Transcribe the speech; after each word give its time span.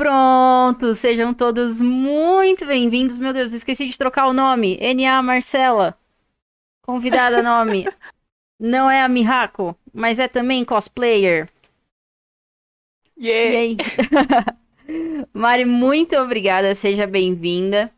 Pronto, 0.00 0.94
sejam 0.94 1.34
todos 1.34 1.78
muito 1.78 2.64
bem-vindos. 2.64 3.18
Meu 3.18 3.34
Deus, 3.34 3.52
esqueci 3.52 3.86
de 3.86 3.98
trocar 3.98 4.28
o 4.28 4.32
nome. 4.32 4.78
NA 4.94 5.20
Marcela. 5.20 5.94
Convidada 6.80 7.42
nome. 7.42 7.86
Não 8.58 8.90
é 8.90 9.02
a 9.02 9.08
Mihako, 9.08 9.76
mas 9.92 10.18
é 10.18 10.26
também 10.26 10.64
cosplayer. 10.64 11.50
Yeah. 13.20 13.52
E 13.52 13.56
aí? 13.58 13.76
Mari, 15.34 15.66
muito 15.66 16.16
obrigada, 16.16 16.74
seja 16.74 17.06
bem-vinda. 17.06 17.92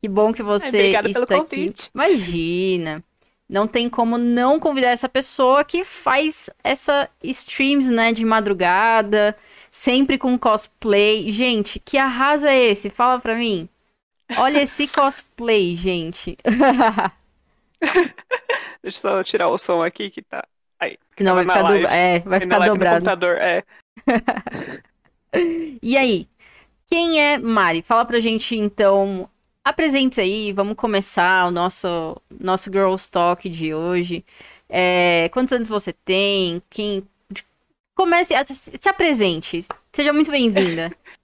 Que 0.00 0.08
bom 0.08 0.32
que 0.32 0.42
você 0.42 0.92
está 1.04 1.36
aqui. 1.36 1.70
Imagina. 1.94 3.04
Não 3.46 3.66
tem 3.66 3.90
como 3.90 4.16
não 4.16 4.58
convidar 4.58 4.88
essa 4.88 5.06
pessoa 5.06 5.62
que 5.64 5.84
faz 5.84 6.48
essa 6.64 7.10
streams, 7.22 7.90
né, 7.90 8.10
de 8.14 8.24
madrugada, 8.24 9.36
sempre 9.76 10.16
com 10.16 10.38
cosplay. 10.38 11.30
Gente, 11.30 11.78
que 11.78 11.98
arraso 11.98 12.46
é 12.46 12.58
esse? 12.58 12.88
Fala 12.88 13.20
pra 13.20 13.36
mim. 13.36 13.68
Olha 14.38 14.62
esse 14.62 14.88
cosplay, 14.92 15.76
gente. 15.76 16.38
Deixa 18.82 18.82
eu 18.82 18.92
só 18.92 19.22
tirar 19.22 19.48
o 19.48 19.58
som 19.58 19.82
aqui 19.82 20.08
que 20.08 20.22
tá. 20.22 20.42
Aí. 20.80 20.96
Não, 21.20 21.34
vai 21.34 21.44
ficar, 21.44 21.62
do... 21.62 21.74
é, 21.86 22.20
vai 22.20 22.40
ficar 22.40 22.58
dobrado. 22.66 22.96
computador, 22.96 23.36
é. 23.36 23.62
E 25.82 25.98
aí, 25.98 26.26
quem 26.86 27.20
é 27.20 27.36
Mari? 27.36 27.82
Fala 27.82 28.06
pra 28.06 28.20
gente 28.20 28.56
então. 28.56 29.28
Apresente 29.62 30.18
aí, 30.18 30.50
vamos 30.52 30.76
começar 30.76 31.46
o 31.46 31.50
nosso, 31.50 32.16
nosso 32.40 32.70
Girls 32.72 33.10
Talk 33.10 33.46
de 33.46 33.74
hoje. 33.74 34.24
É, 34.66 35.28
quantos 35.34 35.52
anos 35.52 35.68
você 35.68 35.92
tem? 35.92 36.62
Quem. 36.70 37.06
Comece, 37.96 38.34
a- 38.34 38.44
se 38.44 38.54
se 38.54 38.88
apresente. 38.88 39.60
Seja 39.92 40.12
muito 40.12 40.30
bem-vinda. 40.30 40.94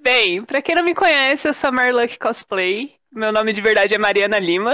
Bem, 0.00 0.44
pra 0.44 0.60
quem 0.60 0.74
não 0.74 0.82
me 0.82 0.94
conhece, 0.94 1.46
eu 1.46 1.54
sou 1.54 1.68
a 1.68 1.72
Marluck 1.72 2.18
Cosplay. 2.18 2.92
Meu 3.10 3.30
nome 3.30 3.52
de 3.52 3.60
verdade 3.60 3.94
é 3.94 3.98
Mariana 3.98 4.38
Lima. 4.38 4.72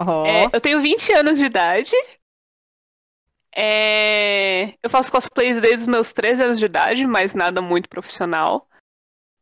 Ó, 0.00 0.24
É, 0.26 0.46
eu 0.52 0.60
tenho 0.60 0.80
20 0.80 1.12
anos 1.12 1.38
de 1.38 1.44
idade. 1.44 1.92
É, 3.54 4.74
eu 4.82 4.88
faço 4.88 5.12
cosplays 5.12 5.60
desde 5.60 5.80
os 5.80 5.86
meus 5.86 6.12
13 6.12 6.42
anos 6.42 6.58
de 6.58 6.64
idade, 6.64 7.06
mas 7.06 7.34
nada 7.34 7.60
muito 7.60 7.88
profissional. 7.88 8.66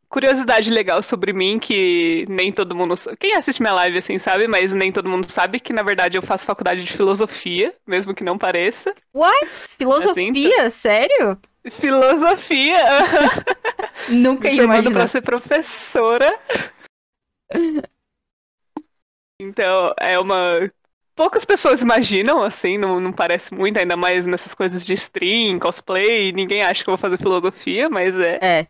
Curiosidade 0.08 0.70
legal 0.70 1.02
sobre 1.02 1.32
mim, 1.32 1.58
que 1.58 2.24
nem 2.28 2.50
todo 2.50 2.74
mundo. 2.74 2.94
Quem 3.18 3.34
assiste 3.34 3.60
minha 3.60 3.74
live 3.74 3.98
assim 3.98 4.18
sabe, 4.18 4.46
mas 4.46 4.72
nem 4.72 4.90
todo 4.90 5.08
mundo 5.08 5.30
sabe 5.30 5.60
que 5.60 5.72
na 5.72 5.82
verdade 5.82 6.16
eu 6.16 6.22
faço 6.22 6.46
faculdade 6.46 6.82
de 6.82 6.92
filosofia, 6.92 7.74
mesmo 7.86 8.14
que 8.14 8.24
não 8.24 8.38
pareça. 8.38 8.94
What? 9.14 9.48
Filosofia? 9.52 10.70
Sério? 10.70 11.38
Filosofia! 11.70 12.78
Nunca 14.08 14.50
ia 14.50 14.62
imaginar. 14.62 14.94
pra 14.94 15.08
ser 15.08 15.20
professora. 15.20 16.38
Então, 19.40 19.94
é 20.00 20.18
uma. 20.18 20.68
Poucas 21.14 21.44
pessoas 21.44 21.80
imaginam, 21.80 22.42
assim, 22.42 22.76
não, 22.76 23.00
não 23.00 23.12
parece 23.12 23.54
muito, 23.54 23.78
ainda 23.78 23.96
mais 23.96 24.26
nessas 24.26 24.52
coisas 24.52 24.84
de 24.84 24.94
stream, 24.94 25.60
cosplay, 25.60 26.32
ninguém 26.32 26.64
acha 26.64 26.82
que 26.82 26.90
eu 26.90 26.96
vou 26.96 26.98
fazer 26.98 27.18
filosofia, 27.18 27.88
mas 27.88 28.18
é. 28.18 28.38
É. 28.42 28.66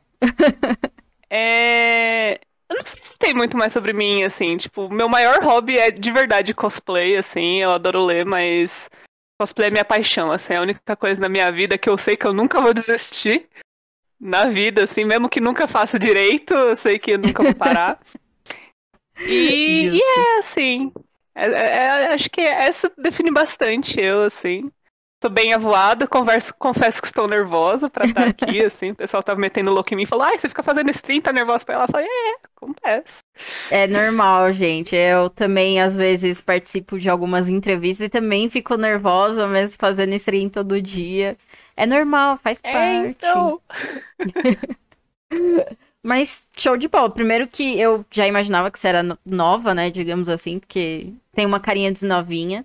É. 1.31 2.41
Eu 2.71 2.77
não 2.77 2.85
sei 2.85 3.01
se 3.03 3.15
tem 3.19 3.33
muito 3.35 3.57
mais 3.57 3.73
sobre 3.73 3.95
mim, 3.95 4.25
assim, 4.25 4.57
tipo, 4.59 4.93
meu 4.93 5.09
maior 5.09 5.43
hobby 5.43 5.79
é 5.79 5.91
de 5.91 6.13
verdade 6.13 6.53
cosplay, 6.53 7.17
assim, 7.17 7.63
eu 7.63 7.71
adoro 7.71 8.05
ler, 8.05 8.27
mas 8.27 8.91
cosplay 9.41 9.69
é 9.69 9.71
minha 9.71 9.85
paixão, 9.87 10.31
assim, 10.31 10.53
é 10.53 10.57
a 10.57 10.63
única 10.63 10.95
coisa 10.95 11.19
na 11.19 11.31
minha 11.31 11.51
vida 11.51 11.79
que 11.79 11.89
eu 11.89 11.97
sei 11.97 12.15
que 12.15 12.27
eu 12.27 12.35
nunca 12.35 12.61
vou 12.61 12.75
desistir 12.75 13.49
na 14.21 14.49
vida, 14.49 14.85
assim, 14.85 15.03
mesmo 15.03 15.31
que 15.31 15.41
nunca 15.41 15.67
faça 15.67 15.99
direito, 15.99 16.53
eu 16.53 16.77
sei 16.77 16.99
que 16.99 17.13
eu 17.13 17.19
nunca 17.19 17.43
vou 17.43 17.55
parar. 17.55 17.99
E, 19.21 19.89
e 19.89 20.01
é 20.01 20.39
assim, 20.39 20.93
é- 21.35 21.51
é- 21.51 21.77
é- 21.77 22.15
acho 22.15 22.31
que 22.31 22.41
essa 22.41 22.91
define 22.97 23.31
bastante 23.31 24.01
eu, 24.01 24.23
assim. 24.23 24.71
Tô 25.21 25.29
bem 25.29 25.53
avoada, 25.53 26.07
converso, 26.07 26.55
confesso 26.55 27.01
que 27.03 27.09
estou 27.09 27.27
nervosa 27.27 27.91
pra 27.91 28.05
estar 28.07 28.27
aqui, 28.29 28.63
assim. 28.65 28.93
O 28.93 28.97
pessoal 28.97 29.23
tava 29.23 29.41
metendo 29.41 29.73
louco 29.73 29.93
em 29.93 29.97
mim 29.97 30.03
e 30.05 30.07
falou, 30.07 30.25
ai, 30.25 30.39
você 30.39 30.49
fica 30.49 30.63
fazendo 30.63 30.91
stream, 30.91 31.21
tá 31.21 31.33
nervosa 31.33 31.65
pra 31.65 31.75
ela? 31.75 31.85
Eu 31.85 31.89
falei, 31.91 32.07
é, 32.07 32.35
acontece. 32.57 33.23
É 33.71 33.87
normal, 33.87 34.53
gente. 34.53 34.95
Eu 34.97 35.29
também, 35.31 35.81
às 35.81 35.95
vezes, 35.97 36.41
participo 36.41 36.99
de 36.99 37.09
algumas 37.09 37.49
entrevistas 37.49 38.07
e 38.07 38.11
também 38.11 38.49
fico 38.49 38.77
nervosa, 38.77 39.47
mesmo 39.47 39.77
fazendo 39.79 40.15
stream 40.15 40.49
todo 40.49 40.81
dia. 40.81 41.37
É 41.77 41.87
normal, 41.87 42.39
faz 42.39 42.61
É, 42.63 42.71
parte. 42.71 43.19
então. 43.19 43.61
Mas 46.03 46.47
show 46.57 46.77
de 46.77 46.89
bola. 46.89 47.11
Primeiro 47.11 47.47
que 47.49 47.79
eu 47.79 48.05
já 48.11 48.27
imaginava 48.27 48.71
que 48.71 48.79
você 48.79 48.89
era 48.89 49.03
no- 49.03 49.19
nova, 49.27 49.75
né? 49.75 49.91
Digamos 49.91 50.29
assim, 50.29 50.59
porque 50.59 51.13
tem 51.33 51.45
uma 51.47 51.61
carinha 51.61 51.93
de 51.93 52.05
novinha. 52.07 52.65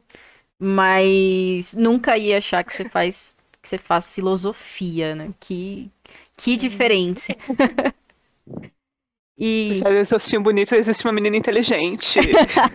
Mas 0.60 1.74
nunca 1.74 2.18
ia 2.18 2.38
achar 2.38 2.64
que 2.64 2.74
você 2.74 2.88
faz 2.90 3.36
que 3.62 3.70
você 3.70 3.78
faz 3.78 4.12
filosofia, 4.12 5.16
né? 5.16 5.30
Que, 5.40 5.90
que 6.38 6.58
diferente. 6.58 7.36
e 9.40 9.82
Às 9.84 9.94
vezes 9.94 10.12
eu 10.12 10.18
assisti 10.18 10.38
um 10.38 10.44
bonito, 10.44 10.76
existe 10.76 11.06
uma 11.06 11.14
menina 11.14 11.38
inteligente. 11.38 12.20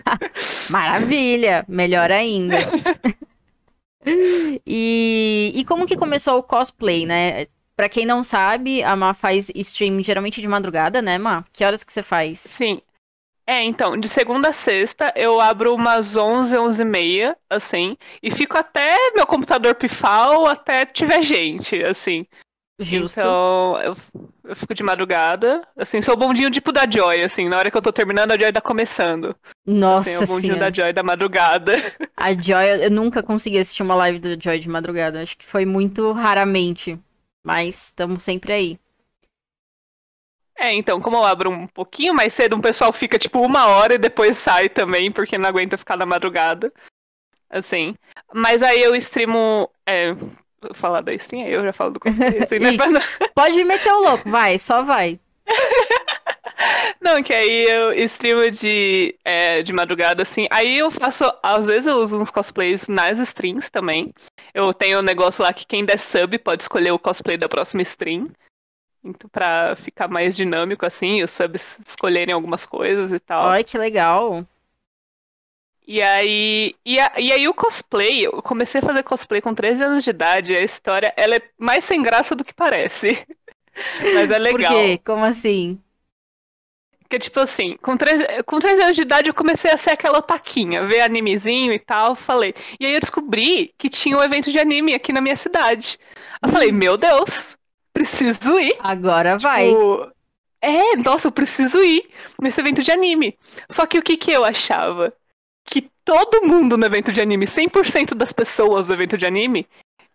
maravilha, 0.71 1.63
melhor 1.67 2.11
ainda. 2.11 2.57
E, 4.65 5.51
e 5.53 5.65
como 5.65 5.85
que 5.85 5.97
começou 5.97 6.37
o 6.37 6.43
cosplay, 6.43 7.05
né? 7.05 7.47
Pra 7.75 7.89
quem 7.89 8.05
não 8.05 8.23
sabe, 8.23 8.83
a 8.83 8.95
Má 8.95 9.13
faz 9.13 9.49
stream 9.55 10.01
geralmente 10.03 10.41
de 10.41 10.47
madrugada, 10.47 11.01
né, 11.01 11.17
Má? 11.17 11.45
Que 11.53 11.63
horas 11.63 11.83
que 11.83 11.93
você 11.93 12.01
faz? 12.03 12.57
Sim. 12.57 12.81
É, 13.49 13.63
então, 13.63 13.97
de 13.97 14.07
segunda 14.07 14.49
a 14.49 14.53
sexta, 14.53 15.11
eu 15.15 15.41
abro 15.41 15.73
umas 15.73 16.15
11, 16.15 16.55
11 16.55 16.81
e 16.83 16.85
meia, 16.85 17.37
assim, 17.49 17.97
e 18.21 18.29
fico 18.29 18.55
até 18.55 18.95
meu 19.15 19.25
computador 19.25 19.73
pifar 19.73 20.33
ou 20.33 20.45
até 20.45 20.85
tiver 20.85 21.23
gente, 21.23 21.83
assim. 21.83 22.27
Justo. 22.79 23.19
Então, 23.19 23.81
eu, 23.81 23.97
eu 24.43 24.55
fico 24.55 24.75
de 24.75 24.83
madrugada, 24.83 25.67
assim, 25.75 25.99
sou 25.99 26.13
o 26.13 26.17
bondinho 26.17 26.51
tipo 26.51 26.71
da 26.71 26.87
Joy, 26.87 27.23
assim, 27.23 27.49
na 27.49 27.57
hora 27.57 27.71
que 27.71 27.75
eu 27.75 27.81
tô 27.81 27.91
terminando, 27.91 28.33
a 28.33 28.37
Joy 28.37 28.53
tá 28.53 28.61
começando. 28.61 29.35
Nossa 29.65 30.11
Assim, 30.11 30.23
o 30.23 30.27
bondinho 30.27 30.53
senhora. 30.53 30.69
da 30.69 30.83
Joy 30.83 30.93
da 30.93 31.01
madrugada. 31.01 31.73
A 32.15 32.31
Joy, 32.33 32.85
eu 32.85 32.91
nunca 32.91 33.23
consegui 33.23 33.57
assistir 33.57 33.81
uma 33.81 33.95
live 33.95 34.19
do 34.19 34.39
Joy 34.39 34.59
de 34.59 34.69
madrugada. 34.69 35.23
Acho 35.23 35.35
que 35.35 35.45
foi 35.45 35.65
muito 35.65 36.11
raramente. 36.11 36.99
Mas 37.43 37.85
estamos 37.85 38.23
sempre 38.23 38.53
aí. 38.53 38.79
É, 40.59 40.73
então, 40.73 40.99
como 40.99 41.15
eu 41.15 41.23
abro 41.23 41.49
um 41.49 41.65
pouquinho 41.65 42.13
mais 42.13 42.33
cedo, 42.33 42.55
um 42.55 42.59
pessoal 42.61 42.91
fica 42.91 43.17
tipo 43.17 43.39
uma 43.39 43.67
hora 43.67 43.93
e 43.93 43.97
depois 43.97 44.37
sai 44.37 44.67
também, 44.67 45.09
porque 45.09 45.37
não 45.37 45.47
aguenta 45.47 45.77
ficar 45.77 45.95
na 45.95 46.05
madrugada. 46.05 46.71
Assim. 47.49 47.95
Mas 48.33 48.61
aí 48.61 48.81
eu 48.83 48.93
streamo. 48.95 49.69
É, 49.85 50.13
vou 50.13 50.73
falar 50.73 50.99
da 50.99 51.13
stream, 51.13 51.45
aí 51.45 51.53
eu 51.53 51.63
já 51.63 51.71
falo 51.71 51.91
do 51.91 51.99
cosplay, 51.99 52.39
assim, 52.43 52.59
né? 52.59 52.71
Pode 53.33 53.63
meter 53.63 53.93
o 53.93 54.01
louco, 54.01 54.29
vai, 54.29 54.59
só 54.59 54.83
vai. 54.83 55.17
Não, 56.99 57.23
que 57.23 57.33
aí 57.33 57.63
eu 57.63 57.93
streamo 57.93 58.51
de, 58.51 59.15
é, 59.23 59.61
de 59.61 59.71
madrugada, 59.71 60.23
assim. 60.23 60.45
Aí 60.51 60.77
eu 60.77 60.91
faço, 60.91 61.23
às 61.41 61.65
vezes 61.65 61.87
eu 61.87 61.95
uso 61.95 62.19
uns 62.19 62.29
cosplays 62.29 62.89
nas 62.89 63.17
streams 63.17 63.71
também. 63.71 64.13
Eu 64.53 64.73
tenho 64.73 64.99
um 64.99 65.03
negócio 65.03 65.41
lá 65.41 65.53
que 65.53 65.65
quem 65.65 65.85
der 65.85 65.97
sub 65.97 66.37
pode 66.39 66.63
escolher 66.63 66.91
o 66.91 66.99
cosplay 66.99 67.37
da 67.37 67.47
próxima 67.47 67.81
stream. 67.81 68.27
Então, 69.03 69.29
pra 69.29 69.75
ficar 69.75 70.07
mais 70.07 70.35
dinâmico, 70.35 70.85
assim, 70.85 71.23
os 71.23 71.31
subs 71.31 71.79
escolherem 71.87 72.33
algumas 72.33 72.65
coisas 72.65 73.11
e 73.11 73.19
tal. 73.19 73.53
Ai, 73.53 73.63
que 73.63 73.77
legal. 73.77 74.45
E 75.87 76.01
aí, 76.03 76.75
e, 76.85 76.99
a- 76.99 77.13
e 77.17 77.31
aí 77.31 77.47
o 77.47 77.53
cosplay, 77.53 78.25
eu 78.25 78.41
comecei 78.43 78.79
a 78.79 78.83
fazer 78.83 79.01
cosplay 79.03 79.41
com 79.41 79.53
13 79.55 79.83
anos 79.83 80.03
de 80.03 80.09
idade, 80.11 80.55
a 80.55 80.61
história, 80.61 81.11
ela 81.17 81.35
é 81.37 81.41
mais 81.57 81.83
sem 81.83 82.01
graça 82.03 82.35
do 82.35 82.43
que 82.43 82.53
parece. 82.53 83.25
Mas 84.11 84.31
é 84.31 84.37
legal. 84.39 84.49
Por 84.49 84.63
quê? 84.65 85.01
Como 85.05 85.23
assim? 85.25 85.81
Porque, 87.03 87.17
tipo 87.19 87.39
assim, 87.39 87.75
com 87.77 87.97
13, 87.97 88.23
com 88.45 88.59
13 88.59 88.83
anos 88.83 88.95
de 88.95 89.01
idade 89.01 89.29
eu 89.29 89.33
comecei 89.33 89.71
a 89.71 89.77
ser 89.77 89.91
aquela 89.91 90.21
taquinha, 90.21 90.85
ver 90.85 91.01
animezinho 91.01 91.73
e 91.73 91.79
tal, 91.79 92.13
falei. 92.15 92.53
E 92.79 92.85
aí 92.85 92.93
eu 92.93 92.99
descobri 92.99 93.73
que 93.79 93.89
tinha 93.89 94.15
um 94.17 94.21
evento 94.23 94.51
de 94.51 94.59
anime 94.59 94.93
aqui 94.93 95.11
na 95.11 95.19
minha 95.21 95.35
cidade. 95.35 95.97
Eu 96.41 96.49
falei, 96.49 96.71
meu 96.71 96.97
Deus, 96.97 97.57
preciso 97.99 98.57
ir. 98.59 98.75
Agora 98.79 99.37
vai. 99.37 99.67
Tipo, 99.67 100.11
é, 100.61 100.95
nossa, 100.97 101.27
eu 101.27 101.31
preciso 101.31 101.81
ir 101.81 102.09
nesse 102.41 102.61
evento 102.61 102.81
de 102.81 102.91
anime. 102.91 103.37
Só 103.69 103.85
que 103.85 103.99
o 103.99 104.01
que 104.01 104.15
que 104.15 104.31
eu 104.31 104.45
achava? 104.45 105.13
Que 105.65 105.89
todo 106.05 106.47
mundo 106.47 106.77
no 106.77 106.85
evento 106.85 107.11
de 107.11 107.19
anime, 107.19 107.45
100% 107.45 108.15
das 108.15 108.31
pessoas 108.31 108.87
do 108.87 108.93
evento 108.93 109.17
de 109.17 109.25
anime, 109.25 109.67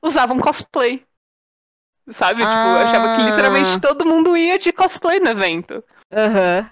usavam 0.02 0.38
cosplay. 0.38 1.02
Sabe? 2.10 2.40
Tipo, 2.40 2.52
eu 2.52 2.78
achava 2.78 3.14
que 3.16 3.22
Ah. 3.22 3.30
literalmente 3.30 3.80
todo 3.80 4.06
mundo 4.06 4.36
ia 4.36 4.58
de 4.58 4.72
cosplay 4.72 5.20
no 5.20 5.28
evento. 5.28 5.82
Aham. 6.12 6.70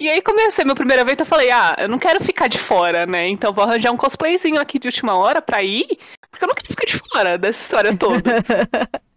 E 0.00 0.08
aí 0.08 0.22
comecei 0.22 0.64
meu 0.64 0.76
primeiro 0.76 1.02
evento, 1.02 1.20
eu 1.20 1.26
falei, 1.26 1.50
ah, 1.50 1.74
eu 1.78 1.88
não 1.88 1.98
quero 1.98 2.22
ficar 2.22 2.46
de 2.46 2.56
fora, 2.58 3.04
né? 3.04 3.26
Então 3.26 3.52
vou 3.52 3.64
arranjar 3.64 3.90
um 3.90 3.96
cosplayzinho 3.96 4.60
aqui 4.60 4.78
de 4.78 4.86
última 4.86 5.16
hora 5.16 5.42
pra 5.42 5.62
ir, 5.62 5.98
porque 6.30 6.44
eu 6.44 6.48
não 6.48 6.54
quero 6.54 6.68
ficar 6.68 6.86
de 6.86 6.98
fora 6.98 7.36
dessa 7.36 7.60
história 7.62 7.96
toda. 7.96 8.22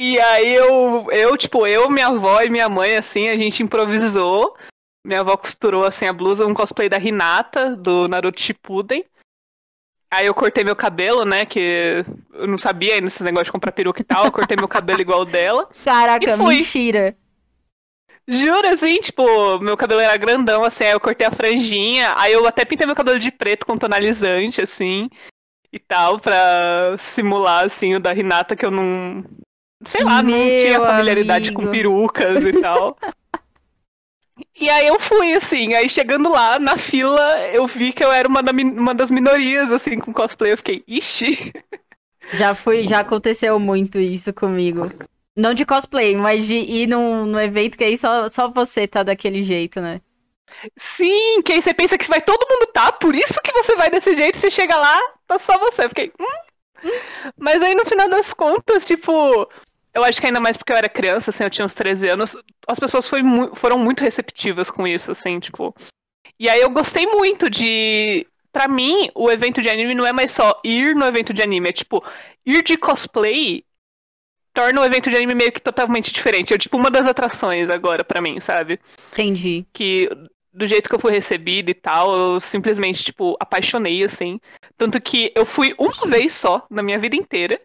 E 0.00 0.18
aí 0.18 0.54
eu, 0.54 1.10
eu, 1.12 1.36
tipo, 1.36 1.66
eu, 1.66 1.90
minha 1.90 2.06
avó 2.06 2.40
e 2.40 2.48
minha 2.48 2.70
mãe, 2.70 2.96
assim, 2.96 3.28
a 3.28 3.36
gente 3.36 3.62
improvisou. 3.62 4.56
Minha 5.06 5.20
avó 5.20 5.36
costurou, 5.36 5.84
assim, 5.84 6.06
a 6.06 6.12
blusa, 6.12 6.46
um 6.46 6.54
cosplay 6.54 6.88
da 6.88 6.98
Hinata, 6.98 7.76
do 7.76 8.08
Naruto 8.08 8.40
Shippuden. 8.40 9.04
Aí 10.10 10.24
eu 10.24 10.32
cortei 10.32 10.64
meu 10.64 10.74
cabelo, 10.74 11.26
né, 11.26 11.44
que 11.44 12.02
eu 12.32 12.46
não 12.48 12.56
sabia 12.56 12.94
ainda 12.94 13.08
esse 13.08 13.22
negócio 13.22 13.44
de 13.44 13.52
comprar 13.52 13.72
peruca 13.72 14.00
e 14.00 14.04
tal. 14.04 14.24
Eu 14.24 14.32
cortei 14.32 14.56
meu 14.56 14.66
cabelo 14.66 15.02
igual 15.02 15.20
o 15.20 15.26
dela. 15.26 15.68
Caraca, 15.84 16.34
mentira. 16.38 17.14
Juro, 18.26 18.68
assim, 18.68 19.00
tipo, 19.00 19.58
meu 19.58 19.76
cabelo 19.76 20.00
era 20.00 20.16
grandão, 20.16 20.64
assim, 20.64 20.84
aí 20.84 20.92
eu 20.92 21.00
cortei 21.00 21.26
a 21.26 21.30
franjinha, 21.30 22.14
aí 22.16 22.32
eu 22.32 22.46
até 22.46 22.64
pintei 22.64 22.86
meu 22.86 22.96
cabelo 22.96 23.18
de 23.18 23.30
preto 23.30 23.66
com 23.66 23.76
tonalizante, 23.76 24.62
assim, 24.62 25.10
e 25.70 25.78
tal, 25.78 26.18
pra 26.18 26.96
simular, 26.98 27.66
assim, 27.66 27.96
o 27.96 28.00
da 28.00 28.12
Renata, 28.12 28.56
que 28.56 28.64
eu 28.64 28.70
não. 28.70 29.22
Sei 29.84 30.04
lá, 30.04 30.22
meu 30.22 30.36
não 30.36 30.50
tinha 30.56 30.80
familiaridade 30.80 31.50
amigo. 31.50 31.62
com 31.62 31.70
perucas 31.70 32.44
e 32.44 32.52
tal. 32.60 32.96
E 34.58 34.68
aí 34.68 34.86
eu 34.86 34.98
fui, 35.00 35.32
assim, 35.32 35.74
aí 35.74 35.88
chegando 35.88 36.30
lá, 36.30 36.58
na 36.58 36.76
fila, 36.76 37.38
eu 37.48 37.66
vi 37.66 37.92
que 37.92 38.04
eu 38.04 38.12
era 38.12 38.28
uma, 38.28 38.42
da, 38.42 38.52
uma 38.52 38.94
das 38.94 39.10
minorias, 39.10 39.70
assim, 39.72 39.98
com 39.98 40.12
cosplay. 40.12 40.52
Eu 40.52 40.56
fiquei, 40.58 40.84
ixi. 40.86 41.52
Já 42.32 42.54
fui, 42.54 42.86
já 42.86 43.00
aconteceu 43.00 43.58
muito 43.58 43.98
isso 43.98 44.32
comigo. 44.32 44.88
Não 45.34 45.52
de 45.52 45.64
cosplay, 45.66 46.14
mas 46.16 46.46
de 46.46 46.54
ir 46.58 46.86
num, 46.86 47.26
num 47.26 47.40
evento 47.40 47.76
que 47.76 47.82
aí 47.82 47.98
só, 47.98 48.28
só 48.28 48.48
você 48.48 48.86
tá 48.86 49.02
daquele 49.02 49.42
jeito, 49.42 49.80
né? 49.80 50.00
Sim, 50.76 51.42
que 51.42 51.52
aí 51.52 51.62
você 51.62 51.74
pensa 51.74 51.98
que 51.98 52.08
vai 52.08 52.20
todo 52.20 52.46
mundo 52.48 52.66
tá, 52.72 52.92
por 52.92 53.14
isso 53.16 53.40
que 53.42 53.52
você 53.52 53.74
vai 53.74 53.90
desse 53.90 54.14
jeito, 54.14 54.38
você 54.38 54.50
chega 54.50 54.76
lá, 54.76 55.00
tá 55.26 55.38
só 55.38 55.58
você. 55.58 55.84
Eu 55.84 55.88
fiquei, 55.88 56.12
hum? 56.20 56.40
Mas 57.36 57.62
aí 57.62 57.74
no 57.74 57.84
final 57.86 58.08
das 58.08 58.32
contas, 58.32 58.86
tipo, 58.86 59.48
eu 59.92 60.04
acho 60.04 60.20
que 60.20 60.26
ainda 60.26 60.40
mais 60.40 60.56
porque 60.56 60.72
eu 60.72 60.76
era 60.76 60.88
criança, 60.88 61.30
assim, 61.30 61.44
eu 61.44 61.50
tinha 61.50 61.64
uns 61.64 61.74
13 61.74 62.08
anos, 62.08 62.36
as 62.66 62.78
pessoas 62.78 63.08
foi 63.08 63.22
foram 63.54 63.78
muito 63.78 64.04
receptivas 64.04 64.70
com 64.70 64.86
isso, 64.86 65.10
assim, 65.10 65.40
tipo. 65.40 65.74
E 66.38 66.48
aí 66.48 66.60
eu 66.60 66.70
gostei 66.70 67.06
muito 67.06 67.50
de. 67.50 68.26
Pra 68.52 68.66
mim, 68.66 69.10
o 69.14 69.30
evento 69.30 69.62
de 69.62 69.68
anime 69.68 69.94
não 69.94 70.06
é 70.06 70.12
mais 70.12 70.32
só 70.32 70.58
ir 70.64 70.94
no 70.94 71.06
evento 71.06 71.32
de 71.32 71.42
anime, 71.42 71.68
é 71.68 71.72
tipo, 71.72 72.04
ir 72.44 72.62
de 72.64 72.76
cosplay 72.76 73.64
torna 74.52 74.80
o 74.80 74.84
evento 74.84 75.08
de 75.08 75.16
anime 75.16 75.34
meio 75.34 75.52
que 75.52 75.60
totalmente 75.60 76.12
diferente. 76.12 76.52
É 76.52 76.58
tipo 76.58 76.76
uma 76.76 76.90
das 76.90 77.06
atrações 77.06 77.70
agora 77.70 78.04
para 78.04 78.20
mim, 78.20 78.40
sabe? 78.40 78.80
Entendi. 79.12 79.64
Que 79.72 80.08
do 80.52 80.66
jeito 80.66 80.88
que 80.88 80.94
eu 80.94 80.98
fui 80.98 81.12
recebida 81.12 81.70
e 81.70 81.74
tal, 81.74 82.18
eu 82.18 82.40
simplesmente, 82.40 83.04
tipo, 83.04 83.36
apaixonei, 83.38 84.02
assim. 84.02 84.40
Tanto 84.76 85.00
que 85.00 85.32
eu 85.36 85.46
fui 85.46 85.74
uma 85.78 86.06
vez 86.08 86.32
só 86.32 86.66
na 86.68 86.82
minha 86.82 86.98
vida 86.98 87.14
inteira 87.14 87.60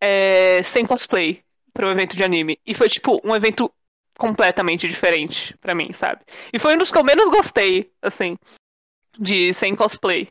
é, 0.00 0.60
sem 0.64 0.84
cosplay 0.84 1.42
para 1.78 1.86
um 1.86 1.92
evento 1.92 2.16
de 2.16 2.24
anime. 2.24 2.58
E 2.66 2.74
foi, 2.74 2.88
tipo, 2.88 3.20
um 3.22 3.36
evento 3.36 3.72
completamente 4.18 4.88
diferente 4.88 5.56
para 5.58 5.76
mim, 5.76 5.92
sabe? 5.92 6.22
E 6.52 6.58
foi 6.58 6.74
um 6.74 6.78
dos 6.78 6.90
que 6.90 6.98
eu 6.98 7.04
menos 7.04 7.30
gostei, 7.30 7.88
assim, 8.02 8.36
de 9.16 9.52
sem 9.54 9.76
cosplay. 9.76 10.28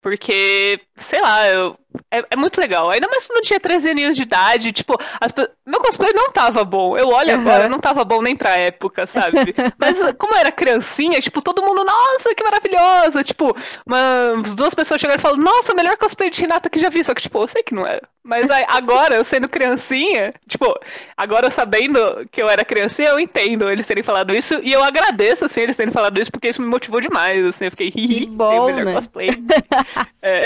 Porque, 0.00 0.80
sei 0.96 1.20
lá, 1.20 1.46
eu, 1.46 1.78
é, 2.10 2.24
é, 2.30 2.36
muito 2.36 2.60
legal. 2.60 2.90
Ainda 2.90 3.08
mais 3.08 3.24
se 3.24 3.32
não 3.32 3.40
tinha 3.40 3.60
13 3.60 3.90
anos 3.90 4.16
de 4.16 4.22
idade, 4.22 4.72
tipo, 4.72 4.96
as, 5.20 5.32
meu 5.66 5.80
cosplay 5.80 6.12
não 6.14 6.30
tava 6.30 6.64
bom. 6.64 6.96
Eu 6.96 7.08
olho 7.08 7.34
uhum. 7.34 7.40
agora, 7.40 7.68
não 7.68 7.78
tava 7.78 8.04
bom 8.04 8.22
nem 8.22 8.36
pra 8.36 8.56
época, 8.56 9.06
sabe? 9.06 9.54
Mas 9.78 9.98
como 10.18 10.34
eu 10.34 10.38
era 10.38 10.52
criancinha, 10.52 11.20
tipo, 11.20 11.42
todo 11.42 11.62
mundo, 11.62 11.84
nossa, 11.84 12.34
que 12.34 12.44
maravilhosa. 12.44 13.22
Tipo, 13.22 13.56
umas 13.86 14.54
duas 14.54 14.74
pessoas 14.74 15.00
chegaram 15.00 15.18
e 15.18 15.22
falaram, 15.22 15.42
nossa, 15.42 15.74
melhor 15.74 15.96
cosplay 15.96 16.30
de 16.30 16.44
Hinata 16.44 16.70
que 16.70 16.78
já 16.78 16.88
vi. 16.88 17.02
Só 17.04 17.14
que, 17.14 17.22
tipo, 17.22 17.42
eu 17.42 17.48
sei 17.48 17.62
que 17.62 17.74
não 17.74 17.86
era. 17.86 18.02
Mas 18.28 18.50
aí, 18.50 18.64
agora, 18.68 19.16
eu 19.16 19.24
sendo 19.24 19.48
criancinha, 19.48 20.34
tipo, 20.46 20.78
agora 21.16 21.50
sabendo 21.50 22.28
que 22.30 22.42
eu 22.42 22.48
era 22.48 22.62
criancinha, 22.62 23.08
eu 23.08 23.18
entendo 23.18 23.70
eles 23.70 23.86
terem 23.86 24.02
falado 24.02 24.34
isso. 24.34 24.60
E 24.62 24.70
eu 24.70 24.84
agradeço, 24.84 25.46
assim, 25.46 25.62
eles 25.62 25.76
terem 25.76 25.92
falado 25.92 26.20
isso, 26.20 26.30
porque 26.30 26.48
isso 26.48 26.60
me 26.60 26.68
motivou 26.68 27.00
demais, 27.00 27.44
assim. 27.46 27.64
Eu 27.64 27.70
fiquei, 27.70 27.88
ri, 27.88 28.26
bom, 28.26 28.66
melhor 28.66 28.84
né? 28.84 28.92
cosplay. 28.92 29.30
é. 30.20 30.44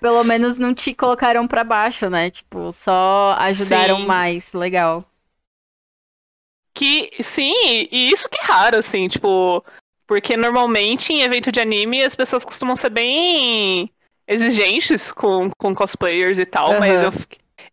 Pelo 0.00 0.22
menos 0.24 0.58
não 0.58 0.74
te 0.74 0.94
colocaram 0.94 1.46
para 1.46 1.64
baixo, 1.64 2.08
né? 2.08 2.30
Tipo, 2.30 2.72
só 2.72 3.34
ajudaram 3.38 3.98
sim. 3.98 4.06
mais. 4.06 4.52
Legal. 4.52 5.04
Que, 6.74 7.10
sim, 7.20 7.52
e 7.90 8.10
isso 8.10 8.28
que 8.28 8.38
é 8.40 8.44
raro, 8.44 8.76
assim, 8.76 9.08
tipo. 9.08 9.64
Porque 10.06 10.36
normalmente 10.36 11.12
em 11.12 11.20
evento 11.20 11.52
de 11.52 11.60
anime 11.60 12.02
as 12.02 12.16
pessoas 12.16 12.44
costumam 12.44 12.74
ser 12.74 12.88
bem 12.88 13.92
exigentes 14.26 15.12
com, 15.12 15.50
com 15.58 15.74
cosplayers 15.74 16.38
e 16.38 16.46
tal, 16.46 16.72
uhum. 16.72 16.80
mas 16.80 17.02
eu, 17.02 17.12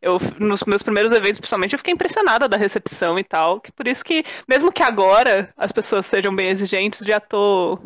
eu, 0.01 0.19
nos 0.39 0.63
meus 0.63 0.83
primeiros 0.83 1.11
eventos, 1.11 1.39
principalmente, 1.39 1.73
eu 1.73 1.79
fiquei 1.79 1.93
impressionada 1.93 2.47
da 2.47 2.57
recepção 2.57 3.17
e 3.19 3.23
tal. 3.23 3.59
Que 3.59 3.71
por 3.71 3.87
isso 3.87 4.03
que, 4.03 4.23
mesmo 4.47 4.71
que 4.71 4.83
agora 4.83 5.53
as 5.57 5.71
pessoas 5.71 6.05
sejam 6.05 6.33
bem 6.33 6.47
exigentes, 6.47 7.01
já 7.01 7.19
tô 7.19 7.79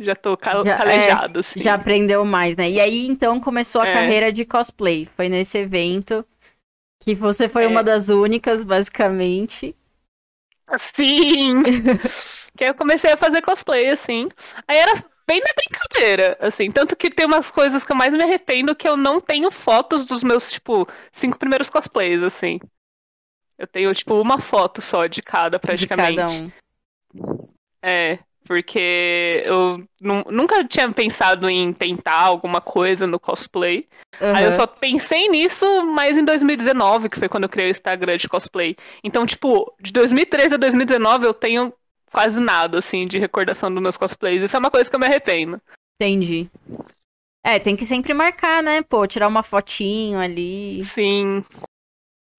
já 0.00 0.16
tô 0.16 0.36
cal 0.36 0.64
já, 0.64 0.78
calejado, 0.78 1.38
é, 1.38 1.40
assim. 1.40 1.60
Já 1.60 1.74
aprendeu 1.74 2.24
mais, 2.24 2.56
né? 2.56 2.68
E 2.70 2.80
aí, 2.80 3.06
então, 3.06 3.38
começou 3.38 3.82
a 3.82 3.86
é. 3.86 3.92
carreira 3.92 4.32
de 4.32 4.44
cosplay. 4.46 5.06
Foi 5.14 5.28
nesse 5.28 5.58
evento 5.58 6.24
que 7.00 7.14
você 7.14 7.48
foi 7.48 7.64
é. 7.64 7.66
uma 7.68 7.84
das 7.84 8.08
únicas, 8.08 8.64
basicamente. 8.64 9.76
Sim! 10.78 11.62
que 12.56 12.64
eu 12.64 12.74
comecei 12.74 13.12
a 13.12 13.16
fazer 13.16 13.42
cosplay, 13.42 13.90
assim. 13.90 14.28
Aí 14.66 14.78
era 14.78 14.94
bem 15.26 15.40
na 15.40 15.52
brincadeira, 15.54 16.38
assim. 16.40 16.70
Tanto 16.70 16.96
que 16.96 17.10
tem 17.10 17.26
umas 17.26 17.50
coisas 17.50 17.84
que 17.84 17.92
eu 17.92 17.96
mais 17.96 18.14
me 18.14 18.22
arrependo 18.22 18.74
que 18.74 18.88
eu 18.88 18.96
não 18.96 19.20
tenho 19.20 19.50
fotos 19.50 20.04
dos 20.04 20.22
meus, 20.22 20.50
tipo, 20.50 20.86
cinco 21.12 21.38
primeiros 21.38 21.68
cosplays, 21.68 22.22
assim. 22.22 22.58
Eu 23.58 23.66
tenho, 23.66 23.94
tipo, 23.94 24.18
uma 24.18 24.38
foto 24.38 24.80
só 24.80 25.06
de 25.06 25.20
cada, 25.20 25.58
praticamente. 25.58 26.10
De 26.12 26.16
cada 26.16 26.30
um. 26.30 27.48
É 27.82 28.18
porque 28.44 29.42
eu 29.44 29.84
nunca 30.30 30.64
tinha 30.64 30.90
pensado 30.92 31.48
em 31.48 31.72
tentar 31.72 32.20
alguma 32.20 32.60
coisa 32.60 33.06
no 33.06 33.20
cosplay. 33.20 33.86
Uhum. 34.20 34.34
Aí 34.34 34.44
eu 34.44 34.52
só 34.52 34.66
pensei 34.66 35.28
nisso 35.28 35.66
mais 35.84 36.18
em 36.18 36.24
2019, 36.24 37.08
que 37.08 37.18
foi 37.18 37.28
quando 37.28 37.44
eu 37.44 37.48
criei 37.48 37.68
o 37.68 37.70
Instagram 37.70 38.16
de 38.16 38.28
cosplay. 38.28 38.76
Então, 39.04 39.24
tipo, 39.24 39.72
de 39.80 39.92
2013 39.92 40.54
a 40.54 40.58
2019 40.58 41.26
eu 41.26 41.34
tenho 41.34 41.72
quase 42.10 42.40
nada, 42.40 42.78
assim, 42.78 43.04
de 43.04 43.18
recordação 43.18 43.72
dos 43.72 43.82
meus 43.82 43.96
cosplays. 43.96 44.42
Isso 44.42 44.56
é 44.56 44.58
uma 44.58 44.70
coisa 44.70 44.90
que 44.90 44.96
eu 44.96 45.00
me 45.00 45.06
arrependo. 45.06 45.60
Entendi. 46.00 46.50
É, 47.44 47.58
tem 47.58 47.76
que 47.76 47.84
sempre 47.84 48.12
marcar, 48.12 48.62
né? 48.62 48.82
Pô, 48.82 49.06
tirar 49.06 49.28
uma 49.28 49.42
fotinho 49.42 50.18
ali. 50.18 50.82
Sim. 50.82 51.42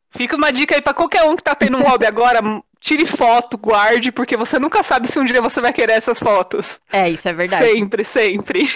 Fica 0.09 0.35
uma 0.35 0.51
dica 0.51 0.75
aí 0.75 0.81
pra 0.81 0.93
qualquer 0.93 1.23
um 1.23 1.35
que 1.35 1.43
tá 1.43 1.55
tendo 1.55 1.77
um 1.77 1.83
hobby 1.83 2.05
agora, 2.05 2.41
tire 2.81 3.05
foto, 3.05 3.57
guarde, 3.57 4.11
porque 4.11 4.35
você 4.35 4.57
nunca 4.57 4.81
sabe 4.81 5.07
se 5.07 5.19
um 5.19 5.23
dia 5.23 5.41
você 5.41 5.61
vai 5.61 5.71
querer 5.71 5.93
essas 5.93 6.19
fotos. 6.19 6.81
É, 6.91 7.07
isso 7.09 7.29
é 7.29 7.33
verdade. 7.33 7.65
Sempre, 7.65 8.03
sempre. 8.03 8.67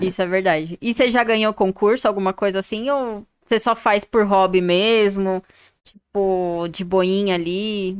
Isso 0.00 0.22
é 0.22 0.26
verdade. 0.26 0.78
E 0.80 0.94
você 0.94 1.10
já 1.10 1.22
ganhou 1.24 1.52
concurso, 1.52 2.06
alguma 2.08 2.32
coisa 2.32 2.60
assim, 2.60 2.88
ou 2.88 3.26
você 3.40 3.58
só 3.58 3.74
faz 3.74 4.04
por 4.04 4.24
hobby 4.24 4.60
mesmo? 4.60 5.42
Tipo, 5.84 6.68
de 6.70 6.84
boinha 6.84 7.34
ali? 7.34 7.98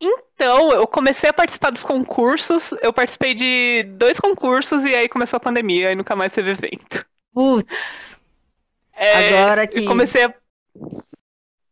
Então, 0.00 0.72
eu 0.72 0.86
comecei 0.86 1.28
a 1.28 1.32
participar 1.32 1.70
dos 1.70 1.84
concursos, 1.84 2.72
eu 2.82 2.92
participei 2.92 3.34
de 3.34 3.84
dois 3.94 4.18
concursos 4.18 4.84
e 4.84 4.94
aí 4.94 5.08
começou 5.08 5.36
a 5.36 5.40
pandemia, 5.40 5.92
e 5.92 5.94
nunca 5.94 6.16
mais 6.16 6.32
teve 6.32 6.50
evento. 6.50 7.06
Putz. 7.32 8.18
É, 8.94 9.42
Agora 9.42 9.66
que. 9.66 9.80
Eu 9.80 9.86
comecei 9.86 10.24
a 10.24 10.34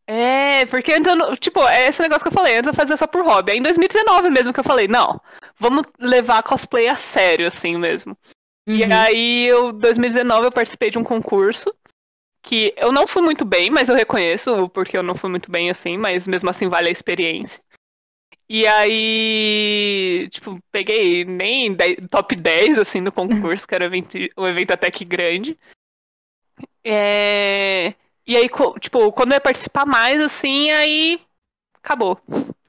é, 0.07 0.67
porque 0.67 0.93
antes 0.93 1.13
eu, 1.13 1.37
tipo, 1.37 1.67
é 1.67 1.89
esse 1.89 2.03
negócio 2.03 2.23
que 2.23 2.29
eu 2.29 2.33
falei, 2.33 2.57
antes 2.57 2.69
eu 2.69 2.75
fazia 2.75 2.97
só 2.97 3.07
por 3.07 3.25
hobby. 3.25 3.53
Aí 3.53 3.59
em 3.59 3.63
2019 3.63 4.31
mesmo 4.31 4.53
que 4.53 4.61
eu 4.61 4.65
falei, 4.65 4.87
não, 4.87 5.21
vamos 5.59 5.85
levar 5.99 6.43
cosplay 6.43 6.89
a 6.89 6.97
sério, 6.97 7.47
assim 7.47 7.77
mesmo. 7.77 8.17
Uhum. 8.67 8.77
E 8.77 8.85
aí, 8.85 9.47
eu, 9.47 9.73
2019, 9.73 10.47
eu 10.47 10.53
participei 10.53 10.91
de 10.91 10.99
um 10.99 11.05
concurso 11.05 11.75
que 12.43 12.75
eu 12.77 12.93
não 12.93 13.07
fui 13.07 13.23
muito 13.23 13.45
bem, 13.45 13.71
mas 13.71 13.89
eu 13.89 13.97
reconheço 13.97 14.69
porque 14.71 14.97
eu 14.97 15.03
não 15.03 15.15
fui 15.15 15.31
muito 15.31 15.51
bem 15.51 15.71
assim, 15.71 15.97
mas 15.97 16.27
mesmo 16.27 16.51
assim 16.51 16.69
vale 16.69 16.89
a 16.89 16.93
experiência. 16.93 17.63
E 18.47 18.67
aí, 18.67 20.29
tipo, 20.31 20.59
peguei 20.71 21.25
nem 21.25 21.75
top 22.11 22.37
10, 22.37 22.79
assim, 22.79 23.01
no 23.01 23.11
concurso, 23.11 23.67
que 23.67 23.75
era 23.75 23.87
evento, 23.87 24.19
um 24.37 24.47
evento 24.47 24.73
até 24.73 24.91
que 24.91 25.05
grande. 25.05 25.59
É... 26.85 27.95
E 28.27 28.37
aí, 28.37 28.49
tipo, 28.81 29.13
quando 29.13 29.33
eu 29.33 29.37
ia 29.37 29.41
participar 29.41 29.85
mais, 29.85 30.21
assim, 30.21 30.71
aí 30.71 31.21
acabou. 31.83 32.19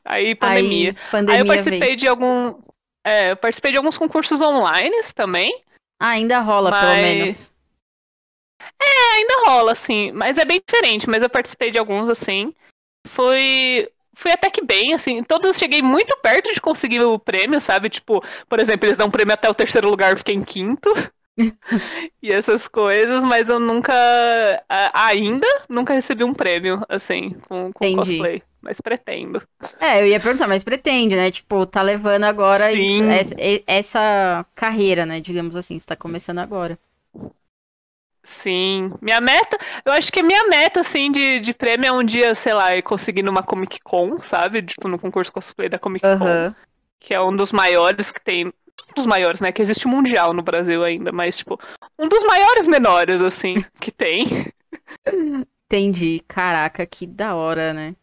Aí 0.03 0.35
pandemia. 0.35 0.89
Aí, 0.89 0.97
pandemia 1.11 1.35
aí 1.35 1.41
eu 1.41 1.47
participei 1.47 1.79
veio. 1.79 1.95
de 1.95 2.07
algum. 2.07 2.55
É, 3.03 3.31
eu 3.31 3.37
participei 3.37 3.71
de 3.71 3.77
alguns 3.77 3.97
concursos 3.97 4.41
online 4.41 4.95
também. 5.15 5.63
Ah, 5.99 6.09
ainda 6.09 6.39
rola, 6.39 6.69
mas... 6.69 6.81
pelo 6.81 6.95
menos. 6.95 7.51
É, 8.79 9.13
ainda 9.15 9.45
rola, 9.45 9.71
assim. 9.71 10.11
Mas 10.11 10.37
é 10.37 10.45
bem 10.45 10.61
diferente. 10.65 11.09
Mas 11.09 11.23
eu 11.23 11.29
participei 11.29 11.71
de 11.71 11.77
alguns, 11.77 12.09
assim. 12.09 12.53
Foi. 13.07 13.89
Fui 14.13 14.31
até 14.31 14.49
que 14.49 14.63
bem, 14.63 14.93
assim. 14.93 15.23
Todos 15.23 15.45
eu 15.45 15.53
cheguei 15.53 15.81
muito 15.81 16.15
perto 16.17 16.53
de 16.53 16.61
conseguir 16.61 17.01
o 17.01 17.19
prêmio, 17.19 17.59
sabe? 17.59 17.89
Tipo, 17.89 18.23
por 18.47 18.59
exemplo, 18.59 18.85
eles 18.85 18.97
dão 18.97 19.07
um 19.07 19.11
prêmio 19.11 19.33
até 19.33 19.49
o 19.49 19.55
terceiro 19.55 19.89
lugar, 19.89 20.11
eu 20.11 20.17
fiquei 20.17 20.35
em 20.35 20.43
quinto. 20.43 20.93
e 22.21 22.31
essas 22.31 22.67
coisas, 22.67 23.23
mas 23.23 23.49
eu 23.49 23.59
nunca, 23.59 23.93
ainda, 24.93 25.47
nunca 25.67 25.93
recebi 25.93 26.23
um 26.23 26.33
prêmio, 26.33 26.81
assim, 26.87 27.35
com, 27.47 27.71
com 27.73 27.95
cosplay. 27.95 28.41
Mas 28.61 28.81
pretendo. 28.81 29.41
É, 29.79 30.01
eu 30.01 30.07
ia 30.07 30.19
perguntar, 30.19 30.47
mas 30.47 30.63
pretende, 30.63 31.15
né? 31.15 31.29
Tipo, 31.29 31.67
tá 31.67 31.83
levando 31.83 32.23
agora 32.23 32.73
isso, 32.73 33.03
essa, 33.03 33.35
essa, 33.67 34.45
carreira, 34.55 35.05
né? 35.05 35.21
Digamos 35.21 35.55
assim, 35.55 35.77
você 35.77 35.85
tá 35.85 35.95
começando 35.95 36.39
agora. 36.39 36.79
Sim. 38.23 38.91
Minha 38.99 39.21
meta, 39.21 39.55
eu 39.85 39.91
acho 39.93 40.11
que 40.11 40.23
minha 40.23 40.47
meta, 40.47 40.79
assim, 40.79 41.11
de, 41.11 41.39
de 41.39 41.53
prêmio 41.53 41.87
é 41.87 41.91
um 41.91 42.03
dia, 42.03 42.33
sei 42.33 42.55
lá, 42.55 42.81
conseguir 42.81 43.21
numa 43.21 43.43
Comic 43.43 43.79
Con, 43.83 44.17
sabe? 44.19 44.63
Tipo, 44.63 44.87
no 44.87 44.97
concurso 44.97 45.31
cosplay 45.31 45.69
da 45.69 45.77
Comic 45.77 46.01
Con. 46.01 46.25
Uhum. 46.25 46.53
Que 46.99 47.13
é 47.13 47.21
um 47.21 47.35
dos 47.35 47.51
maiores 47.51 48.11
que 48.11 48.19
tem. 48.19 48.51
Um 48.89 48.93
dos 48.95 49.05
maiores, 49.05 49.41
né? 49.41 49.51
Que 49.51 49.61
existe 49.61 49.87
mundial 49.87 50.33
no 50.33 50.41
Brasil 50.41 50.83
ainda, 50.83 51.11
mas, 51.11 51.37
tipo, 51.37 51.59
um 51.97 52.07
dos 52.07 52.23
maiores 52.23 52.67
menores, 52.67 53.21
assim, 53.21 53.55
que 53.79 53.91
tem. 53.91 54.25
Entendi. 55.65 56.21
Caraca, 56.27 56.85
que 56.85 57.05
da 57.05 57.35
hora, 57.35 57.73
né? 57.73 57.95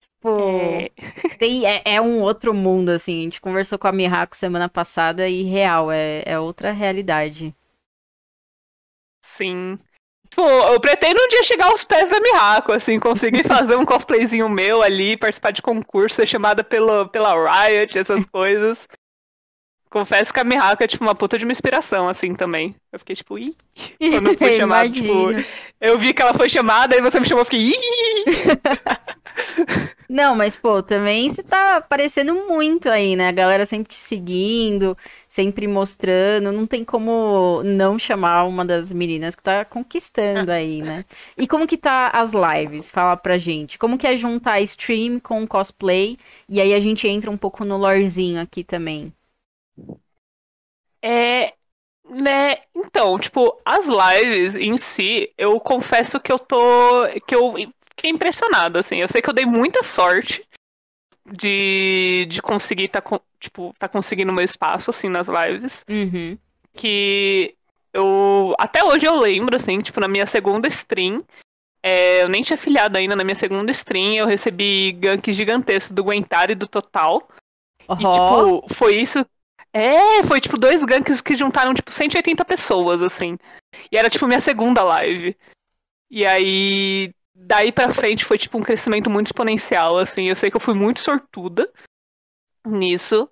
Tipo, 0.00 0.38
é... 0.38 0.90
Tem, 1.38 1.66
é, 1.66 1.82
é, 1.84 2.00
um 2.00 2.20
outro 2.22 2.54
mundo, 2.54 2.88
assim. 2.88 3.20
A 3.20 3.22
gente 3.24 3.40
conversou 3.40 3.78
com 3.78 3.86
a 3.86 3.92
Mihako 3.92 4.36
semana 4.36 4.68
passada 4.68 5.28
e 5.28 5.42
real, 5.42 5.92
é, 5.92 6.22
é 6.24 6.38
outra 6.38 6.72
realidade. 6.72 7.54
Sim. 9.22 9.78
Tipo, 10.30 10.42
eu 10.42 10.80
pretendo 10.80 11.20
um 11.20 11.28
dia 11.28 11.44
chegar 11.44 11.66
aos 11.66 11.84
pés 11.84 12.08
da 12.08 12.20
Mihako, 12.20 12.72
assim, 12.72 12.98
conseguir 12.98 13.44
fazer 13.46 13.76
um 13.76 13.84
cosplayzinho 13.84 14.48
meu 14.48 14.82
ali, 14.82 15.16
participar 15.16 15.52
de 15.52 15.62
concurso, 15.62 16.16
ser 16.16 16.26
chamada 16.26 16.64
pelo, 16.64 17.08
pela 17.08 17.34
Riot, 17.66 17.98
essas 17.98 18.24
coisas. 18.26 18.88
Confesso 19.94 20.34
que 20.34 20.40
a 20.40 20.44
Mihako 20.44 20.82
é, 20.82 20.88
tipo, 20.88 21.04
uma 21.04 21.14
puta 21.14 21.38
de 21.38 21.44
uma 21.44 21.52
inspiração, 21.52 22.08
assim, 22.08 22.34
também. 22.34 22.74
Eu 22.92 22.98
fiquei, 22.98 23.14
tipo, 23.14 23.38
ih. 23.38 23.54
Quando 24.10 24.30
eu 24.30 24.34
fui 24.36 24.56
chamada, 24.56 24.90
tipo, 24.90 25.30
eu 25.80 25.96
vi 25.96 26.12
que 26.12 26.20
ela 26.20 26.34
foi 26.34 26.48
chamada, 26.48 26.96
aí 26.96 27.00
você 27.00 27.20
me 27.20 27.24
chamou, 27.24 27.42
eu 27.42 27.44
fiquei, 27.44 27.60
ih. 27.60 27.76
Não, 30.10 30.34
mas, 30.34 30.56
pô, 30.56 30.82
também 30.82 31.30
você 31.30 31.44
tá 31.44 31.76
aparecendo 31.76 32.34
muito 32.34 32.88
aí, 32.88 33.14
né? 33.14 33.28
A 33.28 33.32
galera 33.32 33.64
sempre 33.64 33.88
te 33.88 33.94
seguindo, 33.94 34.98
sempre 35.28 35.68
mostrando. 35.68 36.50
Não 36.50 36.66
tem 36.66 36.84
como 36.84 37.62
não 37.64 37.96
chamar 37.96 38.46
uma 38.46 38.64
das 38.64 38.92
meninas 38.92 39.36
que 39.36 39.44
tá 39.44 39.64
conquistando 39.64 40.50
aí, 40.50 40.82
né? 40.82 41.04
E 41.38 41.46
como 41.46 41.68
que 41.68 41.76
tá 41.76 42.10
as 42.12 42.32
lives? 42.32 42.90
Fala 42.90 43.16
pra 43.16 43.38
gente. 43.38 43.78
Como 43.78 43.96
que 43.96 44.08
é 44.08 44.16
juntar 44.16 44.60
stream 44.62 45.20
com 45.20 45.46
cosplay? 45.46 46.18
E 46.48 46.60
aí 46.60 46.74
a 46.74 46.80
gente 46.80 47.06
entra 47.06 47.30
um 47.30 47.36
pouco 47.36 47.64
no 47.64 47.76
lorezinho 47.76 48.40
aqui 48.40 48.64
também. 48.64 49.12
É, 51.06 51.52
né, 52.08 52.56
então, 52.74 53.18
tipo, 53.18 53.60
as 53.62 53.84
lives 53.84 54.56
em 54.56 54.78
si, 54.78 55.30
eu 55.36 55.60
confesso 55.60 56.18
que 56.18 56.32
eu 56.32 56.38
tô. 56.38 57.06
que 57.26 57.34
eu 57.34 57.52
fiquei 57.90 58.10
impressionado, 58.10 58.78
assim. 58.78 58.96
Eu 58.96 59.08
sei 59.08 59.20
que 59.20 59.28
eu 59.28 59.34
dei 59.34 59.44
muita 59.44 59.82
sorte 59.82 60.42
de, 61.30 62.26
de 62.30 62.40
conseguir 62.40 62.88
tá, 62.88 63.02
tipo, 63.38 63.74
tá 63.78 63.86
conseguindo 63.86 64.32
meu 64.32 64.42
espaço, 64.42 64.88
assim, 64.88 65.10
nas 65.10 65.28
lives. 65.28 65.84
Uhum. 65.90 66.38
Que 66.72 67.54
eu. 67.92 68.54
Até 68.58 68.82
hoje 68.82 69.04
eu 69.04 69.20
lembro, 69.20 69.56
assim, 69.56 69.82
tipo, 69.82 70.00
na 70.00 70.08
minha 70.08 70.24
segunda 70.24 70.66
stream. 70.68 71.22
É, 71.82 72.22
eu 72.22 72.30
nem 72.30 72.40
tinha 72.40 72.54
afiliado 72.54 72.96
ainda 72.96 73.14
na 73.14 73.22
minha 73.22 73.34
segunda 73.34 73.70
stream, 73.70 74.14
eu 74.14 74.26
recebi 74.26 74.92
gank 74.92 75.30
gigantesco 75.30 75.92
do 75.92 76.02
Guentar 76.02 76.50
e 76.50 76.54
do 76.54 76.66
Total. 76.66 77.28
Uhum. 77.86 77.96
E, 77.96 78.60
tipo, 78.62 78.74
foi 78.74 78.96
isso. 78.96 79.22
É, 79.76 80.22
foi 80.22 80.40
tipo 80.40 80.56
dois 80.56 80.84
ganks 80.84 81.20
que 81.20 81.34
juntaram, 81.34 81.74
tipo, 81.74 81.90
180 81.90 82.44
pessoas, 82.44 83.02
assim. 83.02 83.36
E 83.90 83.98
era, 83.98 84.08
tipo, 84.08 84.24
minha 84.28 84.38
segunda 84.38 84.84
live. 84.84 85.36
E 86.08 86.24
aí, 86.24 87.12
daí 87.34 87.72
pra 87.72 87.92
frente 87.92 88.24
foi 88.24 88.38
tipo 88.38 88.56
um 88.56 88.62
crescimento 88.62 89.10
muito 89.10 89.26
exponencial, 89.26 89.98
assim. 89.98 90.28
Eu 90.28 90.36
sei 90.36 90.48
que 90.48 90.56
eu 90.56 90.60
fui 90.60 90.74
muito 90.74 91.00
sortuda 91.00 91.68
nisso. 92.64 93.28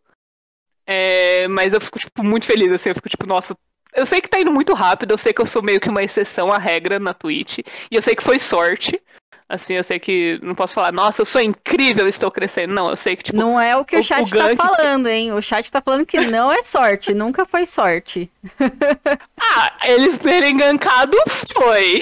É, 0.84 1.46
mas 1.46 1.72
eu 1.74 1.80
fico, 1.80 2.00
tipo, 2.00 2.24
muito 2.24 2.44
feliz, 2.44 2.72
assim. 2.72 2.88
Eu 2.88 2.96
fico, 2.96 3.08
tipo, 3.08 3.24
nossa. 3.24 3.56
Eu 3.94 4.04
sei 4.04 4.20
que 4.20 4.28
tá 4.28 4.40
indo 4.40 4.50
muito 4.50 4.74
rápido, 4.74 5.12
eu 5.12 5.18
sei 5.18 5.32
que 5.32 5.40
eu 5.40 5.46
sou 5.46 5.62
meio 5.62 5.80
que 5.80 5.88
uma 5.88 6.02
exceção 6.02 6.50
à 6.50 6.58
regra 6.58 6.98
na 6.98 7.14
Twitch. 7.14 7.58
E 7.58 7.94
eu 7.94 8.02
sei 8.02 8.16
que 8.16 8.22
foi 8.22 8.40
sorte. 8.40 9.00
Assim, 9.48 9.74
eu 9.74 9.82
sei 9.82 9.98
que 9.98 10.38
não 10.42 10.54
posso 10.54 10.74
falar, 10.74 10.92
nossa, 10.92 11.20
eu 11.20 11.26
sou 11.26 11.40
incrível, 11.40 12.08
estou 12.08 12.30
crescendo. 12.30 12.72
Não, 12.72 12.90
eu 12.90 12.96
sei 12.96 13.16
que, 13.16 13.24
tipo. 13.24 13.38
Não 13.38 13.60
é 13.60 13.76
o 13.76 13.84
que 13.84 13.96
o, 13.96 14.00
o 14.00 14.02
chat 14.02 14.22
o 14.22 14.36
tá 14.36 14.56
falando, 14.56 15.08
hein? 15.08 15.32
O 15.32 15.42
chat 15.42 15.70
tá 15.70 15.80
falando 15.80 16.06
que 16.06 16.20
não 16.20 16.50
é 16.50 16.62
sorte, 16.62 17.12
nunca 17.14 17.44
foi 17.44 17.66
sorte. 17.66 18.30
ah, 19.38 19.72
eles 19.84 20.16
terem 20.18 20.56
gankado 20.56 21.16
foi. 21.52 22.00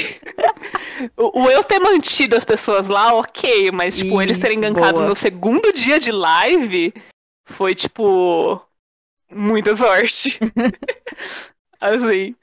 o, 1.16 1.42
o, 1.42 1.50
eu 1.50 1.64
ter 1.64 1.80
mantido 1.80 2.36
as 2.36 2.44
pessoas 2.44 2.88
lá, 2.88 3.14
ok, 3.14 3.70
mas, 3.72 3.96
tipo, 3.96 4.14
Isso, 4.14 4.22
eles 4.22 4.38
terem 4.38 4.60
gankado 4.60 5.00
no 5.00 5.16
segundo 5.16 5.72
dia 5.72 5.98
de 5.98 6.12
live 6.12 6.94
foi, 7.46 7.74
tipo. 7.74 8.60
Muita 9.32 9.76
sorte. 9.76 10.38
assim. 11.80 12.34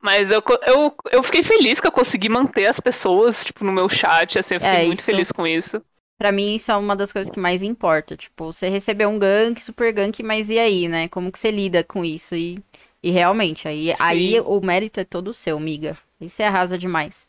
Mas 0.00 0.30
eu, 0.30 0.42
eu, 0.66 0.94
eu 1.10 1.22
fiquei 1.22 1.42
feliz 1.42 1.80
que 1.80 1.86
eu 1.86 1.92
consegui 1.92 2.28
manter 2.28 2.66
as 2.66 2.80
pessoas, 2.80 3.44
tipo, 3.44 3.64
no 3.64 3.72
meu 3.72 3.88
chat, 3.88 4.38
assim, 4.38 4.54
eu 4.54 4.60
fiquei 4.60 4.80
é, 4.80 4.86
muito 4.86 4.98
isso, 4.98 5.06
feliz 5.06 5.32
com 5.32 5.46
isso. 5.46 5.82
Pra 6.18 6.30
mim, 6.30 6.54
isso 6.54 6.70
é 6.70 6.76
uma 6.76 6.94
das 6.94 7.12
coisas 7.12 7.32
que 7.32 7.40
mais 7.40 7.62
importa. 7.62 8.16
Tipo, 8.16 8.52
você 8.52 8.68
recebeu 8.68 9.08
um 9.08 9.18
gank, 9.18 9.62
super 9.62 9.92
gank, 9.92 10.22
mas 10.22 10.50
e 10.50 10.58
aí, 10.58 10.88
né? 10.88 11.08
Como 11.08 11.32
que 11.32 11.38
você 11.38 11.50
lida 11.50 11.82
com 11.82 12.04
isso? 12.04 12.34
E, 12.34 12.62
e 13.02 13.10
realmente, 13.10 13.66
aí, 13.66 13.92
aí 13.98 14.38
o 14.40 14.60
mérito 14.60 15.00
é 15.00 15.04
todo 15.04 15.34
seu, 15.34 15.58
miga. 15.58 15.98
Isso 16.20 16.40
é 16.40 16.46
arrasa 16.46 16.78
demais. 16.78 17.26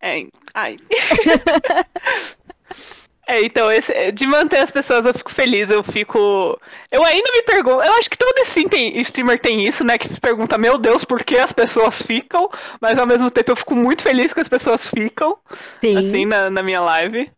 É, 0.00 0.26
ai. 0.54 0.76
É, 3.28 3.42
então, 3.42 3.70
esse, 3.72 3.92
é, 3.92 4.12
de 4.12 4.24
manter 4.24 4.58
as 4.58 4.70
pessoas 4.70 5.04
eu 5.04 5.12
fico 5.12 5.32
feliz, 5.32 5.68
eu 5.68 5.82
fico. 5.82 6.58
Eu 6.92 7.04
ainda 7.04 7.32
me 7.32 7.42
pergunto. 7.42 7.82
Eu 7.82 7.92
acho 7.94 8.08
que 8.08 8.16
todo 8.16 8.36
tem, 8.70 8.98
streamer 9.00 9.40
tem 9.40 9.66
isso, 9.66 9.82
né? 9.82 9.98
Que 9.98 10.08
pergunta, 10.20 10.56
meu 10.56 10.78
Deus, 10.78 11.04
por 11.04 11.24
que 11.24 11.36
as 11.36 11.52
pessoas 11.52 12.00
ficam? 12.00 12.48
Mas 12.80 12.98
ao 12.98 13.06
mesmo 13.06 13.30
tempo 13.30 13.50
eu 13.50 13.56
fico 13.56 13.74
muito 13.74 14.02
feliz 14.02 14.32
que 14.32 14.40
as 14.40 14.48
pessoas 14.48 14.86
ficam. 14.88 15.36
Sim. 15.80 15.96
Assim, 15.98 16.24
na, 16.24 16.48
na 16.48 16.62
minha 16.62 16.80
live. 16.80 17.30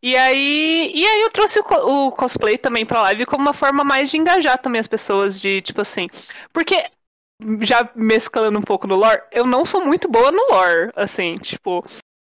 E 0.00 0.16
aí, 0.16 0.92
e 0.94 1.06
aí 1.06 1.20
eu 1.22 1.30
trouxe 1.30 1.58
o, 1.58 1.62
o, 1.62 2.12
cosplay 2.12 2.56
também 2.56 2.86
pra 2.86 3.02
live 3.02 3.26
como 3.26 3.42
uma 3.42 3.52
forma 3.52 3.82
mais 3.82 4.10
de 4.10 4.16
engajar 4.16 4.56
também 4.56 4.80
as 4.80 4.86
pessoas, 4.86 5.40
de 5.40 5.60
tipo 5.60 5.80
assim. 5.80 6.06
Porque, 6.52 6.86
já 7.60 7.88
mesclando 7.94 8.58
um 8.58 8.62
pouco 8.62 8.86
no 8.86 8.94
lore, 8.94 9.20
eu 9.32 9.44
não 9.44 9.64
sou 9.64 9.84
muito 9.84 10.08
boa 10.08 10.30
no 10.30 10.46
lore, 10.50 10.90
assim, 10.96 11.34
tipo. 11.34 11.84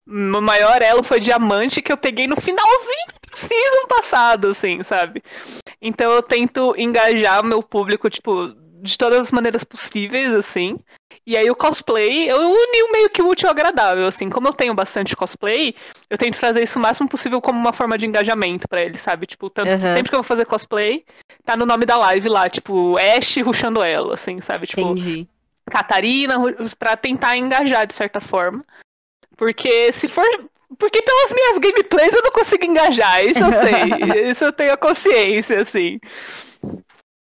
Meu 0.06 0.40
maior 0.40 0.80
elo 0.82 1.02
foi 1.02 1.18
diamante 1.18 1.82
que 1.82 1.90
eu 1.90 1.96
peguei 1.96 2.26
no 2.26 2.40
finalzinho 2.40 3.06
do 3.30 3.36
season 3.36 3.86
passado, 3.88 4.48
assim, 4.48 4.82
sabe? 4.82 5.22
Então 5.82 6.12
eu 6.12 6.22
tento 6.22 6.74
engajar 6.78 7.42
meu 7.42 7.62
público, 7.62 8.08
tipo, 8.08 8.54
de 8.80 8.96
todas 8.96 9.18
as 9.18 9.32
maneiras 9.32 9.64
possíveis, 9.64 10.32
assim. 10.32 10.78
E 11.26 11.36
aí 11.36 11.50
o 11.50 11.56
cosplay, 11.56 12.30
eu 12.30 12.38
uni 12.38 12.92
meio 12.92 13.10
que 13.10 13.20
útil 13.20 13.48
e 13.48 13.50
agradável, 13.50 14.06
assim. 14.06 14.30
Como 14.30 14.46
eu 14.46 14.52
tenho 14.52 14.72
bastante 14.74 15.16
cosplay, 15.16 15.74
eu 16.08 16.16
tento 16.16 16.38
trazer 16.38 16.62
isso 16.62 16.78
o 16.78 16.82
máximo 16.82 17.08
possível 17.08 17.40
como 17.40 17.58
uma 17.58 17.72
forma 17.72 17.98
de 17.98 18.06
engajamento 18.06 18.68
para 18.68 18.82
eles, 18.82 19.00
sabe? 19.00 19.26
Tipo, 19.26 19.50
tanto 19.50 19.72
uhum. 19.72 19.80
que 19.80 19.88
sempre 19.88 20.08
que 20.08 20.14
eu 20.14 20.20
vou 20.20 20.28
fazer 20.28 20.46
cosplay, 20.46 21.04
tá 21.44 21.56
no 21.56 21.66
nome 21.66 21.84
da 21.84 21.96
live 21.96 22.28
lá, 22.28 22.48
tipo, 22.48 22.96
Ash 22.96 23.36
ruxando 23.38 23.82
ela, 23.82 24.14
assim, 24.14 24.40
sabe? 24.40 24.68
Tipo, 24.68 24.82
Entendi. 24.82 25.26
Catarina, 25.68 26.36
pra 26.78 26.96
tentar 26.96 27.36
engajar 27.36 27.88
de 27.88 27.94
certa 27.94 28.20
forma. 28.20 28.64
Porque 29.36 29.92
se 29.92 30.08
for. 30.08 30.24
Porque 30.78 31.00
pelas 31.00 31.32
minhas 31.32 31.58
gameplays 31.58 32.12
eu 32.12 32.22
não 32.22 32.32
consigo 32.32 32.64
engajar, 32.64 33.24
isso 33.24 33.40
eu 33.40 33.52
sei. 33.52 34.30
isso 34.30 34.44
eu 34.44 34.52
tenho 34.52 34.72
a 34.72 34.76
consciência, 34.76 35.60
assim. 35.60 36.00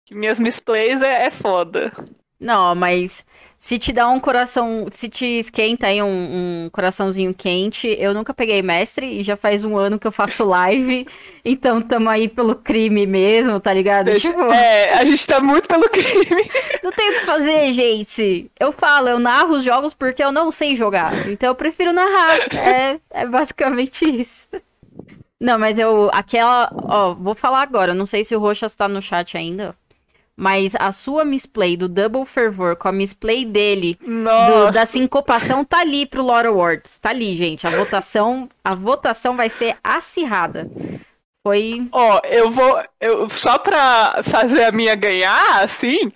Que 0.05 0.13
minhas 0.13 0.39
misplays 0.39 1.01
é, 1.01 1.27
é 1.27 1.29
foda. 1.29 1.93
Não, 2.39 2.75
mas 2.75 3.23
se 3.59 3.77
te 3.77 3.91
dá 3.91 4.07
um 4.07 4.21
coração, 4.21 4.87
se 4.89 5.09
te 5.09 5.25
esquenta 5.25 5.87
aí 5.87 6.01
um, 6.01 6.07
um, 6.07 6.69
coraçãozinho 6.71 7.33
quente, 7.33 7.93
eu 7.99 8.13
nunca 8.13 8.33
peguei 8.33 8.61
mestre 8.61 9.19
e 9.19 9.21
já 9.21 9.35
faz 9.35 9.65
um 9.65 9.75
ano 9.75 9.99
que 9.99 10.07
eu 10.07 10.13
faço 10.13 10.45
live, 10.45 11.05
então 11.43 11.81
tamo 11.81 12.07
aí 12.07 12.29
pelo 12.29 12.55
crime 12.55 13.05
mesmo, 13.05 13.59
tá 13.59 13.73
ligado? 13.73 14.05
Deixa, 14.05 14.29
tipo... 14.29 14.41
É, 14.45 14.93
a 14.93 15.03
gente 15.03 15.27
tá 15.27 15.41
muito 15.41 15.67
pelo 15.67 15.89
crime. 15.89 16.49
Não 16.81 16.91
tem 16.93 17.09
o 17.09 17.13
que 17.15 17.25
fazer, 17.25 17.73
gente. 17.73 18.49
Eu 18.57 18.71
falo, 18.71 19.09
eu 19.09 19.19
narro 19.19 19.57
os 19.57 19.63
jogos 19.65 19.93
porque 19.93 20.23
eu 20.23 20.31
não 20.31 20.53
sei 20.53 20.73
jogar, 20.73 21.27
então 21.27 21.49
eu 21.49 21.55
prefiro 21.55 21.91
narrar. 21.91 22.37
É, 22.65 22.99
é 23.11 23.25
basicamente 23.25 24.05
isso. 24.05 24.47
Não, 25.37 25.59
mas 25.59 25.77
eu, 25.77 26.09
aquela, 26.13 26.71
ó, 26.73 27.13
vou 27.13 27.35
falar 27.35 27.61
agora, 27.61 27.93
não 27.93 28.05
sei 28.05 28.23
se 28.23 28.33
o 28.33 28.39
Roxas 28.39 28.73
tá 28.73 28.87
no 28.87 29.01
chat 29.01 29.35
ainda, 29.37 29.75
mas 30.39 30.73
a 30.79 30.89
sua 30.93 31.25
misplay 31.25 31.75
do 31.75 31.89
Double 31.89 32.23
Fervor 32.23 32.77
com 32.77 32.87
a 32.87 32.93
misplay 32.93 33.43
dele 33.43 33.99
do, 34.01 34.71
da 34.71 34.85
sincopação 34.85 35.65
tá 35.65 35.81
ali 35.81 36.05
pro 36.05 36.23
Lore 36.23 36.47
Awards. 36.47 36.97
Tá 36.97 37.09
ali, 37.09 37.35
gente. 37.35 37.67
A 37.67 37.69
votação, 37.69 38.49
a 38.63 38.73
votação 38.73 39.35
vai 39.35 39.49
ser 39.49 39.75
acirrada. 39.83 40.65
Foi. 41.45 41.85
Ó, 41.91 42.15
oh, 42.15 42.27
eu 42.27 42.49
vou. 42.49 42.81
Eu, 43.01 43.29
só 43.29 43.57
pra 43.57 44.21
fazer 44.23 44.63
a 44.63 44.71
minha 44.71 44.95
ganhar, 44.95 45.61
assim. 45.61 46.09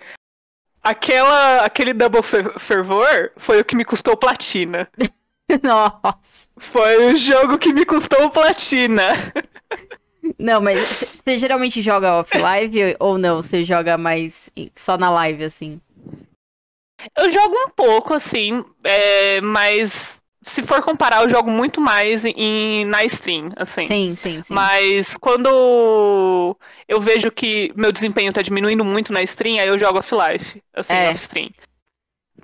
aquela, 0.82 1.58
aquele 1.58 1.92
Double 1.92 2.22
Fervor 2.22 3.30
foi 3.36 3.60
o 3.60 3.64
que 3.64 3.76
me 3.76 3.84
custou 3.84 4.16
platina. 4.16 4.88
Nossa. 5.62 6.48
Foi 6.56 7.12
o 7.12 7.16
jogo 7.18 7.58
que 7.58 7.74
me 7.74 7.84
custou 7.84 8.30
platina. 8.30 9.12
Não, 10.38 10.60
mas 10.60 11.04
você 11.24 11.38
geralmente 11.38 11.82
joga 11.82 12.20
off-live 12.20 12.96
ou 12.98 13.18
não? 13.18 13.42
Você 13.42 13.64
joga 13.64 13.98
mais 13.98 14.50
só 14.74 14.96
na 14.96 15.10
live, 15.10 15.44
assim? 15.44 15.80
Eu 17.16 17.30
jogo 17.30 17.54
um 17.66 17.70
pouco, 17.70 18.14
assim, 18.14 18.64
é, 18.82 19.40
mas 19.40 20.22
se 20.42 20.62
for 20.62 20.82
comparar, 20.82 21.22
eu 21.22 21.28
jogo 21.28 21.50
muito 21.50 21.80
mais 21.80 22.24
em, 22.24 22.84
na 22.84 23.04
stream, 23.04 23.50
assim. 23.56 23.84
Sim, 23.84 24.14
sim, 24.14 24.42
sim. 24.42 24.54
Mas 24.54 25.16
quando 25.16 26.56
eu 26.88 27.00
vejo 27.00 27.30
que 27.30 27.72
meu 27.76 27.90
desempenho 27.90 28.32
tá 28.32 28.42
diminuindo 28.42 28.84
muito 28.84 29.12
na 29.12 29.22
stream, 29.22 29.58
aí 29.58 29.68
eu 29.68 29.78
jogo 29.78 29.98
off-life, 29.98 30.62
assim, 30.74 30.92
é. 30.92 31.10
off-stream. 31.10 31.50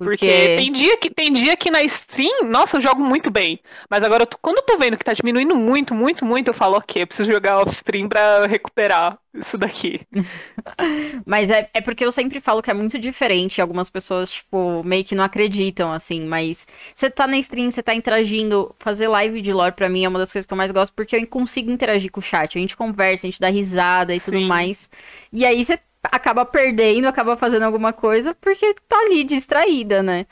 Porque... 0.03 0.25
Porque, 0.25 0.55
tem 0.55 0.71
dia 0.71 0.97
que 0.97 1.09
tem 1.09 1.31
dia 1.31 1.55
que 1.55 1.69
na 1.69 1.83
stream, 1.83 2.45
nossa, 2.45 2.77
eu 2.77 2.81
jogo 2.81 3.03
muito 3.03 3.29
bem. 3.29 3.59
Mas 3.89 4.03
agora, 4.03 4.27
quando 4.41 4.57
eu 4.57 4.63
tô 4.63 4.77
vendo 4.77 4.97
que 4.97 5.03
tá 5.03 5.13
diminuindo 5.13 5.55
muito, 5.55 5.93
muito, 5.93 6.25
muito, 6.25 6.47
eu 6.47 6.53
falo, 6.53 6.77
ok, 6.77 7.03
eu 7.03 7.07
preciso 7.07 7.31
jogar 7.31 7.59
off-stream 7.59 8.09
pra 8.09 8.45
recuperar 8.47 9.17
isso 9.33 9.57
daqui. 9.57 10.01
mas 11.25 11.49
é, 11.49 11.69
é 11.73 11.81
porque 11.81 12.03
eu 12.03 12.11
sempre 12.11 12.41
falo 12.41 12.61
que 12.61 12.71
é 12.71 12.73
muito 12.73 12.97
diferente. 12.97 13.61
Algumas 13.61 13.89
pessoas, 13.89 14.31
tipo, 14.31 14.83
meio 14.83 15.03
que 15.03 15.15
não 15.15 15.23
acreditam, 15.23 15.91
assim. 15.93 16.25
Mas 16.25 16.65
você 16.93 17.09
tá 17.09 17.27
na 17.27 17.37
stream, 17.37 17.71
você 17.71 17.83
tá 17.83 17.93
interagindo. 17.93 18.73
Fazer 18.79 19.07
live 19.07 19.41
de 19.41 19.53
lore 19.53 19.73
pra 19.73 19.89
mim 19.89 20.03
é 20.03 20.09
uma 20.09 20.19
das 20.19 20.31
coisas 20.31 20.45
que 20.45 20.53
eu 20.53 20.57
mais 20.57 20.71
gosto, 20.71 20.93
porque 20.93 21.15
eu 21.15 21.27
consigo 21.27 21.71
interagir 21.71 22.11
com 22.11 22.19
o 22.19 22.23
chat. 22.23 22.57
A 22.57 22.61
gente 22.61 22.75
conversa, 22.75 23.27
a 23.27 23.29
gente 23.29 23.39
dá 23.39 23.49
risada 23.49 24.13
e 24.13 24.19
Sim. 24.19 24.31
tudo 24.31 24.41
mais. 24.41 24.89
E 25.31 25.45
aí 25.45 25.63
você 25.63 25.79
acaba 26.03 26.45
perdendo, 26.45 27.07
acaba 27.07 27.37
fazendo 27.37 27.63
alguma 27.63 27.93
coisa 27.93 28.33
porque 28.35 28.73
tá 28.87 28.97
ali 29.01 29.23
distraída, 29.23 30.01
né? 30.03 30.25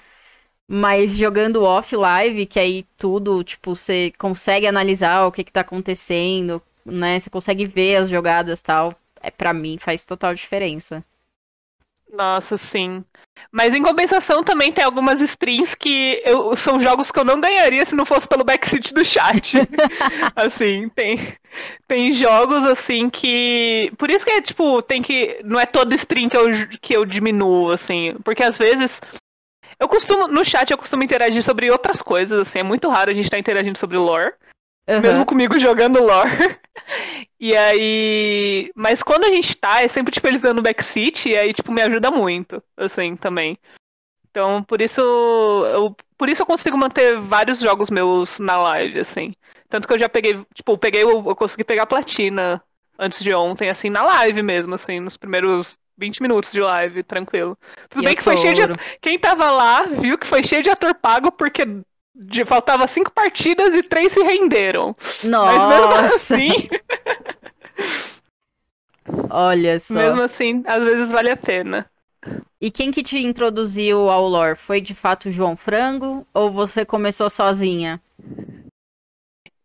Mas 0.67 1.17
jogando 1.17 1.63
off 1.63 1.95
live, 1.95 2.45
que 2.45 2.59
aí 2.59 2.85
tudo, 2.97 3.43
tipo, 3.43 3.75
você 3.75 4.13
consegue 4.17 4.67
analisar 4.67 5.25
o 5.27 5.31
que 5.31 5.43
que 5.43 5.51
tá 5.51 5.61
acontecendo, 5.61 6.61
né? 6.85 7.19
Você 7.19 7.29
consegue 7.29 7.65
ver 7.65 7.97
as 7.97 8.09
jogadas 8.09 8.61
tal. 8.61 8.93
É 9.21 9.31
para 9.31 9.53
mim 9.53 9.77
faz 9.79 10.05
total 10.05 10.33
diferença. 10.35 11.03
Nossa, 12.11 12.57
sim. 12.57 13.03
Mas 13.51 13.73
em 13.73 13.81
compensação 13.81 14.43
também 14.43 14.71
tem 14.71 14.83
algumas 14.83 15.21
streams 15.21 15.75
que 15.75 16.21
eu, 16.25 16.55
são 16.55 16.79
jogos 16.79 17.11
que 17.11 17.19
eu 17.19 17.23
não 17.23 17.39
ganharia 17.39 17.83
se 17.85 17.95
não 17.95 18.05
fosse 18.05 18.27
pelo 18.27 18.43
backseat 18.43 18.93
do 18.93 19.05
chat. 19.05 19.57
assim, 20.35 20.89
tem, 20.89 21.17
tem 21.87 22.11
jogos 22.11 22.65
assim 22.65 23.09
que. 23.09 23.91
Por 23.97 24.09
isso 24.09 24.25
que 24.25 24.31
é 24.31 24.41
tipo, 24.41 24.81
tem 24.81 25.01
que. 25.01 25.39
Não 25.43 25.59
é 25.59 25.65
todo 25.65 25.93
stream 25.95 26.29
que 26.29 26.37
eu, 26.37 26.47
que 26.81 26.97
eu 26.97 27.05
diminuo, 27.05 27.71
assim. 27.71 28.15
Porque 28.23 28.43
às 28.43 28.57
vezes. 28.57 29.01
Eu 29.79 29.87
costumo. 29.87 30.27
No 30.27 30.43
chat 30.43 30.69
eu 30.69 30.77
costumo 30.77 31.03
interagir 31.03 31.41
sobre 31.41 31.71
outras 31.71 32.01
coisas, 32.01 32.39
assim. 32.39 32.59
É 32.59 32.63
muito 32.63 32.89
raro 32.89 33.11
a 33.11 33.13
gente 33.13 33.25
estar 33.25 33.37
tá 33.37 33.41
interagindo 33.41 33.77
sobre 33.77 33.97
lore. 33.97 34.33
Uhum. 34.89 35.01
Mesmo 35.01 35.25
comigo 35.25 35.59
jogando 35.59 36.03
lore. 36.03 36.31
e 37.39 37.55
aí. 37.55 38.71
Mas 38.75 39.03
quando 39.03 39.25
a 39.25 39.31
gente 39.31 39.55
tá, 39.55 39.83
é 39.83 39.87
sempre, 39.87 40.11
tipo, 40.11 40.27
eles 40.27 40.41
dando 40.41 40.63
backseat, 40.63 41.29
e 41.29 41.37
aí, 41.37 41.53
tipo, 41.53 41.71
me 41.71 41.81
ajuda 41.83 42.09
muito, 42.09 42.61
assim, 42.75 43.15
também. 43.15 43.55
Então, 44.31 44.63
por 44.63 44.81
isso. 44.81 45.01
Eu, 45.71 45.95
por 46.17 46.27
isso 46.27 46.41
eu 46.41 46.45
consigo 46.47 46.75
manter 46.75 47.19
vários 47.19 47.59
jogos 47.59 47.91
meus 47.91 48.39
na 48.39 48.57
live, 48.57 48.99
assim. 48.99 49.33
Tanto 49.67 49.87
que 49.87 49.93
eu 49.93 49.99
já 49.99 50.09
peguei, 50.09 50.43
tipo, 50.55 50.71
eu 50.71 50.77
peguei, 50.77 51.03
eu 51.03 51.35
consegui 51.35 51.63
pegar 51.63 51.85
platina 51.85 52.61
antes 52.97 53.23
de 53.23 53.33
ontem, 53.33 53.69
assim, 53.69 53.89
na 53.89 54.01
live 54.01 54.41
mesmo, 54.41 54.73
assim, 54.73 54.99
nos 54.99 55.15
primeiros 55.15 55.77
20 55.99 56.21
minutos 56.21 56.51
de 56.51 56.61
live, 56.61 57.03
tranquilo. 57.03 57.57
Tudo 57.89 58.01
e 58.01 58.05
bem 58.05 58.15
que 58.15 58.23
foi 58.23 58.37
cheio 58.37 58.55
de. 58.55 58.63
Quem 59.01 59.19
tava 59.19 59.51
lá 59.51 59.83
viu 59.83 60.17
que 60.17 60.25
foi 60.25 60.43
cheio 60.43 60.63
de 60.63 60.69
ator 60.69 60.95
pago, 60.95 61.31
porque 61.31 61.63
de, 62.15 62.45
faltava 62.45 62.87
cinco 62.87 63.11
partidas 63.11 63.73
e 63.73 63.83
três 63.83 64.11
se 64.11 64.21
renderam. 64.21 64.93
Nossa! 65.23 65.57
Mas 65.57 65.79
mesmo 65.79 65.93
assim. 66.05 66.69
Olha 69.29 69.79
só. 69.79 69.95
Mesmo 69.95 70.21
assim, 70.21 70.63
às 70.65 70.83
vezes 70.83 71.11
vale 71.11 71.31
a 71.31 71.37
pena. 71.37 71.89
E 72.61 72.69
quem 72.69 72.91
que 72.91 73.01
te 73.01 73.17
introduziu 73.19 74.09
ao 74.09 74.27
lore? 74.27 74.55
Foi 74.55 74.81
de 74.81 74.93
fato 74.93 75.31
João 75.31 75.55
Frango 75.55 76.27
ou 76.33 76.51
você 76.51 76.85
começou 76.85 77.29
sozinha? 77.29 78.01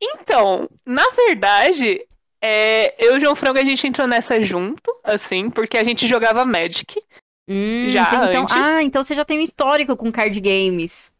Então, 0.00 0.68
na 0.86 1.08
verdade, 1.10 2.06
é, 2.40 2.94
eu 3.04 3.14
e 3.14 3.16
o 3.16 3.20
João 3.20 3.34
Frango 3.34 3.58
a 3.58 3.64
gente 3.64 3.86
entrou 3.86 4.06
nessa 4.06 4.40
junto, 4.42 4.94
assim, 5.02 5.50
porque 5.50 5.76
a 5.76 5.84
gente 5.84 6.06
jogava 6.06 6.44
Magic. 6.44 7.02
Hum, 7.48 7.86
já 7.88 8.02
então, 8.02 8.42
antes. 8.42 8.56
Ah, 8.56 8.82
então 8.82 9.02
você 9.02 9.14
já 9.14 9.24
tem 9.24 9.38
um 9.38 9.42
histórico 9.42 9.96
com 9.96 10.12
card 10.12 10.38
games. 10.40 11.10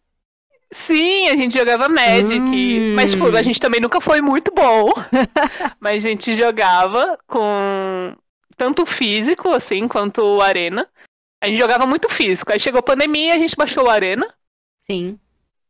Sim, 0.73 1.29
a 1.29 1.37
gente 1.37 1.55
jogava 1.55 1.89
Magic. 1.89 2.41
Hum. 2.41 2.95
Mas, 2.95 3.13
tipo, 3.13 3.27
a 3.27 3.43
gente 3.43 3.61
também 3.61 3.81
nunca 3.81 4.01
foi 4.01 4.21
muito 4.21 4.53
bom. 4.53 4.93
mas 5.79 6.05
a 6.05 6.09
gente 6.09 6.37
jogava 6.37 7.19
com 7.27 8.17
tanto 8.57 8.85
físico, 8.85 9.51
assim, 9.51 9.87
quanto 9.87 10.41
arena. 10.41 10.89
A 11.45 11.49
gente 11.49 11.59
jogava 11.59 11.87
muito 11.87 12.09
físico. 12.09 12.51
Aí 12.51 12.59
chegou 12.59 12.79
a 12.79 12.83
pandemia, 12.83 13.35
a 13.35 13.39
gente 13.39 13.55
baixou 13.55 13.85
o 13.85 13.91
Arena. 13.91 14.27
Sim. 14.83 15.19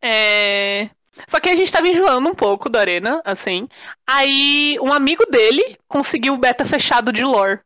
É... 0.01 0.89
Só 1.27 1.41
que 1.41 1.49
a 1.49 1.57
gente 1.57 1.73
tava 1.73 1.89
enjoando 1.89 2.29
um 2.29 2.35
pouco 2.35 2.69
do 2.69 2.79
Arena, 2.79 3.21
assim. 3.25 3.69
Aí 4.07 4.79
um 4.81 4.93
amigo 4.93 5.27
dele 5.27 5.77
conseguiu 5.89 6.35
o 6.35 6.39
beta 6.39 6.65
fechado 6.65 7.13
de 7.13 7.25
lore. 7.25 7.59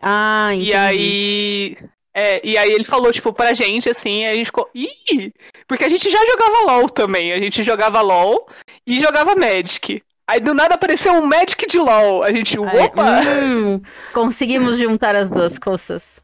Ah, 0.00 0.50
entendi. 0.52 0.70
E 0.70 0.74
aí 0.74 1.76
é, 2.14 2.40
e 2.44 2.56
aí 2.56 2.70
ele 2.72 2.84
falou, 2.84 3.12
tipo, 3.12 3.32
pra 3.32 3.52
gente, 3.52 3.88
assim, 3.88 4.24
a 4.26 4.34
gente 4.34 4.46
ficou. 4.46 4.68
Ih! 4.74 5.32
Porque 5.66 5.84
a 5.84 5.88
gente 5.88 6.10
já 6.10 6.18
jogava 6.26 6.72
LOL 6.72 6.88
também. 6.88 7.32
A 7.32 7.38
gente 7.38 7.62
jogava 7.62 8.00
LOL 8.00 8.48
e 8.86 8.98
jogava 8.98 9.36
Magic. 9.36 10.02
Aí 10.26 10.40
do 10.40 10.52
nada 10.52 10.74
apareceu 10.74 11.12
um 11.12 11.24
Magic 11.24 11.66
de 11.66 11.78
LOL. 11.78 12.22
A 12.22 12.32
gente, 12.32 12.58
opa! 12.58 13.20
Hum, 13.22 13.80
conseguimos 14.12 14.78
juntar 14.78 15.14
as 15.14 15.30
duas 15.30 15.58
coisas. 15.58 16.22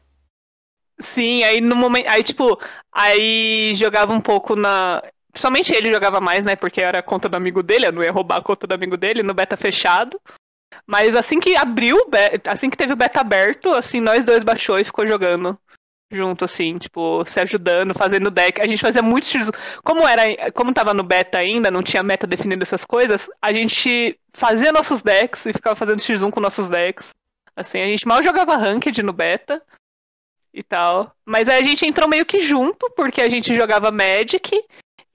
Sim, 0.99 1.43
aí 1.43 1.61
no 1.61 1.75
momento. 1.75 2.07
Aí, 2.07 2.23
tipo, 2.23 2.59
aí 2.91 3.73
jogava 3.75 4.13
um 4.13 4.21
pouco 4.21 4.55
na. 4.55 5.01
Somente 5.35 5.73
ele 5.73 5.91
jogava 5.91 6.21
mais, 6.21 6.45
né? 6.45 6.55
Porque 6.55 6.81
era 6.81 6.99
a 6.99 7.03
conta 7.03 7.27
do 7.27 7.35
amigo 7.35 7.61
dele, 7.61 7.87
eu 7.87 7.91
não 7.91 8.03
ia 8.03 8.11
roubar 8.11 8.37
a 8.37 8.41
conta 8.41 8.65
do 8.65 8.73
amigo 8.73 8.95
dele 8.95 9.21
no 9.21 9.33
beta 9.33 9.57
fechado. 9.57 10.19
Mas 10.85 11.15
assim 11.15 11.39
que 11.39 11.55
abriu, 11.55 11.97
assim 12.47 12.69
que 12.69 12.77
teve 12.77 12.93
o 12.93 12.97
beta 12.97 13.21
aberto, 13.21 13.73
assim, 13.73 13.99
nós 13.99 14.23
dois 14.23 14.43
baixou 14.43 14.79
e 14.79 14.83
ficou 14.83 15.05
jogando 15.07 15.57
junto, 16.15 16.45
assim, 16.45 16.77
tipo, 16.77 17.23
se 17.25 17.39
ajudando, 17.39 17.93
fazendo 17.93 18.31
deck. 18.31 18.61
A 18.61 18.67
gente 18.67 18.81
fazia 18.81 19.01
muito 19.01 19.25
X. 19.25 19.51
Como 19.83 20.07
era, 20.07 20.51
como 20.51 20.73
tava 20.73 20.93
no 20.93 21.03
beta 21.03 21.37
ainda, 21.37 21.69
não 21.69 21.83
tinha 21.83 22.01
meta 22.01 22.25
definida 22.25 22.63
essas 22.63 22.85
coisas, 22.85 23.29
a 23.41 23.51
gente 23.51 24.17
fazia 24.33 24.71
nossos 24.71 25.01
decks 25.01 25.45
e 25.45 25.53
ficava 25.53 25.75
fazendo 25.75 25.99
X1 25.99 26.31
com 26.31 26.39
nossos 26.39 26.69
decks. 26.69 27.09
Assim, 27.55 27.79
a 27.79 27.85
gente 27.85 28.07
mal 28.07 28.21
jogava 28.23 28.57
Ranked 28.57 29.01
no 29.03 29.13
beta 29.13 29.61
e 30.53 30.63
tal. 30.63 31.13
Mas 31.25 31.47
aí 31.49 31.61
a 31.61 31.65
gente 31.65 31.85
entrou 31.85 32.07
meio 32.07 32.25
que 32.25 32.39
junto, 32.39 32.89
porque 32.95 33.21
a 33.21 33.29
gente 33.29 33.55
jogava 33.55 33.91
Magic 33.91 34.63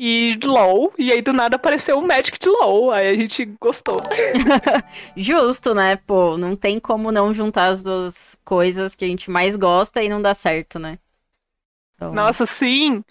e 0.03 0.39
LOL, 0.43 0.95
e 0.97 1.13
aí 1.13 1.21
do 1.21 1.31
nada 1.31 1.57
apareceu 1.57 1.99
o 1.99 2.07
Magic 2.07 2.39
de 2.39 2.49
LOL, 2.49 2.91
aí 2.91 3.07
a 3.07 3.15
gente 3.15 3.45
gostou. 3.61 4.01
Justo, 5.15 5.75
né? 5.75 5.97
Pô, 5.97 6.39
não 6.39 6.57
tem 6.57 6.81
como 6.81 7.13
não 7.13 7.35
juntar 7.35 7.67
as 7.67 7.83
duas 7.83 8.35
coisas 8.43 8.95
que 8.95 9.05
a 9.05 9.09
gente 9.09 9.31
mais 9.31 9.57
gosta 9.57 10.03
e 10.03 10.09
não 10.09 10.23
dá 10.23 10.33
certo, 10.33 10.79
né? 10.79 10.99
Então... 11.95 12.15
Nossa, 12.15 12.47
sim! 12.47 13.05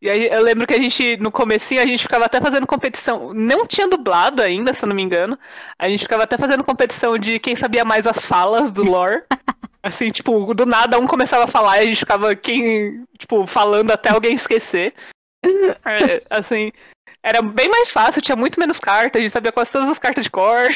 E 0.00 0.08
aí 0.08 0.28
eu 0.28 0.42
lembro 0.42 0.64
que 0.64 0.74
a 0.74 0.78
gente, 0.78 1.16
no 1.16 1.32
comecinho, 1.32 1.82
a 1.82 1.86
gente 1.86 2.04
ficava 2.04 2.26
até 2.26 2.40
fazendo 2.40 2.68
competição. 2.68 3.34
Não 3.34 3.66
tinha 3.66 3.88
dublado 3.88 4.40
ainda, 4.42 4.72
se 4.72 4.84
eu 4.84 4.88
não 4.88 4.94
me 4.94 5.02
engano. 5.02 5.36
A 5.76 5.88
gente 5.88 6.04
ficava 6.04 6.22
até 6.22 6.38
fazendo 6.38 6.62
competição 6.62 7.18
de 7.18 7.40
quem 7.40 7.56
sabia 7.56 7.84
mais 7.84 8.06
as 8.06 8.24
falas 8.24 8.70
do 8.70 8.84
lore. 8.84 9.24
assim, 9.82 10.12
tipo, 10.12 10.54
do 10.54 10.64
nada 10.64 11.00
um 11.00 11.06
começava 11.08 11.44
a 11.44 11.48
falar 11.48 11.78
e 11.78 11.80
a 11.80 11.86
gente 11.86 11.98
ficava 11.98 12.36
quem, 12.36 13.04
tipo, 13.18 13.44
falando 13.44 13.90
até 13.90 14.10
alguém 14.10 14.34
esquecer. 14.34 14.94
É, 15.42 16.22
assim, 16.28 16.70
era 17.22 17.42
bem 17.42 17.68
mais 17.68 17.92
fácil, 17.92 18.22
tinha 18.22 18.36
muito 18.36 18.58
menos 18.58 18.78
cartas, 18.78 19.18
a 19.18 19.22
gente 19.22 19.32
sabia 19.32 19.52
quase 19.52 19.72
todas 19.72 19.88
as 19.88 19.98
cartas 19.98 20.24
de 20.24 20.30
cor. 20.30 20.68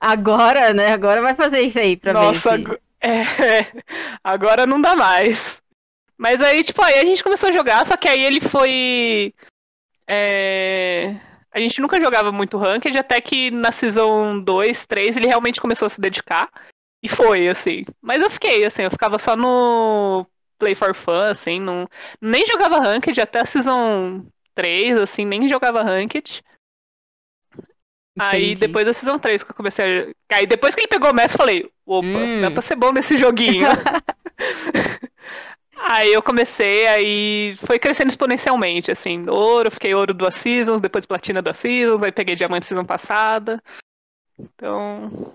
Agora, 0.00 0.72
né? 0.72 0.92
Agora 0.92 1.22
vai 1.22 1.34
fazer 1.34 1.60
isso 1.60 1.78
aí 1.78 1.96
pra 1.96 2.12
Nossa, 2.12 2.56
ver 2.56 2.64
se... 2.68 2.80
é, 3.00 3.66
agora 4.22 4.66
não 4.66 4.80
dá 4.80 4.96
mais. 4.96 5.60
Mas 6.18 6.40
aí, 6.40 6.64
tipo, 6.64 6.82
aí 6.82 6.98
a 6.98 7.04
gente 7.04 7.22
começou 7.22 7.50
a 7.50 7.52
jogar, 7.52 7.84
só 7.84 7.96
que 7.96 8.08
aí 8.08 8.22
ele 8.24 8.40
foi. 8.40 9.34
É... 10.08 11.16
A 11.52 11.58
gente 11.58 11.80
nunca 11.80 12.00
jogava 12.00 12.32
muito 12.32 12.58
Ranked, 12.58 12.96
até 12.98 13.20
que 13.20 13.50
na 13.50 13.72
Season 13.72 14.40
2, 14.40 14.86
3, 14.86 15.16
ele 15.16 15.26
realmente 15.26 15.60
começou 15.60 15.86
a 15.86 15.88
se 15.88 16.00
dedicar. 16.00 16.50
E 17.02 17.08
foi, 17.08 17.48
assim. 17.48 17.84
Mas 18.00 18.22
eu 18.22 18.30
fiquei, 18.30 18.64
assim, 18.64 18.82
eu 18.82 18.90
ficava 18.90 19.18
só 19.18 19.36
no 19.36 20.26
play 20.58 20.74
for 20.74 20.94
fun, 20.94 21.30
assim, 21.30 21.60
não, 21.60 21.88
nem 22.20 22.44
jogava 22.46 22.78
Ranked 22.78 23.20
até 23.20 23.40
a 23.40 23.46
Season 23.46 24.26
3, 24.54 24.96
assim, 24.98 25.24
nem 25.24 25.48
jogava 25.48 25.82
Ranked. 25.82 26.42
Aí 28.18 28.54
depois 28.54 28.86
da 28.86 28.92
Season 28.92 29.18
3 29.18 29.42
que 29.42 29.50
eu 29.50 29.54
comecei 29.54 30.14
a. 30.30 30.36
Aí 30.36 30.46
depois 30.46 30.74
que 30.74 30.80
ele 30.80 30.88
pegou 30.88 31.10
o 31.10 31.14
Messi, 31.14 31.34
eu 31.34 31.38
falei, 31.38 31.70
opa, 31.84 32.06
hum. 32.06 32.40
dá 32.40 32.50
pra 32.50 32.62
ser 32.62 32.76
bom 32.76 32.92
nesse 32.92 33.18
joguinho. 33.18 33.68
Aí 35.78 36.12
eu 36.12 36.22
comecei, 36.22 36.86
aí 36.88 37.54
foi 37.58 37.78
crescendo 37.78 38.08
exponencialmente, 38.08 38.90
assim, 38.90 39.28
ouro, 39.28 39.70
fiquei 39.70 39.94
ouro 39.94 40.14
duas 40.14 40.34
seasons, 40.34 40.80
depois 40.80 41.06
platina 41.06 41.42
duas 41.42 41.58
seasons, 41.58 42.02
aí 42.02 42.10
peguei 42.10 42.34
diamante 42.34 42.66
season 42.66 42.84
passada. 42.84 43.62
Então. 44.38 45.32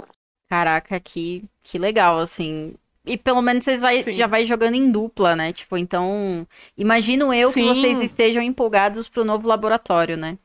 Caraca, 0.50 1.00
que, 1.00 1.46
que 1.64 1.80
legal, 1.80 2.20
assim. 2.20 2.76
E 3.06 3.18
pelo 3.18 3.42
menos 3.42 3.64
vocês 3.64 3.82
vai, 3.82 4.04
já 4.12 4.28
vai 4.28 4.46
jogando 4.46 4.76
em 4.76 4.92
dupla, 4.92 5.36
né? 5.36 5.52
Tipo, 5.52 5.78
então. 5.78 6.48
Imagino 6.78 7.34
eu 7.34 7.52
sim. 7.52 7.62
que 7.62 7.68
vocês 7.68 8.00
estejam 8.02 8.44
empolgados 8.44 9.10
pro 9.10 9.26
novo 9.26 9.48
laboratório, 9.48 10.16
né? 10.16 10.38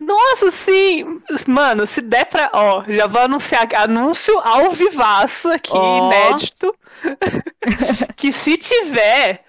Nossa, 0.00 0.50
sim! 0.50 1.20
Mano, 1.46 1.86
se 1.86 2.00
der 2.00 2.26
pra. 2.26 2.50
Ó, 2.52 2.84
já 2.88 3.06
vou 3.06 3.22
anunciar 3.22 3.68
anúncio 3.74 4.38
ao 4.40 4.70
vivaço 4.70 5.50
aqui, 5.50 5.76
oh. 5.76 6.06
inédito. 6.06 6.74
que 8.16 8.32
se 8.32 8.56
tiver. 8.56 9.44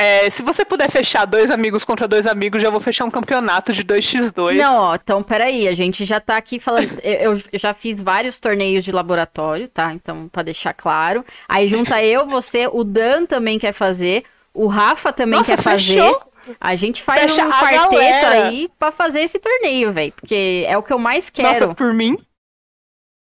É, 0.00 0.30
se 0.30 0.44
você 0.44 0.64
puder 0.64 0.88
fechar 0.88 1.24
dois 1.24 1.50
amigos 1.50 1.84
contra 1.84 2.06
dois 2.06 2.24
amigos, 2.24 2.62
já 2.62 2.70
vou 2.70 2.78
fechar 2.78 3.04
um 3.04 3.10
campeonato 3.10 3.72
de 3.72 3.82
2x2. 3.82 4.54
Não, 4.54 4.82
ó, 4.82 4.94
então 4.94 5.24
peraí, 5.24 5.66
a 5.66 5.74
gente 5.74 6.04
já 6.04 6.20
tá 6.20 6.36
aqui 6.36 6.60
falando. 6.60 7.00
eu, 7.02 7.32
eu, 7.32 7.58
já 7.58 7.74
fiz 7.74 8.00
vários 8.00 8.38
torneios 8.38 8.84
de 8.84 8.92
laboratório, 8.92 9.66
tá? 9.66 9.92
Então, 9.92 10.28
pra 10.28 10.44
deixar 10.44 10.72
claro. 10.72 11.24
Aí 11.48 11.66
junta 11.66 12.00
eu, 12.04 12.28
você, 12.28 12.68
o 12.72 12.84
Dan 12.84 13.26
também 13.26 13.58
quer 13.58 13.72
fazer, 13.72 14.22
o 14.54 14.68
Rafa 14.68 15.12
também 15.12 15.40
Nossa, 15.40 15.56
quer 15.56 15.60
fechou. 15.60 16.14
fazer. 16.14 16.28
A 16.60 16.76
gente 16.76 17.02
faz 17.02 17.20
Fecha 17.22 17.44
um 17.44 17.50
quarteto 17.50 17.90
galera. 17.90 18.48
aí 18.48 18.70
pra 18.78 18.92
fazer 18.92 19.20
esse 19.20 19.40
torneio, 19.40 19.92
velho. 19.92 20.12
Porque 20.12 20.64
é 20.66 20.78
o 20.78 20.82
que 20.82 20.92
eu 20.92 20.98
mais 20.98 21.28
quero. 21.28 21.48
Nossa, 21.48 21.74
por 21.74 21.92
mim. 21.92 22.16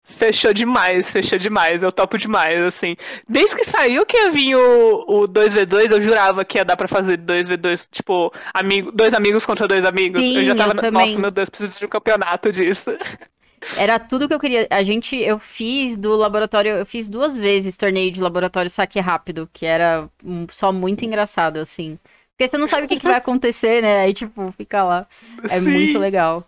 Fechou 0.07 0.53
demais, 0.53 1.11
fechou 1.11 1.37
demais. 1.37 1.81
Eu 1.81 1.91
topo 1.91 2.17
demais, 2.17 2.61
assim. 2.61 2.95
Desde 3.27 3.55
que 3.55 3.63
saiu 3.63 4.05
que 4.05 4.15
ia 4.15 4.29
vir 4.29 4.55
o, 4.55 5.03
o 5.07 5.27
2v2, 5.27 5.91
eu 5.91 5.99
jurava 5.99 6.45
que 6.45 6.59
ia 6.59 6.63
dar 6.63 6.77
pra 6.77 6.87
fazer 6.87 7.17
2v2, 7.17 7.87
tipo, 7.91 8.31
amigo, 8.53 8.91
dois 8.91 9.13
amigos 9.15 9.45
contra 9.45 9.67
dois 9.67 9.83
amigos. 9.83 10.21
Sim, 10.21 10.37
eu 10.37 10.43
já 10.43 10.55
tava. 10.55 10.71
Eu 10.71 10.75
também. 10.75 11.07
Nossa, 11.07 11.19
meu 11.19 11.31
Deus, 11.31 11.49
preciso 11.49 11.79
de 11.79 11.85
um 11.85 11.89
campeonato 11.89 12.51
disso. 12.51 12.95
Era 13.77 13.97
tudo 13.97 14.27
que 14.27 14.33
eu 14.33 14.39
queria. 14.39 14.67
A 14.69 14.83
gente, 14.83 15.15
eu 15.15 15.39
fiz 15.39 15.97
do 15.97 16.15
laboratório, 16.15 16.71
eu 16.71 16.85
fiz 16.85 17.09
duas 17.09 17.35
vezes 17.35 17.75
torneio 17.75 18.11
de 18.11 18.21
laboratório 18.21 18.69
saque 18.69 18.99
rápido, 18.99 19.49
que 19.51 19.65
era 19.65 20.07
só 20.51 20.71
muito 20.71 21.03
engraçado, 21.03 21.57
assim. 21.57 21.97
Porque 22.37 22.47
você 22.47 22.57
não 22.57 22.67
sabe 22.67 22.85
o 22.85 22.87
que, 22.87 22.99
que 22.99 23.07
vai 23.07 23.15
acontecer, 23.15 23.81
né? 23.81 24.01
Aí, 24.01 24.13
tipo, 24.13 24.53
fica 24.55 24.83
lá. 24.83 25.07
É 25.45 25.59
Sim. 25.59 25.71
muito 25.71 25.97
legal. 25.97 26.45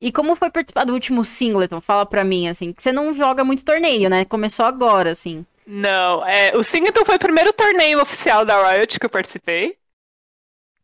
E 0.00 0.10
como 0.10 0.34
foi 0.34 0.50
participar 0.50 0.84
do 0.84 0.94
último 0.94 1.24
Singleton? 1.24 1.80
Fala 1.80 2.06
pra 2.06 2.24
mim, 2.24 2.48
assim, 2.48 2.72
que 2.72 2.82
você 2.82 2.90
não 2.90 3.12
joga 3.12 3.44
muito 3.44 3.64
torneio, 3.64 4.08
né? 4.08 4.24
Começou 4.24 4.64
agora, 4.64 5.10
assim. 5.10 5.44
Não, 5.66 6.26
é, 6.26 6.56
o 6.56 6.64
Singleton 6.64 7.04
foi 7.04 7.16
o 7.16 7.20
primeiro 7.20 7.52
torneio 7.52 8.00
oficial 8.00 8.44
da 8.44 8.72
Riot 8.72 8.98
que 8.98 9.06
eu 9.06 9.10
participei. 9.10 9.76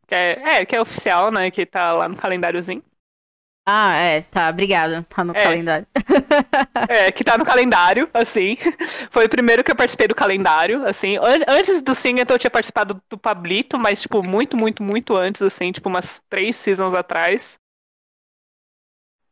Que 0.07 0.15
é, 0.15 0.59
é, 0.61 0.67
que 0.67 0.77
é 0.77 0.81
oficial, 0.81 1.33
né? 1.33 1.51
Que 1.51 1.65
tá 1.65 1.93
lá 1.93 2.09
no 2.09 2.17
calendáriozinho. 2.17 2.83
Ah, 3.69 3.97
é, 3.97 4.23
tá, 4.23 4.49
obrigado. 4.49 5.03
Tá 5.05 5.25
no 5.25 5.37
é. 5.37 5.43
calendário. 5.43 5.87
É, 6.89 7.11
que 7.11 7.25
tá 7.25 7.37
no 7.37 7.45
calendário, 7.45 8.09
assim. 8.15 8.57
Foi 9.11 9.27
o 9.27 9.29
primeiro 9.29 9.65
que 9.65 9.73
eu 9.73 9.77
participei 9.77 10.07
do 10.07 10.15
calendário, 10.15 10.87
assim. 10.87 11.17
Antes 11.49 11.83
do 11.83 11.95
Singleton 11.95 12.35
eu 12.35 12.39
tinha 12.39 12.51
participado 12.51 13.03
do 13.11 13.19
Pablito, 13.19 13.77
mas, 13.77 14.03
tipo, 14.03 14.23
muito, 14.23 14.57
muito, 14.57 14.85
muito 14.85 15.17
antes, 15.17 15.43
assim, 15.43 15.73
tipo, 15.73 15.89
umas 15.89 16.23
três 16.29 16.55
seasons 16.55 16.95
atrás. 16.95 17.59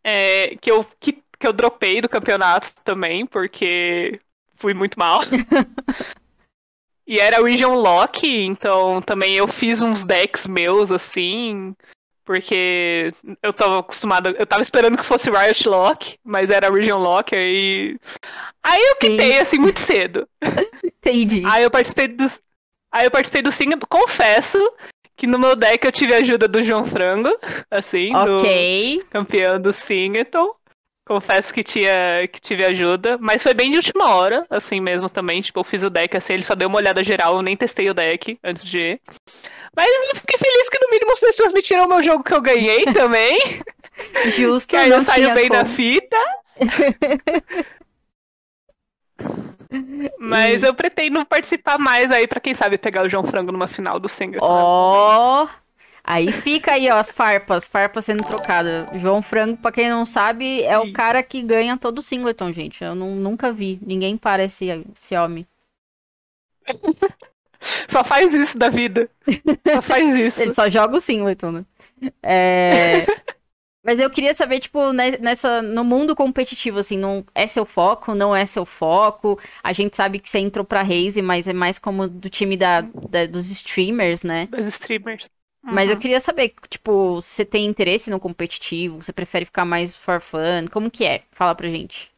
É, 0.04 0.54
que, 0.60 0.70
eu, 0.70 0.86
que, 1.00 1.22
que 1.38 1.46
eu 1.46 1.52
dropei 1.52 2.00
do 2.00 2.08
campeonato 2.08 2.72
também, 2.84 3.24
porque 3.24 4.20
fui 4.54 4.74
muito 4.74 4.98
mal. 4.98 5.22
e 7.06 7.18
era 7.18 7.42
Region 7.42 7.74
Lock, 7.74 8.26
então 8.26 9.00
também 9.00 9.34
eu 9.34 9.48
fiz 9.48 9.82
uns 9.82 10.04
decks 10.04 10.46
meus, 10.46 10.90
assim. 10.90 11.74
Porque 12.24 13.12
eu 13.42 13.52
tava 13.52 13.80
acostumada. 13.80 14.30
Eu 14.30 14.46
tava 14.46 14.62
esperando 14.62 14.96
que 14.96 15.04
fosse 15.04 15.30
Riot 15.30 15.68
Lock, 15.68 16.18
mas 16.24 16.48
era 16.50 16.70
Region 16.70 16.98
Lock, 16.98 17.34
aí. 17.34 17.98
Aí 18.62 18.82
eu 18.82 18.96
quitei, 18.96 19.38
assim, 19.38 19.58
muito 19.58 19.80
cedo. 19.80 20.26
Entendi. 20.82 21.42
Aí 21.44 21.62
eu 21.62 21.70
participei 21.70 22.08
dos. 22.08 22.40
Aí 22.90 23.06
eu 23.06 23.10
participei 23.10 23.42
do 23.42 23.52
Sing. 23.52 23.70
Confesso 23.88 24.58
que 25.16 25.26
no 25.26 25.38
meu 25.38 25.54
deck 25.54 25.84
eu 25.84 25.92
tive 25.92 26.14
a 26.14 26.18
ajuda 26.18 26.48
do 26.48 26.62
João 26.62 26.84
Frango, 26.84 27.36
assim, 27.70 28.14
okay. 28.14 28.98
do 28.98 29.04
campeão 29.06 29.60
do 29.60 29.72
Singleton. 29.72 30.54
Confesso 31.06 31.52
que, 31.52 31.62
tinha, 31.62 32.26
que 32.32 32.40
tive 32.40 32.64
ajuda, 32.64 33.18
mas 33.20 33.42
foi 33.42 33.52
bem 33.52 33.68
de 33.68 33.76
última 33.76 34.14
hora, 34.14 34.46
assim 34.48 34.80
mesmo 34.80 35.08
também. 35.08 35.42
Tipo, 35.42 35.60
eu 35.60 35.64
fiz 35.64 35.82
o 35.82 35.90
deck 35.90 36.16
assim, 36.16 36.32
ele 36.32 36.42
só 36.42 36.54
deu 36.54 36.66
uma 36.66 36.78
olhada 36.78 37.04
geral, 37.04 37.36
eu 37.36 37.42
nem 37.42 37.54
testei 37.56 37.90
o 37.90 37.94
deck 37.94 38.38
antes 38.42 38.64
de 38.64 38.78
ir. 38.78 39.00
Mas 39.76 39.86
eu 39.86 40.14
fiquei 40.14 40.38
feliz 40.38 40.70
que 40.70 40.78
no 40.80 40.90
mínimo 40.90 41.14
vocês 41.14 41.36
transmitiram 41.36 41.84
o 41.84 41.88
meu 41.88 42.02
jogo 42.02 42.24
que 42.24 42.32
eu 42.32 42.40
ganhei 42.40 42.84
também. 42.94 43.38
Justo, 44.34 44.70
que 44.70 44.76
aí 44.76 44.90
eu 44.90 45.02
saio 45.02 45.34
bem 45.34 45.48
como. 45.48 45.60
na 45.60 45.66
fita. 45.66 46.16
Mas 50.18 50.62
eu 50.62 50.74
pretendo 50.74 51.24
participar 51.24 51.78
mais 51.78 52.10
aí 52.10 52.26
para 52.26 52.40
quem 52.40 52.54
sabe 52.54 52.78
pegar 52.78 53.04
o 53.04 53.08
João 53.08 53.24
Frango 53.24 53.52
numa 53.52 53.68
final 53.68 53.98
do 53.98 54.08
Singer. 54.08 54.38
Ó, 54.42 55.44
oh, 55.44 55.48
aí 56.02 56.32
fica 56.32 56.72
aí 56.72 56.90
ó, 56.90 56.96
as 56.96 57.10
farpas, 57.10 57.68
farpas 57.68 58.04
sendo 58.04 58.24
trocadas. 58.24 58.88
João 59.00 59.22
Frango, 59.22 59.56
para 59.56 59.72
quem 59.72 59.88
não 59.88 60.04
sabe, 60.04 60.62
é 60.62 60.78
o 60.78 60.92
cara 60.92 61.22
que 61.22 61.42
ganha 61.42 61.76
todo 61.76 61.98
o 61.98 62.02
Singleton, 62.02 62.52
gente. 62.52 62.82
Eu 62.82 62.94
não, 62.94 63.14
nunca 63.14 63.52
vi, 63.52 63.78
ninguém 63.84 64.16
parece 64.16 64.66
esse, 64.66 64.84
esse 64.96 65.16
homem. 65.16 65.46
Só 67.88 68.04
faz 68.04 68.34
isso 68.34 68.58
da 68.58 68.68
vida. 68.68 69.08
Só 69.66 69.80
faz 69.80 70.12
isso. 70.14 70.40
Ele 70.40 70.52
só 70.52 70.68
joga 70.68 70.96
o 70.96 71.00
Singleton, 71.00 71.52
né? 71.52 71.64
É... 72.22 73.06
Mas 73.84 74.00
eu 74.00 74.08
queria 74.08 74.32
saber, 74.32 74.60
tipo, 74.60 74.92
nessa, 74.92 75.60
no 75.60 75.84
mundo 75.84 76.16
competitivo, 76.16 76.78
assim, 76.78 76.96
não 76.96 77.22
é 77.34 77.46
seu 77.46 77.66
foco, 77.66 78.14
não 78.14 78.34
é 78.34 78.46
seu 78.46 78.64
foco. 78.64 79.38
A 79.62 79.74
gente 79.74 79.94
sabe 79.94 80.18
que 80.18 80.30
você 80.30 80.38
entrou 80.38 80.64
pra 80.64 80.82
Raze, 80.82 81.20
mas 81.20 81.46
é 81.46 81.52
mais 81.52 81.78
como 81.78 82.08
do 82.08 82.30
time 82.30 82.56
da, 82.56 82.80
da 82.80 83.26
dos 83.26 83.50
streamers, 83.50 84.22
né? 84.22 84.46
Dos 84.46 84.66
streamers. 84.68 85.28
Uhum. 85.62 85.74
Mas 85.74 85.90
eu 85.90 85.98
queria 85.98 86.18
saber, 86.18 86.54
tipo, 86.68 87.16
você 87.16 87.44
tem 87.44 87.66
interesse 87.66 88.10
no 88.10 88.18
competitivo? 88.18 89.02
Você 89.02 89.12
prefere 89.12 89.44
ficar 89.44 89.66
mais 89.66 89.94
for 89.94 90.18
fun? 90.18 90.66
Como 90.72 90.90
que 90.90 91.04
é? 91.04 91.22
Fala 91.30 91.54
pra 91.54 91.68
gente. 91.68 92.10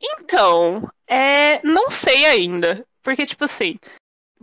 Então, 0.00 0.88
é, 1.08 1.60
não 1.66 1.90
sei 1.90 2.24
ainda. 2.24 2.86
Porque, 3.02 3.26
tipo 3.26 3.44
assim, 3.44 3.78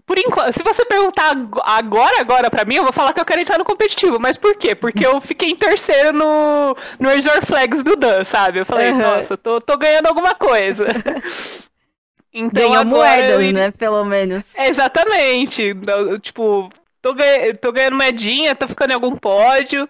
por 0.06 0.18
enquanto, 0.18 0.54
se 0.54 0.64
você 0.64 0.86
perguntar 0.86 1.36
agora, 1.64 2.22
agora 2.22 2.50
pra 2.50 2.64
mim, 2.64 2.76
eu 2.76 2.84
vou 2.84 2.94
falar 2.94 3.14
que 3.14 3.20
eu 3.20 3.26
quero 3.26 3.42
entrar 3.42 3.58
no 3.58 3.66
competitivo. 3.66 4.20
Mas 4.20 4.38
por 4.38 4.56
quê? 4.56 4.76
Porque 4.76 5.06
eu 5.06 5.20
fiquei 5.20 5.50
em 5.50 5.56
terceiro 5.56 6.14
no, 6.14 6.76
no 7.00 7.10
Resort 7.10 7.46
Flags 7.46 7.84
do 7.84 7.96
Dan, 7.96 8.24
sabe? 8.24 8.60
Eu 8.60 8.66
falei, 8.66 8.92
uhum. 8.92 9.00
nossa, 9.00 9.36
tô, 9.36 9.60
tô 9.60 9.76
ganhando 9.78 10.08
alguma 10.08 10.36
coisa. 10.36 10.86
então, 12.32 12.70
Ganhou 12.70 12.86
moedas, 12.86 13.46
eu... 13.46 13.54
né? 13.54 13.72
Pelo 13.72 14.06
menos. 14.06 14.56
exatamente. 14.58 15.74
Tipo, 16.22 16.70
tô, 17.02 17.14
ganha... 17.14 17.54
tô 17.56 17.72
ganhando 17.72 17.98
medinha, 17.98 18.56
tô 18.56 18.68
ficando 18.68 18.92
em 18.92 18.96
algum 18.96 19.16
pódio. 19.16 19.88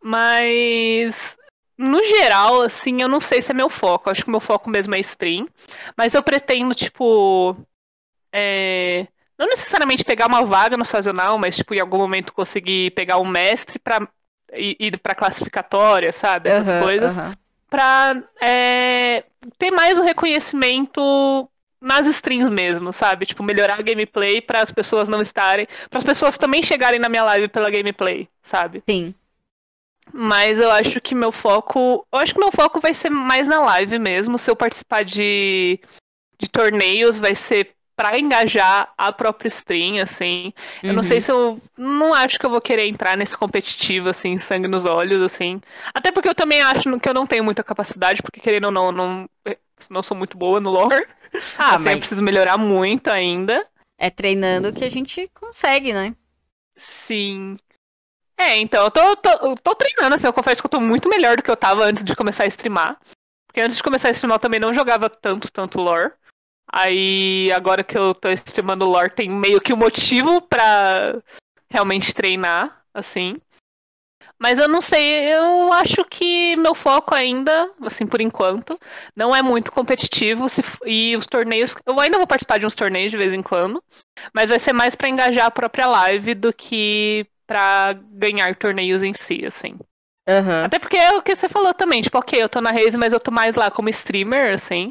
Mas 0.00 1.36
no 1.78 2.04
geral, 2.04 2.60
assim, 2.60 3.02
eu 3.02 3.08
não 3.08 3.20
sei 3.20 3.42
se 3.42 3.50
é 3.50 3.54
meu 3.54 3.70
foco. 3.70 4.10
Acho 4.10 4.22
que 4.22 4.30
meu 4.30 4.40
foco 4.40 4.68
mesmo 4.68 4.94
é 4.94 5.00
stream. 5.00 5.48
Mas 5.96 6.14
eu 6.14 6.22
pretendo, 6.22 6.74
tipo. 6.74 7.56
É 8.32 9.06
não 9.38 9.46
necessariamente 9.46 10.04
pegar 10.04 10.26
uma 10.26 10.44
vaga 10.44 10.76
no 10.76 10.84
sazonal, 10.84 11.38
mas 11.38 11.56
tipo, 11.56 11.74
em 11.74 11.80
algum 11.80 11.98
momento 11.98 12.32
conseguir 12.32 12.90
pegar 12.92 13.18
um 13.18 13.26
mestre 13.26 13.78
para 13.78 14.08
ir 14.54 14.98
para 14.98 15.14
classificatória, 15.14 16.12
sabe? 16.12 16.48
Essas 16.48 16.72
uhum, 16.72 16.82
coisas. 16.82 17.16
Uhum. 17.18 17.32
Pra 17.68 18.22
é, 18.40 19.24
ter 19.58 19.70
mais 19.70 19.98
o 19.98 20.02
reconhecimento 20.02 21.48
nas 21.80 22.06
streams 22.06 22.50
mesmo, 22.50 22.92
sabe? 22.92 23.26
Tipo, 23.26 23.42
melhorar 23.42 23.78
a 23.78 23.82
gameplay 23.82 24.40
para 24.40 24.62
as 24.62 24.70
pessoas 24.70 25.08
não 25.08 25.20
estarem. 25.20 25.66
para 25.90 25.98
as 25.98 26.04
pessoas 26.04 26.38
também 26.38 26.62
chegarem 26.62 26.98
na 26.98 27.08
minha 27.08 27.24
live 27.24 27.48
pela 27.48 27.70
gameplay, 27.70 28.28
sabe? 28.42 28.82
Sim. 28.88 29.14
Mas 30.12 30.60
eu 30.60 30.70
acho 30.70 31.00
que 31.00 31.14
meu 31.14 31.32
foco. 31.32 32.06
Eu 32.12 32.18
acho 32.18 32.32
que 32.32 32.40
meu 32.40 32.52
foco 32.52 32.80
vai 32.80 32.94
ser 32.94 33.10
mais 33.10 33.48
na 33.48 33.60
live 33.60 33.98
mesmo. 33.98 34.38
Se 34.38 34.50
eu 34.50 34.56
participar 34.56 35.04
de, 35.04 35.80
de 36.38 36.48
torneios, 36.48 37.18
vai 37.18 37.34
ser 37.34 37.75
para 37.96 38.18
engajar 38.18 38.92
a 38.96 39.10
própria 39.10 39.48
stream, 39.48 40.00
assim. 40.00 40.52
Eu 40.82 40.92
não 40.92 41.02
sei 41.02 41.16
uhum. 41.16 41.20
se 41.22 41.32
eu. 41.32 41.56
Não 41.76 42.14
acho 42.14 42.38
que 42.38 42.44
eu 42.44 42.50
vou 42.50 42.60
querer 42.60 42.86
entrar 42.86 43.16
nesse 43.16 43.36
competitivo, 43.36 44.10
assim, 44.10 44.36
sangue 44.36 44.68
nos 44.68 44.84
olhos, 44.84 45.22
assim. 45.22 45.60
Até 45.94 46.12
porque 46.12 46.28
eu 46.28 46.34
também 46.34 46.60
acho 46.60 46.82
que 47.00 47.08
eu 47.08 47.14
não 47.14 47.26
tenho 47.26 47.42
muita 47.42 47.64
capacidade, 47.64 48.22
porque 48.22 48.38
querendo 48.38 48.66
ou 48.66 48.70
não, 48.70 48.92
não, 48.92 49.30
não 49.88 50.02
sou 50.02 50.16
muito 50.16 50.36
boa 50.36 50.60
no 50.60 50.70
lore. 50.70 51.06
Ah, 51.58 51.74
assim, 51.74 51.84
mas... 51.84 51.92
eu 51.92 51.98
preciso 51.98 52.22
melhorar 52.22 52.56
muito 52.56 53.10
ainda. 53.10 53.66
É 53.98 54.08
treinando 54.08 54.72
que 54.72 54.84
a 54.84 54.88
gente 54.88 55.30
consegue, 55.34 55.92
né? 55.92 56.14
Sim. 56.76 57.56
É, 58.38 58.56
então, 58.56 58.84
eu 58.84 58.90
tô, 58.90 59.16
tô, 59.16 59.28
eu 59.46 59.54
tô 59.56 59.74
treinando, 59.74 60.14
assim, 60.14 60.26
eu 60.26 60.32
confesso 60.32 60.62
que 60.62 60.66
eu 60.66 60.70
tô 60.70 60.80
muito 60.80 61.10
melhor 61.10 61.36
do 61.36 61.42
que 61.42 61.50
eu 61.50 61.56
tava 61.56 61.84
antes 61.84 62.04
de 62.04 62.16
começar 62.16 62.44
a 62.44 62.46
streamar. 62.46 62.98
Porque 63.46 63.60
antes 63.60 63.76
de 63.76 63.82
começar 63.82 64.08
a 64.08 64.12
streamar 64.12 64.36
eu 64.36 64.40
também 64.40 64.60
não 64.60 64.72
jogava 64.72 65.10
tanto, 65.10 65.50
tanto 65.50 65.80
lore. 65.80 66.12
Aí, 66.72 67.50
agora 67.52 67.84
que 67.84 67.96
eu 67.96 68.14
tô 68.14 68.30
streamando 68.30 68.84
lore, 68.84 69.14
tem 69.14 69.30
meio 69.30 69.60
que 69.60 69.72
um 69.72 69.76
motivo 69.76 70.40
pra 70.42 71.20
realmente 71.70 72.14
treinar, 72.14 72.82
assim. 72.92 73.36
Mas 74.38 74.58
eu 74.58 74.68
não 74.68 74.80
sei, 74.80 75.32
eu 75.32 75.72
acho 75.72 76.04
que 76.04 76.56
meu 76.56 76.74
foco 76.74 77.14
ainda, 77.14 77.70
assim, 77.82 78.06
por 78.06 78.20
enquanto, 78.20 78.78
não 79.16 79.34
é 79.34 79.40
muito 79.40 79.72
competitivo. 79.72 80.48
Se, 80.48 80.62
e 80.84 81.16
os 81.16 81.26
torneios. 81.26 81.74
Eu 81.86 81.98
ainda 81.98 82.18
vou 82.18 82.26
participar 82.26 82.58
de 82.58 82.66
uns 82.66 82.74
torneios 82.74 83.10
de 83.10 83.16
vez 83.16 83.32
em 83.32 83.42
quando. 83.42 83.82
Mas 84.34 84.50
vai 84.50 84.58
ser 84.58 84.72
mais 84.72 84.94
para 84.94 85.08
engajar 85.08 85.46
a 85.46 85.50
própria 85.50 85.86
live 85.86 86.34
do 86.34 86.52
que 86.52 87.26
para 87.46 87.94
ganhar 88.10 88.54
torneios 88.56 89.02
em 89.02 89.14
si, 89.14 89.46
assim. 89.46 89.76
Uhum. 90.28 90.64
Até 90.64 90.78
porque 90.78 90.96
é 90.96 91.12
o 91.12 91.22
que 91.22 91.34
você 91.34 91.48
falou 91.48 91.72
também, 91.72 92.02
tipo, 92.02 92.18
ok, 92.18 92.42
eu 92.42 92.48
tô 92.48 92.60
na 92.60 92.72
Raze, 92.72 92.98
mas 92.98 93.12
eu 93.12 93.20
tô 93.20 93.30
mais 93.30 93.54
lá 93.54 93.70
como 93.70 93.88
streamer, 93.88 94.52
assim. 94.52 94.90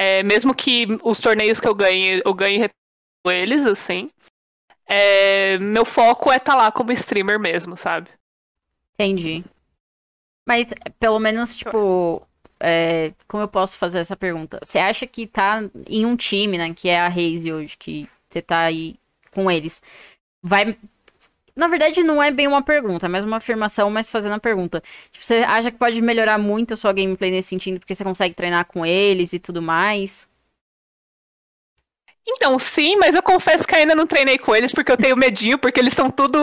É, 0.00 0.22
mesmo 0.22 0.54
que 0.54 0.86
os 1.02 1.18
torneios 1.18 1.58
que 1.58 1.66
eu 1.66 1.74
ganhe, 1.74 2.22
eu 2.24 2.32
ganhe 2.32 2.70
eles, 3.26 3.66
assim. 3.66 4.08
É, 4.86 5.58
meu 5.58 5.84
foco 5.84 6.30
é 6.30 6.36
estar 6.36 6.52
tá 6.52 6.56
lá 6.56 6.70
como 6.70 6.92
streamer 6.92 7.36
mesmo, 7.36 7.76
sabe? 7.76 8.08
Entendi. 8.94 9.44
Mas, 10.46 10.68
pelo 11.00 11.18
menos, 11.18 11.56
tipo, 11.56 12.24
é, 12.60 13.12
como 13.26 13.42
eu 13.42 13.48
posso 13.48 13.76
fazer 13.76 13.98
essa 13.98 14.16
pergunta? 14.16 14.60
Você 14.62 14.78
acha 14.78 15.04
que 15.04 15.26
tá 15.26 15.68
em 15.88 16.06
um 16.06 16.14
time, 16.14 16.56
né, 16.56 16.72
que 16.72 16.88
é 16.88 17.00
a 17.00 17.08
Raze 17.08 17.52
hoje, 17.52 17.76
que 17.76 18.08
você 18.30 18.40
tá 18.40 18.60
aí 18.60 18.94
com 19.32 19.50
eles, 19.50 19.82
vai... 20.40 20.78
Na 21.58 21.66
verdade, 21.66 22.04
não 22.04 22.22
é 22.22 22.30
bem 22.30 22.46
uma 22.46 22.62
pergunta, 22.62 23.06
é 23.06 23.08
mais 23.08 23.24
uma 23.24 23.38
afirmação, 23.38 23.90
mas 23.90 24.08
fazendo 24.12 24.36
a 24.36 24.38
pergunta. 24.38 24.80
Tipo, 25.10 25.26
você 25.26 25.38
acha 25.38 25.72
que 25.72 25.76
pode 25.76 26.00
melhorar 26.00 26.38
muito 26.38 26.72
a 26.72 26.76
sua 26.76 26.92
gameplay 26.92 27.32
nesse 27.32 27.48
sentido, 27.48 27.80
porque 27.80 27.96
você 27.96 28.04
consegue 28.04 28.32
treinar 28.32 28.64
com 28.66 28.86
eles 28.86 29.32
e 29.32 29.40
tudo 29.40 29.60
mais? 29.60 30.28
Então, 32.24 32.58
sim, 32.60 32.94
mas 32.96 33.14
eu 33.16 33.22
confesso 33.22 33.66
que 33.66 33.74
ainda 33.74 33.94
não 33.94 34.06
treinei 34.06 34.38
com 34.38 34.54
eles 34.54 34.70
porque 34.70 34.92
eu 34.92 34.96
tenho 34.96 35.16
medinho, 35.16 35.58
porque 35.58 35.80
eles 35.80 35.94
são 35.94 36.08
tudo, 36.10 36.38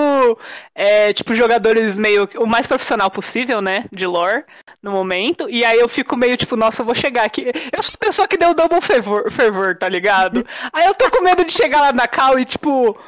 é, 0.73 1.13
tipo, 1.13 1.33
jogadores 1.33 1.95
meio. 1.95 2.27
o 2.37 2.45
mais 2.45 2.67
profissional 2.67 3.09
possível, 3.09 3.61
né? 3.61 3.85
De 3.93 4.05
lore, 4.05 4.43
no 4.81 4.91
momento. 4.91 5.47
E 5.49 5.63
aí 5.63 5.79
eu 5.79 5.87
fico 5.87 6.17
meio 6.17 6.35
tipo, 6.35 6.57
nossa, 6.57 6.81
eu 6.81 6.85
vou 6.85 6.95
chegar 6.95 7.23
aqui. 7.23 7.53
Eu 7.71 7.83
sou 7.83 7.93
a 7.95 8.05
pessoa 8.05 8.27
que 8.27 8.35
deu 8.35 8.53
double 8.53 8.81
fervor, 8.81 9.31
fervor 9.31 9.77
tá 9.77 9.87
ligado? 9.87 10.45
aí 10.73 10.87
eu 10.87 10.95
tô 10.95 11.09
com 11.09 11.23
medo 11.23 11.45
de 11.45 11.53
chegar 11.53 11.79
lá 11.79 11.93
na 11.93 12.07
cal 12.07 12.37
e, 12.37 12.43
tipo. 12.43 12.99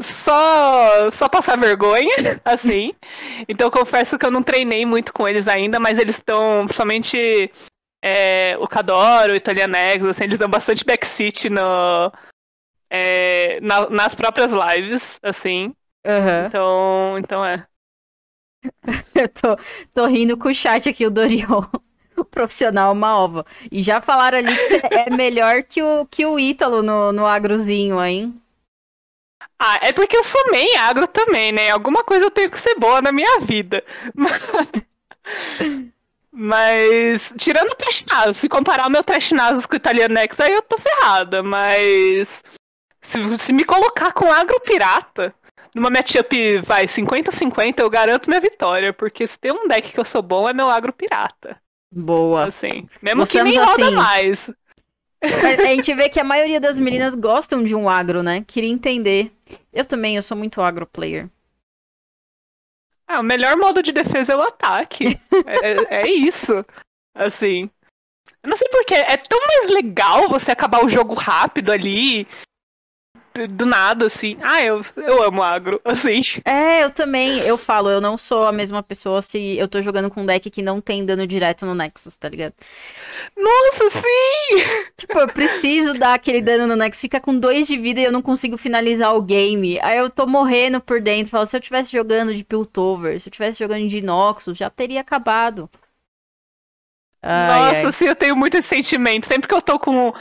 Só, 0.00 1.10
só 1.10 1.28
passar 1.28 1.58
vergonha, 1.58 2.14
assim. 2.44 2.94
Então 3.48 3.70
confesso 3.70 4.18
que 4.18 4.26
eu 4.26 4.30
não 4.30 4.42
treinei 4.42 4.84
muito 4.84 5.12
com 5.12 5.26
eles 5.26 5.48
ainda, 5.48 5.78
mas 5.78 5.98
eles 5.98 6.16
estão, 6.16 6.64
principalmente 6.64 7.50
é, 8.02 8.56
o 8.58 8.68
Cadoro, 8.68 9.32
o 9.32 9.36
Italianex, 9.36 10.04
assim, 10.04 10.24
eles 10.24 10.38
dão 10.38 10.48
bastante 10.48 10.84
backseat 10.84 11.48
no, 11.48 12.12
é, 12.90 13.58
na, 13.60 13.88
nas 13.88 14.14
próprias 14.14 14.52
lives, 14.52 15.18
assim. 15.22 15.74
Uhum. 16.06 16.46
Então, 16.46 17.18
então 17.18 17.44
é. 17.44 17.66
Eu 19.14 19.28
tô, 19.28 19.56
tô 19.94 20.06
rindo 20.06 20.36
com 20.36 20.48
o 20.48 20.54
chat 20.54 20.88
aqui, 20.88 21.06
o 21.06 21.10
Dorion. 21.10 21.62
O 22.16 22.24
profissional 22.24 22.92
uma 22.92 23.18
ova. 23.18 23.44
E 23.72 23.82
já 23.82 24.00
falaram 24.00 24.38
ali 24.38 24.54
que 24.54 24.64
você 24.66 24.80
é 24.84 25.10
melhor 25.10 25.64
que 25.64 25.82
o, 25.82 26.06
que 26.06 26.24
o 26.24 26.38
Ítalo 26.38 26.80
no, 26.80 27.10
no 27.10 27.26
agrozinho, 27.26 28.00
hein? 28.00 28.40
Ah, 29.66 29.78
é 29.80 29.92
porque 29.92 30.14
eu 30.14 30.22
sou 30.22 30.50
meio 30.50 30.78
agro 30.78 31.06
também, 31.06 31.50
né? 31.50 31.70
Alguma 31.70 32.04
coisa 32.04 32.26
eu 32.26 32.30
tenho 32.30 32.50
que 32.50 32.60
ser 32.60 32.74
boa 32.74 33.00
na 33.00 33.10
minha 33.10 33.40
vida. 33.40 33.82
Mas... 34.14 34.52
Mas, 36.36 37.32
tirando 37.38 37.70
o 37.70 37.76
Trash 37.76 38.04
Nasus, 38.10 38.36
se 38.38 38.48
comparar 38.48 38.88
o 38.88 38.90
meu 38.90 39.04
Trash 39.04 39.30
Nasus 39.30 39.66
com 39.66 39.74
o 39.74 39.76
Italianex, 39.76 40.38
aí 40.40 40.52
eu 40.52 40.62
tô 40.62 40.76
ferrada. 40.76 41.44
Mas, 41.44 42.42
se, 43.00 43.38
se 43.38 43.52
me 43.52 43.64
colocar 43.64 44.12
com 44.12 44.32
Agro 44.32 44.60
Pirata, 44.60 45.32
numa 45.72 45.88
matchup, 45.88 46.58
vai, 46.58 46.86
50-50, 46.86 47.78
eu 47.78 47.88
garanto 47.88 48.28
minha 48.28 48.40
vitória. 48.40 48.92
Porque 48.92 49.26
se 49.28 49.38
tem 49.38 49.52
um 49.52 49.68
deck 49.68 49.92
que 49.92 50.00
eu 50.00 50.04
sou 50.04 50.22
bom, 50.22 50.48
é 50.48 50.52
meu 50.52 50.68
Agro 50.68 50.92
Pirata. 50.92 51.56
Boa. 51.90 52.46
Assim, 52.46 52.88
mesmo 53.00 53.24
que 53.26 53.42
nem 53.42 53.56
roda 53.56 53.84
assim. 53.84 53.94
mais. 53.94 54.50
A 55.22 55.66
gente 55.68 55.94
vê 55.94 56.08
que 56.08 56.20
a 56.20 56.24
maioria 56.24 56.60
das 56.60 56.78
meninas 56.78 57.14
gostam 57.14 57.62
de 57.62 57.74
um 57.74 57.88
agro, 57.88 58.22
né? 58.22 58.44
Queria 58.46 58.70
entender. 58.70 59.33
Eu 59.74 59.84
também, 59.84 60.14
eu 60.14 60.22
sou 60.22 60.36
muito 60.36 60.62
agro 60.62 60.86
player. 60.86 61.28
Ah, 63.06 63.20
o 63.20 63.24
melhor 63.24 63.56
modo 63.56 63.82
de 63.82 63.92
defesa 63.92 64.32
é 64.32 64.36
o 64.36 64.42
ataque. 64.42 65.20
é, 65.90 66.02
é 66.02 66.08
isso. 66.08 66.64
Assim. 67.14 67.68
Eu 68.42 68.48
não 68.48 68.56
sei 68.56 68.68
porquê. 68.68 68.94
É 68.94 69.16
tão 69.16 69.40
mais 69.46 69.68
legal 69.70 70.28
você 70.28 70.52
acabar 70.52 70.84
o 70.84 70.88
jogo 70.88 71.14
rápido 71.14 71.72
ali 71.72 72.26
do 73.50 73.66
nada, 73.66 74.06
assim. 74.06 74.36
Ah, 74.42 74.62
eu, 74.62 74.80
eu 74.96 75.22
amo 75.22 75.42
agro, 75.42 75.80
assim. 75.84 76.20
É, 76.44 76.84
eu 76.84 76.90
também, 76.90 77.40
eu 77.40 77.56
falo, 77.56 77.90
eu 77.90 78.00
não 78.00 78.16
sou 78.16 78.44
a 78.46 78.52
mesma 78.52 78.82
pessoa 78.82 79.22
se 79.22 79.56
eu 79.58 79.66
tô 79.66 79.82
jogando 79.82 80.10
com 80.10 80.22
um 80.22 80.26
deck 80.26 80.50
que 80.50 80.62
não 80.62 80.80
tem 80.80 81.04
dano 81.04 81.26
direto 81.26 81.66
no 81.66 81.74
Nexus, 81.74 82.16
tá 82.16 82.28
ligado? 82.28 82.54
Nossa, 83.36 83.90
sim! 83.90 84.90
Tipo, 84.96 85.18
eu 85.18 85.28
preciso 85.28 85.94
dar 85.94 86.14
aquele 86.14 86.40
dano 86.40 86.66
no 86.66 86.76
Nexus, 86.76 87.00
fica 87.00 87.20
com 87.20 87.38
dois 87.38 87.66
de 87.66 87.76
vida 87.76 88.00
e 88.00 88.04
eu 88.04 88.12
não 88.12 88.22
consigo 88.22 88.56
finalizar 88.56 89.14
o 89.14 89.22
game. 89.22 89.78
Aí 89.80 89.98
eu 89.98 90.08
tô 90.10 90.26
morrendo 90.26 90.80
por 90.80 91.00
dentro, 91.00 91.30
falo, 91.30 91.46
se 91.46 91.56
eu 91.56 91.60
tivesse 91.60 91.90
jogando 91.90 92.34
de 92.34 92.44
Piltover, 92.44 93.20
se 93.20 93.28
eu 93.28 93.32
tivesse 93.32 93.58
jogando 93.58 93.86
de 93.88 94.00
Noxus, 94.02 94.56
já 94.56 94.70
teria 94.70 95.00
acabado. 95.00 95.68
Ai, 97.22 97.82
Nossa, 97.82 97.86
ai. 97.86 97.92
sim, 97.92 98.04
eu 98.06 98.16
tenho 98.16 98.36
muito 98.36 98.56
esse 98.56 98.68
sentimento. 98.68 99.26
Sempre 99.26 99.48
que 99.48 99.54
eu 99.54 99.62
tô 99.62 99.78
com 99.78 100.12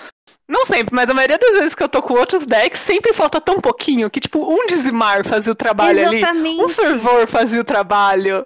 não 0.54 0.66
sempre, 0.66 0.96
mas 0.96 1.10
a 1.10 1.14
maioria 1.16 1.40
das 1.40 1.58
vezes 1.58 1.76
que 1.76 1.82
eu 1.82 1.90
tô 1.90 2.02
com 2.02 2.14
outros 2.14 2.46
decks, 2.46 2.80
sempre 2.80 3.12
falta 3.12 3.42
tão 3.42 3.60
pouquinho 3.60 4.10
que, 4.10 4.20
tipo, 4.20 4.40
um 4.40 4.68
dizimar 4.68 5.26
fazia 5.26 5.52
o 5.52 5.56
trabalho 5.56 6.00
Exatamente. 6.00 6.28
ali. 6.28 6.64
Um 6.64 6.70
fervor 6.70 7.28
fazia 7.28 7.60
o 7.60 7.66
trabalho. 7.66 8.46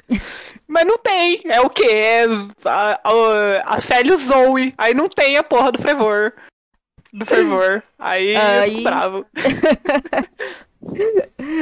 mas 0.66 0.86
não 0.86 0.96
tem. 0.96 1.42
É 1.44 1.60
o 1.60 1.68
quê? 1.68 1.86
É 1.86 2.24
a, 2.64 3.00
a, 3.04 3.76
a 3.76 3.80
Félio 3.82 4.16
Zoe. 4.16 4.72
Aí 4.78 4.94
não 4.94 5.10
tem 5.10 5.36
a 5.36 5.44
porra 5.44 5.70
do 5.70 5.80
fervor. 5.80 6.32
Do 7.12 7.26
fervor. 7.26 7.82
Aí, 7.98 8.34
Aí... 8.34 8.82
bravo. 8.82 9.26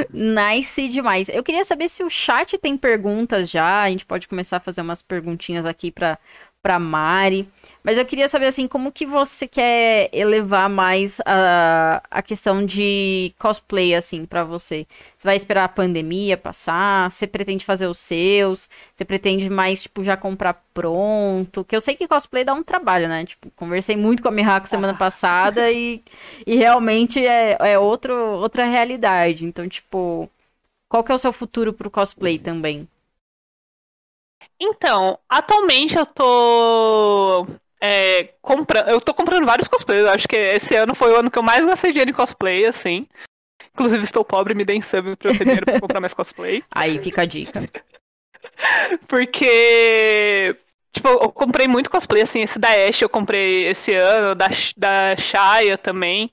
nice 0.09 0.87
demais. 0.87 1.27
Eu 1.27 1.43
queria 1.43 1.65
saber 1.65 1.89
se 1.89 2.01
o 2.01 2.09
chat 2.09 2.57
tem 2.57 2.77
perguntas 2.77 3.49
já. 3.49 3.83
A 3.83 3.89
gente 3.89 4.05
pode 4.05 4.27
começar 4.27 4.57
a 4.57 4.61
fazer 4.61 4.79
umas 4.79 5.01
perguntinhas 5.01 5.65
aqui 5.65 5.91
para 5.91 6.17
para 6.65 6.79
Mari. 6.79 7.47
Mas 7.83 7.95
eu 7.95 8.05
queria 8.07 8.27
saber, 8.27 8.47
assim, 8.47 8.67
como 8.67 8.91
que 8.91 9.05
você 9.05 9.47
quer 9.47 10.09
elevar 10.11 10.67
mais 10.67 11.21
a, 11.23 12.01
a 12.09 12.23
questão 12.23 12.65
de 12.65 13.31
cosplay, 13.37 13.93
assim, 13.93 14.25
para 14.25 14.43
você? 14.43 14.87
Você 15.15 15.27
vai 15.27 15.35
esperar 15.35 15.65
a 15.65 15.69
pandemia 15.69 16.35
passar? 16.35 17.11
Você 17.11 17.27
pretende 17.27 17.63
fazer 17.63 17.85
os 17.85 17.99
seus? 17.99 18.67
Você 18.95 19.05
pretende 19.05 19.47
mais, 19.47 19.83
tipo, 19.83 20.03
já 20.03 20.17
comprar 20.17 20.55
pronto? 20.73 21.63
Que 21.63 21.75
eu 21.75 21.81
sei 21.81 21.95
que 21.95 22.07
cosplay 22.07 22.43
dá 22.43 22.55
um 22.55 22.63
trabalho, 22.63 23.07
né? 23.07 23.23
Tipo, 23.25 23.51
conversei 23.55 23.95
muito 23.95 24.23
com 24.23 24.29
a 24.29 24.31
Mihako 24.31 24.67
semana 24.67 24.93
ah. 24.93 24.97
passada 24.97 25.71
e, 25.71 26.01
e 26.47 26.55
realmente 26.55 27.23
é, 27.23 27.57
é 27.59 27.77
outro, 27.77 28.15
outra 28.15 28.65
realidade. 28.65 29.45
Então, 29.45 29.69
tipo, 29.69 30.27
qual 30.89 31.03
que 31.03 31.11
é 31.11 31.15
o 31.15 31.19
seu 31.19 31.31
futuro 31.31 31.71
pro 31.71 31.91
cosplay 31.91 32.39
também? 32.39 32.87
Então, 34.59 35.19
atualmente 35.29 35.97
eu 35.97 36.05
tô 36.05 37.45
é, 37.81 38.33
comprando. 38.41 38.89
Eu 38.89 38.99
tô 38.99 39.13
comprando 39.13 39.45
vários 39.45 39.67
cosplays. 39.67 40.03
Eu 40.03 40.11
acho 40.11 40.27
que 40.27 40.35
esse 40.35 40.75
ano 40.75 40.95
foi 40.95 41.11
o 41.11 41.17
ano 41.17 41.29
que 41.29 41.37
eu 41.37 41.43
mais 41.43 41.65
gastei 41.65 41.91
dinheiro 41.91 42.11
em 42.11 42.13
cosplay, 42.13 42.65
assim. 42.65 43.07
Inclusive, 43.73 44.03
estou 44.03 44.23
pobre, 44.23 44.55
me 44.55 44.63
deem 44.63 44.81
sub 44.81 45.15
pra 45.17 45.31
eu 45.31 45.37
ter 45.37 45.43
dinheiro 45.43 45.65
pra 45.65 45.79
comprar 45.79 45.99
mais 45.99 46.13
cosplay. 46.13 46.63
Aí 46.71 46.99
fica 46.99 47.21
a 47.23 47.25
dica. 47.25 47.63
Porque. 49.07 50.57
Tipo, 50.91 51.09
eu 51.09 51.29
comprei 51.29 51.67
muito 51.67 51.89
cosplay, 51.89 52.21
assim, 52.21 52.41
esse 52.41 52.57
da 52.57 52.69
Ash 52.69 53.01
eu 53.01 53.09
comprei 53.09 53.65
esse 53.65 53.93
ano, 53.93 54.33
da, 54.33 54.47
da 54.77 55.17
Shaya 55.17 55.77
também. 55.77 56.31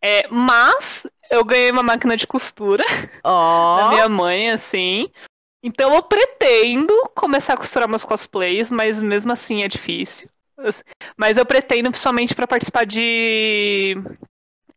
É, 0.00 0.26
mas 0.30 1.06
eu 1.30 1.44
ganhei 1.44 1.70
uma 1.70 1.82
máquina 1.82 2.16
de 2.16 2.26
costura 2.26 2.82
oh. 3.22 3.76
da 3.76 3.88
minha 3.90 4.08
mãe, 4.08 4.50
assim. 4.50 5.10
Então 5.64 5.94
eu 5.94 6.02
pretendo 6.02 6.92
começar 7.14 7.54
a 7.54 7.56
costurar 7.56 7.88
meus 7.88 8.04
cosplays, 8.04 8.70
mas 8.70 9.00
mesmo 9.00 9.32
assim 9.32 9.62
é 9.62 9.68
difícil. 9.68 10.28
Mas 11.16 11.38
eu 11.38 11.46
pretendo 11.46 11.90
principalmente 11.90 12.34
para 12.34 12.46
participar 12.46 12.84
de 12.84 13.96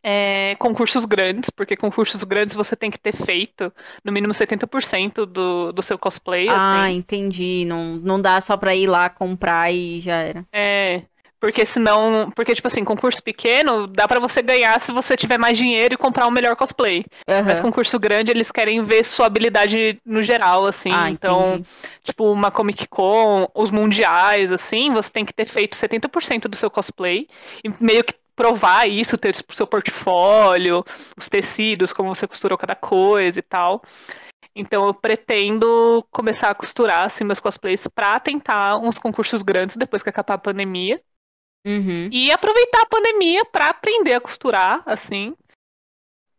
é, 0.02 0.56
concursos 0.56 1.04
grandes, 1.04 1.50
porque 1.50 1.76
concursos 1.76 2.24
grandes 2.24 2.56
você 2.56 2.74
tem 2.74 2.90
que 2.90 2.98
ter 2.98 3.14
feito 3.14 3.72
no 4.02 4.14
mínimo 4.14 4.34
70% 4.34 5.26
do, 5.26 5.74
do 5.74 5.82
seu 5.84 6.00
cosplay. 6.00 6.48
Ah, 6.48 6.86
assim. 6.86 6.96
entendi. 6.96 7.66
Não, 7.66 7.98
não 7.98 8.22
dá 8.22 8.40
só 8.40 8.56
pra 8.56 8.74
ir 8.74 8.88
lá 8.88 9.10
comprar 9.10 9.70
e 9.70 10.00
já 10.00 10.16
era. 10.16 10.46
É. 10.54 11.04
Porque 11.40 11.66
senão. 11.66 12.30
Porque, 12.36 12.56
tipo 12.56 12.68
assim, 12.68 12.84
concurso 12.84 13.22
pequeno 13.22 13.88
dá 13.88 14.08
para 14.08 14.20
você 14.20 14.42
ganhar 14.42 14.80
se 14.80 14.92
você 14.92 15.16
tiver 15.16 15.38
mais 15.38 15.58
dinheiro 15.58 15.94
e 15.94 15.98
comprar 15.98 16.28
um 16.28 16.32
melhor 16.32 16.56
cosplay. 16.56 17.06
Uhum. 17.28 17.44
Mas 17.46 17.60
concurso 17.60 18.00
grande, 18.00 18.32
eles 18.32 18.52
querem 18.52 18.82
ver 18.82 19.04
sua 19.04 19.28
habilidade 19.28 20.00
no 20.06 20.24
geral, 20.24 20.66
assim. 20.66 20.92
Ah, 20.92 21.10
então, 21.10 21.56
entendi. 21.56 21.70
tipo, 22.04 22.32
uma 22.32 22.50
Comic 22.50 22.88
Con, 22.88 23.48
os 23.54 23.70
mundiais, 23.70 24.52
assim, 24.52 24.92
você 24.92 25.12
tem 25.12 25.26
que 25.26 25.34
ter 25.34 25.46
feito 25.46 25.76
70% 25.76 26.48
do 26.48 26.56
seu 26.56 26.72
cosplay. 26.72 27.28
E 27.64 27.72
meio 27.84 28.04
que 28.04 28.16
provar 28.36 28.88
isso, 28.88 29.18
ter 29.18 29.32
o 29.32 29.54
seu 29.54 29.66
portfólio, 29.66 30.84
os 31.18 31.28
tecidos, 31.28 31.92
como 31.92 32.14
você 32.14 32.28
costurou 32.28 32.58
cada 32.58 32.76
coisa 32.76 33.40
e 33.40 33.42
tal. 33.42 33.82
Então 34.56 34.88
eu 34.88 34.94
pretendo 34.94 36.06
começar 36.12 36.50
a 36.50 36.56
costurar 36.56 37.06
assim, 37.06 37.24
meus 37.24 37.40
cosplays 37.40 37.88
pra 37.88 38.20
tentar 38.20 38.78
uns 38.78 38.98
concursos 38.98 39.44
grandes 39.44 39.76
depois 39.76 40.02
que 40.02 40.10
acabar 40.10 40.36
a 40.36 40.40
pandemia. 40.40 41.00
Uhum. 41.66 42.10
E 42.12 42.32
aproveitar 42.32 42.82
a 42.82 42.86
pandemia 42.88 43.44
pra 43.46 43.70
aprender 43.70 44.14
a 44.14 44.22
costurar, 44.22 44.82
assim. 44.86 45.36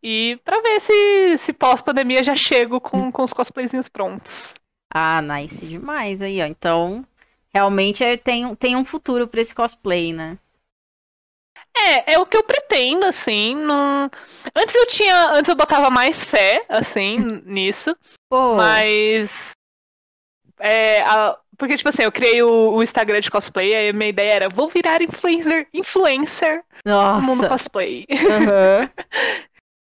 E 0.02 0.38
pra 0.44 0.61
ver 0.61 0.81
se, 0.81 1.38
se 1.38 1.52
pós-pandemia 1.52 2.22
já 2.22 2.35
chego 2.35 2.81
com, 2.81 3.11
com 3.11 3.22
os 3.24 3.33
cosplayzinhos 3.33 3.88
prontos. 3.88 4.54
Ah, 4.94 5.20
nice 5.20 5.66
demais 5.66 6.22
aí, 6.22 6.40
ó. 6.40 6.46
Então, 6.46 7.04
realmente 7.52 8.02
é- 8.04 8.16
tem, 8.16 8.54
tem 8.54 8.76
um 8.76 8.85
futuro 8.85 9.26
pra 9.26 9.40
esse 9.40 9.54
cosplay, 9.54 10.12
né? 10.12 10.38
É, 11.76 12.14
é 12.14 12.18
o 12.18 12.26
que 12.26 12.37
eu 12.37 12.42
pretendo, 12.42 13.04
assim. 13.04 13.54
Não... 13.54 14.11
Antes 14.54 14.74
eu 14.74 14.87
tinha. 14.87 15.31
Antes 15.33 15.48
eu 15.48 15.57
botava 15.57 15.90
mais 15.90 16.24
fé, 16.24 16.64
assim, 16.68 17.18
nisso. 17.44 17.96
Pô, 18.28 18.54
Mas. 18.57 19.50
É, 20.59 21.02
a- 21.02 21.38
porque, 21.59 21.77
tipo 21.77 21.88
assim, 21.88 22.05
eu 22.05 22.12
criei 22.12 22.42
o, 22.42 22.75
o 22.75 22.83
Instagram 22.83 23.21
de 23.21 23.31
cosplay, 23.31 23.75
aí 23.75 23.88
a 23.88 23.92
minha 23.92 24.09
ideia 24.09 24.35
era, 24.35 24.49
vou 24.49 24.68
virar 24.68 25.03
influencer, 25.03 25.66
influencer 25.75 26.62
no 26.85 27.21
mundo 27.21 27.42
nossa. 27.42 27.49
cosplay. 27.49 28.07
Aham. 28.11 28.90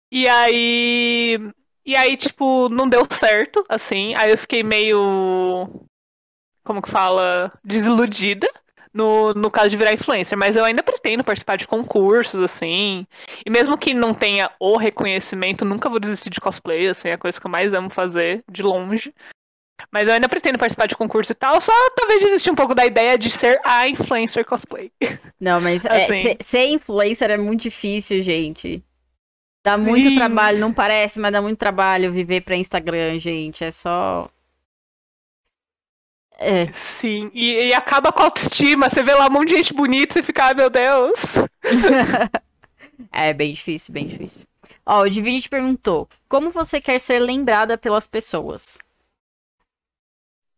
E 0.09 0.25
aí. 0.27 1.37
E 1.85 1.95
aí, 1.95 2.15
tipo, 2.15 2.69
não 2.69 2.87
deu 2.87 3.05
certo, 3.09 3.61
assim. 3.67 4.15
Aí 4.15 4.31
eu 4.31 4.37
fiquei 4.37 4.63
meio. 4.63 5.67
Como 6.63 6.81
que 6.81 6.89
fala? 6.89 7.51
Desiludida 7.63 8.49
no, 8.93 9.33
no 9.33 9.51
caso 9.51 9.69
de 9.69 9.77
virar 9.77 9.93
influencer. 9.93 10.37
Mas 10.37 10.55
eu 10.55 10.65
ainda 10.65 10.81
pretendo 10.81 11.23
participar 11.23 11.55
de 11.55 11.67
concursos, 11.67 12.41
assim. 12.41 13.05
E 13.45 13.49
mesmo 13.49 13.77
que 13.77 13.93
não 13.93 14.13
tenha 14.13 14.49
o 14.59 14.75
reconhecimento, 14.75 15.63
nunca 15.63 15.89
vou 15.89 15.99
desistir 15.99 16.29
de 16.29 16.41
cosplay, 16.41 16.87
assim, 16.87 17.09
é 17.09 17.13
a 17.13 17.17
coisa 17.17 17.39
que 17.39 17.45
eu 17.45 17.51
mais 17.51 17.73
amo 17.73 17.89
fazer, 17.89 18.43
de 18.49 18.63
longe. 18.63 19.13
Mas 19.91 20.07
eu 20.07 20.13
ainda 20.13 20.27
pretendo 20.27 20.57
participar 20.57 20.87
de 20.87 20.95
concurso 20.95 21.31
e 21.31 21.35
tal, 21.35 21.61
só 21.61 21.71
talvez 21.95 22.21
desistir 22.21 22.49
um 22.51 22.55
pouco 22.55 22.73
da 22.73 22.85
ideia 22.85 23.17
de 23.17 23.29
ser 23.29 23.59
a 23.63 23.87
influencer 23.87 24.45
cosplay. 24.45 24.91
Não, 25.39 25.61
mas 25.61 25.85
é, 25.85 26.03
Assim. 26.05 26.23
ser- 26.23 26.37
ser 26.41 26.65
influencer 26.67 27.29
é 27.29 27.37
muito 27.37 27.61
difícil, 27.61 28.21
gente. 28.23 28.83
Dá 29.63 29.77
muito 29.77 30.09
Sim. 30.09 30.15
trabalho, 30.15 30.59
não 30.59 30.71
parece, 30.73 31.19
mas 31.19 31.31
dá 31.31 31.41
muito 31.41 31.57
trabalho 31.57 32.13
viver 32.13 32.41
pra 32.41 32.55
Instagram, 32.55 33.19
gente. 33.19 33.65
É 33.65 33.71
só. 33.71 34.29
É. 36.39 36.71
Sim, 36.71 37.31
e, 37.33 37.67
e 37.69 37.73
acaba 37.73 38.11
com 38.11 38.21
a 38.21 38.25
autoestima. 38.25 38.89
Você 38.89 39.01
vê 39.03 39.13
lá 39.13 39.27
um 39.27 39.31
monte 39.31 39.49
de 39.49 39.55
gente 39.57 39.73
bonita 39.73 40.13
e 40.13 40.21
você 40.21 40.23
fica, 40.23 40.45
ai 40.45 40.53
meu 40.53 40.69
Deus. 40.69 41.35
É 43.11 43.33
bem 43.33 43.53
difícil, 43.53 43.93
bem 43.93 44.07
difícil. 44.07 44.47
Ó, 44.85 45.01
o 45.03 45.09
Divinity 45.09 45.49
perguntou: 45.49 46.07
Como 46.27 46.51
você 46.51 46.79
quer 46.81 46.99
ser 46.99 47.19
lembrada 47.19 47.77
pelas 47.77 48.07
pessoas? 48.07 48.77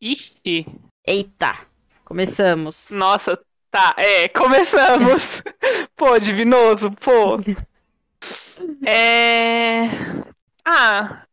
Ixi, 0.01 0.65
Eita, 1.05 1.67
começamos. 2.05 2.91
nossa, 2.91 3.37
tá, 3.69 3.93
é, 3.97 4.27
começamos. 4.29 5.41
pô, 5.95 6.17
divinoso, 6.19 6.91
pô. 6.91 7.37
É. 8.85 9.85
Ah, 10.65 11.23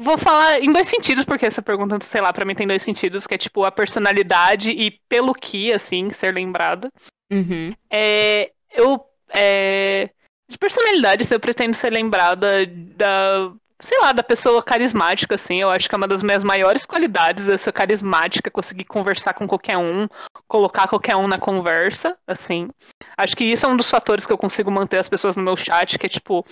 vou 0.00 0.16
falar 0.16 0.60
em 0.62 0.72
dois 0.72 0.86
sentidos, 0.86 1.24
porque 1.24 1.44
essa 1.44 1.60
pergunta, 1.60 1.98
sei 2.00 2.20
lá, 2.20 2.32
pra 2.32 2.44
mim 2.44 2.54
tem 2.54 2.66
dois 2.66 2.82
sentidos, 2.82 3.26
que 3.26 3.34
é 3.34 3.38
tipo 3.38 3.64
a 3.64 3.72
personalidade 3.72 4.70
e 4.70 4.92
pelo 5.08 5.34
que, 5.34 5.72
assim, 5.72 6.10
ser 6.10 6.32
lembrada. 6.32 6.90
Uhum. 7.30 7.74
É, 7.90 8.52
eu. 8.72 9.04
É, 9.30 10.10
de 10.48 10.56
personalidade, 10.56 11.22
assim, 11.22 11.34
eu 11.34 11.40
pretendo 11.40 11.74
ser 11.74 11.90
lembrada 11.90 12.64
da. 12.66 13.52
Sei 13.80 13.98
lá, 14.00 14.12
da 14.12 14.22
pessoa 14.22 14.62
carismática, 14.62 15.36
assim. 15.36 15.60
Eu 15.60 15.70
acho 15.70 15.88
que 15.88 15.94
é 15.94 15.98
uma 15.98 16.08
das 16.08 16.22
minhas 16.22 16.42
maiores 16.42 16.84
qualidades, 16.84 17.48
essa 17.48 17.72
carismática, 17.72 18.50
conseguir 18.50 18.84
conversar 18.84 19.34
com 19.34 19.46
qualquer 19.46 19.78
um, 19.78 20.08
colocar 20.48 20.88
qualquer 20.88 21.14
um 21.16 21.28
na 21.28 21.38
conversa, 21.38 22.16
assim. 22.26 22.68
Acho 23.16 23.36
que 23.36 23.44
isso 23.44 23.66
é 23.66 23.68
um 23.68 23.76
dos 23.76 23.88
fatores 23.88 24.26
que 24.26 24.32
eu 24.32 24.38
consigo 24.38 24.70
manter 24.70 24.98
as 24.98 25.08
pessoas 25.08 25.36
no 25.36 25.42
meu 25.42 25.56
chat, 25.56 25.98
que 25.98 26.06
é 26.06 26.08
tipo, 26.08 26.44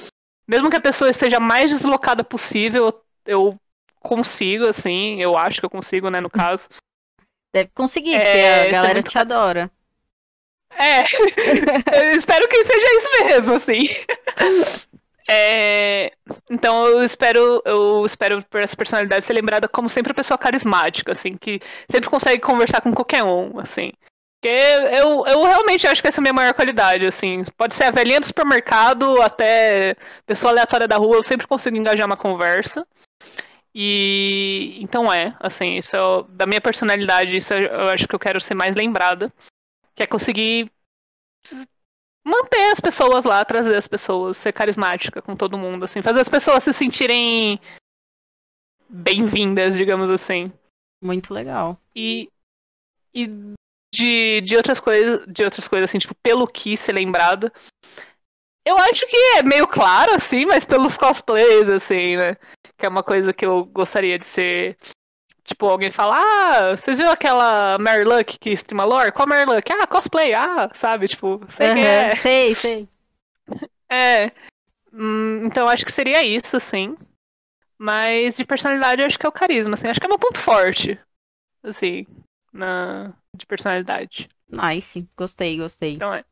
mesmo 0.46 0.70
que 0.70 0.76
a 0.76 0.80
pessoa 0.80 1.10
esteja 1.10 1.40
mais 1.40 1.72
deslocada 1.72 2.22
possível, 2.22 3.02
eu 3.24 3.58
consigo, 3.98 4.66
assim, 4.66 5.20
eu 5.20 5.36
acho 5.36 5.58
que 5.60 5.66
eu 5.66 5.70
consigo, 5.70 6.08
né, 6.08 6.20
no 6.20 6.30
caso. 6.30 6.68
Deve 7.52 7.70
conseguir, 7.74 8.14
É, 8.14 8.18
porque 8.18 8.38
a 8.38 8.66
é 8.66 8.70
galera 8.70 8.94
muito 8.94 9.10
te 9.10 9.18
adora. 9.18 9.70
É, 10.78 11.00
eu 12.10 12.16
espero 12.16 12.46
que 12.48 12.64
seja 12.64 12.86
isso 12.96 13.24
mesmo, 13.24 13.54
assim. 13.54 13.88
É, 15.28 16.10
então 16.50 16.86
eu 16.86 17.02
espero, 17.02 17.60
eu 17.64 18.06
espero 18.06 18.44
por 18.44 18.60
essa 18.60 18.76
personalidade 18.76 19.24
ser 19.24 19.32
lembrada 19.32 19.68
como 19.68 19.88
sempre 19.88 20.12
a 20.12 20.14
pessoa 20.14 20.38
carismática, 20.38 21.12
assim, 21.12 21.36
que 21.36 21.60
sempre 21.90 22.08
consegue 22.08 22.40
conversar 22.40 22.80
com 22.80 22.92
qualquer 22.92 23.24
um, 23.24 23.58
assim. 23.58 23.92
Porque 24.40 24.48
eu, 24.48 25.26
eu 25.26 25.42
realmente 25.42 25.86
acho 25.86 26.00
que 26.00 26.08
essa 26.08 26.20
é 26.20 26.22
a 26.22 26.22
minha 26.22 26.32
maior 26.32 26.54
qualidade, 26.54 27.06
assim. 27.06 27.42
Pode 27.56 27.74
ser 27.74 27.84
a 27.84 27.90
velhinha 27.90 28.20
do 28.20 28.26
supermercado 28.26 29.20
até 29.20 29.96
pessoa 30.24 30.52
aleatória 30.52 30.86
da 30.86 30.96
rua, 30.96 31.16
eu 31.16 31.22
sempre 31.22 31.46
consigo 31.46 31.76
engajar 31.76 32.06
uma 32.06 32.16
conversa. 32.16 32.86
E 33.74 34.78
então 34.80 35.12
é, 35.12 35.36
assim, 35.40 35.76
isso 35.76 35.96
é 35.96 36.24
da 36.30 36.46
minha 36.46 36.60
personalidade, 36.60 37.36
isso 37.36 37.52
eu 37.52 37.62
eu 37.62 37.88
acho 37.88 38.06
que 38.08 38.14
eu 38.14 38.18
quero 38.18 38.40
ser 38.40 38.54
mais 38.54 38.74
lembrada 38.74 39.32
que 39.94 40.02
é 40.02 40.06
conseguir 40.06 40.70
manter 42.26 42.72
as 42.72 42.80
pessoas 42.80 43.24
lá, 43.24 43.44
trazer 43.44 43.76
as 43.76 43.86
pessoas, 43.86 44.36
ser 44.36 44.52
carismática 44.52 45.22
com 45.22 45.36
todo 45.36 45.56
mundo, 45.56 45.84
assim, 45.84 46.02
fazer 46.02 46.20
as 46.20 46.28
pessoas 46.28 46.64
se 46.64 46.72
sentirem 46.72 47.60
bem-vindas, 48.88 49.76
digamos 49.76 50.10
assim. 50.10 50.52
Muito 51.00 51.32
legal. 51.32 51.80
E, 51.94 52.28
e 53.14 53.54
de, 53.94 54.40
de 54.40 54.56
outras 54.56 54.80
coisas, 54.80 55.24
de 55.28 55.44
outras 55.44 55.68
coisas 55.68 55.88
assim, 55.88 55.98
tipo, 55.98 56.16
pelo 56.16 56.48
que 56.48 56.76
ser 56.76 56.92
lembrado. 56.92 57.52
Eu 58.66 58.76
acho 58.76 59.06
que 59.06 59.16
é 59.36 59.44
meio 59.44 59.68
claro, 59.68 60.12
assim, 60.12 60.44
mas 60.44 60.64
pelos 60.64 60.96
cosplays, 60.98 61.68
assim, 61.68 62.16
né? 62.16 62.34
Que 62.76 62.86
é 62.86 62.88
uma 62.88 63.04
coisa 63.04 63.32
que 63.32 63.46
eu 63.46 63.64
gostaria 63.66 64.18
de 64.18 64.24
ser. 64.24 64.76
Tipo, 65.46 65.66
alguém 65.66 65.92
fala, 65.92 66.16
ah, 66.18 66.76
você 66.76 66.92
viu 66.92 67.08
aquela 67.08 67.78
Mary 67.78 68.02
Luck 68.02 68.36
que 68.36 68.50
streama 68.50 68.84
lore? 68.84 69.12
Qual 69.12 69.28
Mary 69.28 69.48
Luck? 69.48 69.72
Ah, 69.72 69.86
cosplay, 69.86 70.34
ah, 70.34 70.68
sabe? 70.74 71.06
Tipo, 71.06 71.40
sei 71.48 71.72
quem 71.72 71.86
é. 71.86 72.16
Sei, 72.16 72.54
sei. 72.54 72.88
É. 73.88 74.32
Hum, 74.92 75.42
então 75.44 75.68
acho 75.68 75.86
que 75.86 75.92
seria 75.92 76.24
isso, 76.24 76.58
sim. 76.58 76.96
Mas 77.78 78.36
de 78.36 78.44
personalidade 78.44 79.02
eu 79.02 79.06
acho 79.06 79.18
que 79.18 79.24
é 79.24 79.28
o 79.28 79.32
carisma, 79.32 79.74
assim. 79.74 79.86
Acho 79.86 80.00
que 80.00 80.06
é 80.06 80.08
meu 80.08 80.18
ponto 80.18 80.40
forte. 80.40 80.98
Assim, 81.62 82.06
na... 82.52 83.12
de 83.36 83.46
personalidade. 83.46 84.28
Nice. 84.48 85.06
Gostei, 85.16 85.56
gostei. 85.58 85.94
Então 85.94 86.12
é. 86.12 86.24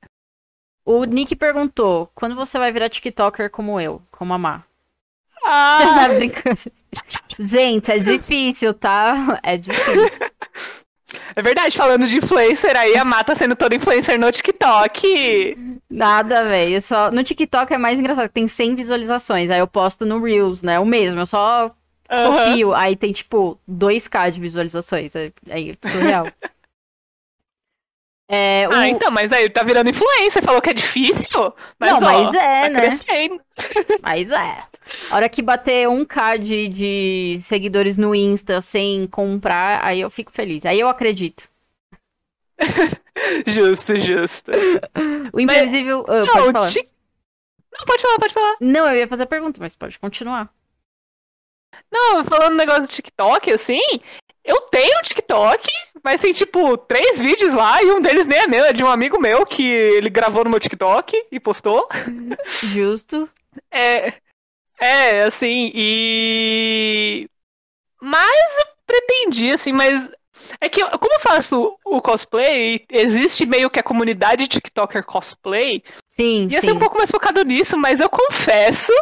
O 0.84 1.04
Nick 1.04 1.36
perguntou: 1.36 2.10
quando 2.14 2.34
você 2.34 2.58
vai 2.58 2.72
virar 2.72 2.88
TikToker 2.88 3.48
como 3.50 3.80
eu, 3.80 4.02
como 4.10 4.34
a 4.34 4.38
Má? 4.38 4.64
Ah! 5.44 6.08
Brincando. 6.16 6.60
Gente, 7.38 7.90
é 7.90 7.98
difícil, 7.98 8.72
tá? 8.72 9.40
É 9.42 9.56
difícil. 9.56 10.30
é 11.36 11.42
verdade, 11.42 11.76
falando 11.76 12.06
de 12.06 12.18
influencer 12.18 12.76
aí, 12.76 12.96
a 12.96 13.04
Mata 13.04 13.34
sendo 13.34 13.56
toda 13.56 13.74
influencer 13.74 14.18
no 14.18 14.30
TikTok. 14.30 15.56
Nada, 15.90 16.44
velho. 16.44 16.80
Só... 16.80 17.10
No 17.10 17.22
TikTok 17.22 17.72
é 17.72 17.78
mais 17.78 17.98
engraçado, 17.98 18.28
tem 18.28 18.46
100 18.46 18.74
visualizações. 18.74 19.50
Aí 19.50 19.58
eu 19.58 19.66
posto 19.66 20.06
no 20.06 20.22
Reels, 20.22 20.62
né? 20.62 20.78
O 20.78 20.86
mesmo, 20.86 21.20
eu 21.20 21.26
só 21.26 21.74
Aham. 22.10 22.50
copio. 22.50 22.74
Aí 22.74 22.96
tem, 22.96 23.12
tipo, 23.12 23.58
2k 23.68 24.30
de 24.30 24.40
visualizações. 24.40 25.14
É, 25.16 25.32
é 25.48 25.88
surreal. 25.88 26.26
É, 28.26 28.66
o... 28.68 28.72
Ah, 28.72 28.88
então, 28.88 29.10
mas 29.10 29.32
aí 29.32 29.48
tá 29.50 29.62
virando 29.62 29.90
influencer, 29.90 30.42
falou 30.42 30.60
que 30.62 30.70
é 30.70 30.74
difícil. 30.74 31.54
Mas, 31.78 31.90
Não, 31.90 31.98
ó, 31.98 32.00
mas 32.00 32.34
é, 32.34 32.62
tá 32.62 32.68
né? 32.70 32.80
crescendo. 32.80 33.40
Mas 34.02 34.32
é. 34.32 34.64
A 35.10 35.16
hora 35.16 35.28
que 35.28 35.42
bater 35.42 35.88
1k 35.88 36.38
de, 36.38 36.68
de 36.68 37.38
seguidores 37.42 37.96
no 37.98 38.14
Insta 38.14 38.60
sem 38.60 39.06
comprar, 39.06 39.84
aí 39.84 40.00
eu 40.00 40.10
fico 40.10 40.30
feliz. 40.32 40.64
Aí 40.66 40.78
eu 40.80 40.88
acredito. 40.88 41.48
Justo, 43.46 43.98
justo. 43.98 44.50
O 45.32 45.40
imprevisível. 45.40 46.04
Ah, 46.08 46.24
Não, 46.24 46.26
pode 46.26 46.48
o 46.48 46.52
falar. 46.52 46.70
Tik- 46.70 46.90
Não, 47.72 47.86
pode 47.86 48.02
falar, 48.02 48.18
pode 48.18 48.34
falar. 48.34 48.56
Não, 48.60 48.88
eu 48.88 48.96
ia 48.96 49.08
fazer 49.08 49.22
a 49.24 49.26
pergunta, 49.26 49.60
mas 49.60 49.76
pode 49.76 49.98
continuar. 49.98 50.52
Não, 51.90 52.24
falando 52.24 52.52
um 52.54 52.56
negócio 52.56 52.82
do 52.82 52.88
TikTok, 52.88 53.50
assim, 53.52 53.80
eu 54.44 54.60
tenho 54.62 55.00
TikTok, 55.02 55.66
mas 56.02 56.20
tem 56.20 56.32
tipo 56.32 56.76
três 56.76 57.18
vídeos 57.18 57.54
lá 57.54 57.82
e 57.82 57.90
um 57.90 58.00
deles 58.00 58.26
nem 58.26 58.40
é 58.40 58.46
meu, 58.46 58.64
é 58.64 58.72
de 58.72 58.82
um 58.84 58.88
amigo 58.88 59.20
meu 59.20 59.44
que 59.46 59.62
ele 59.64 60.10
gravou 60.10 60.44
no 60.44 60.50
meu 60.50 60.60
TikTok 60.60 61.26
e 61.30 61.40
postou. 61.40 61.86
Justo. 62.62 63.28
É, 63.70 64.14
é 64.80 65.22
assim, 65.22 65.70
e. 65.74 67.28
Mas 68.00 68.58
eu 68.58 68.66
pretendi, 68.86 69.50
assim, 69.50 69.72
mas. 69.72 70.10
É 70.60 70.68
que, 70.68 70.84
como 70.84 71.14
eu 71.14 71.20
faço 71.20 71.78
o 71.84 72.02
cosplay, 72.02 72.84
existe 72.90 73.46
meio 73.46 73.70
que 73.70 73.78
a 73.78 73.82
comunidade 73.84 74.46
TikToker 74.46 75.02
cosplay. 75.04 75.82
Sim, 76.10 76.48
Ia 76.50 76.60
sim. 76.60 76.66
ser 76.66 76.72
um 76.72 76.78
pouco 76.78 76.98
mais 76.98 77.10
focado 77.10 77.42
nisso, 77.44 77.78
mas 77.78 77.98
eu 78.00 78.10
confesso 78.10 78.92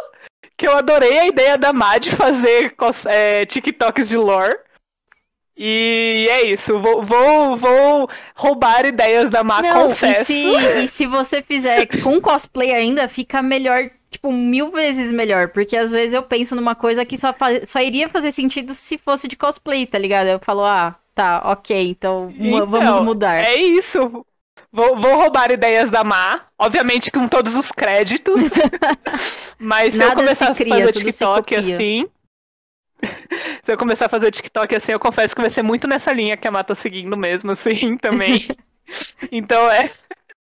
que 0.55 0.67
eu 0.67 0.77
adorei 0.77 1.19
a 1.19 1.27
ideia 1.27 1.57
da 1.57 1.73
Mad 1.73 2.07
fazer 2.09 2.75
cos- 2.75 3.05
é, 3.05 3.45
TikToks 3.45 4.09
de 4.09 4.17
lore. 4.17 4.55
E 5.55 6.27
é 6.31 6.45
isso, 6.47 6.79
vou, 6.79 7.03
vou, 7.03 7.55
vou 7.55 8.09
roubar 8.35 8.85
ideias 8.85 9.29
da 9.29 9.43
Má, 9.43 9.61
Não, 9.61 9.85
e 9.85 9.89
confesso. 9.89 10.25
se, 10.25 10.55
e 10.83 10.87
se 10.87 11.05
você 11.05 11.43
fizer 11.43 11.85
com 12.01 12.19
cosplay 12.19 12.73
ainda, 12.73 13.07
fica 13.07 13.39
melhor, 13.43 13.91
tipo, 14.13 14.31
mil 14.31 14.71
vezes 14.71 15.11
melhor. 15.11 15.49
Porque 15.49 15.75
às 15.75 15.91
vezes 15.91 16.13
eu 16.13 16.23
penso 16.23 16.55
numa 16.55 16.75
coisa 16.75 17.05
que 17.05 17.17
só, 17.17 17.35
só 17.65 17.81
iria 17.81 18.07
fazer 18.07 18.31
sentido 18.31 18.73
se 18.73 18.97
fosse 18.97 19.27
de 19.27 19.35
cosplay, 19.35 19.85
tá 19.85 19.97
ligado? 19.99 20.27
Eu 20.27 20.39
falo, 20.39 20.63
ah, 20.63 20.95
tá, 21.13 21.41
ok, 21.45 21.89
então, 21.89 22.33
Então, 22.39 22.67
vamos 22.67 22.99
mudar. 22.99 23.43
É 23.43 23.55
isso. 23.55 24.25
Vou, 24.71 24.95
vou 24.97 25.15
roubar 25.17 25.51
ideias 25.51 25.91
da 25.91 26.03
Má, 26.03 26.41
obviamente 26.57 27.11
com 27.11 27.27
todos 27.27 27.55
os 27.55 27.71
créditos. 27.71 28.41
Mas 29.59 29.93
se 29.93 29.99
Nada 29.99 30.13
eu 30.13 30.15
começar 30.15 30.47
se 30.47 30.51
a 30.51 30.55
cria, 30.55 30.73
fazer 30.77 30.93
se 30.93 30.99
TikTok 31.03 31.55
copia. 31.55 31.75
assim. 31.75 32.07
se 33.61 33.71
eu 33.71 33.77
começar 33.77 34.05
a 34.05 34.09
fazer 34.09 34.31
TikTok 34.31 34.75
assim, 34.75 34.91
eu 34.93 34.99
confesso 34.99 35.35
que 35.35 35.41
vai 35.41 35.49
ser 35.49 35.61
muito 35.61 35.87
nessa 35.87 36.11
linha 36.11 36.37
que 36.37 36.47
a 36.47 36.51
Má 36.51 36.63
tá 36.63 36.73
seguindo 36.73 37.15
mesmo, 37.15 37.51
assim, 37.51 37.97
também. 37.97 38.47
então 39.31 39.69
é. 39.69 39.89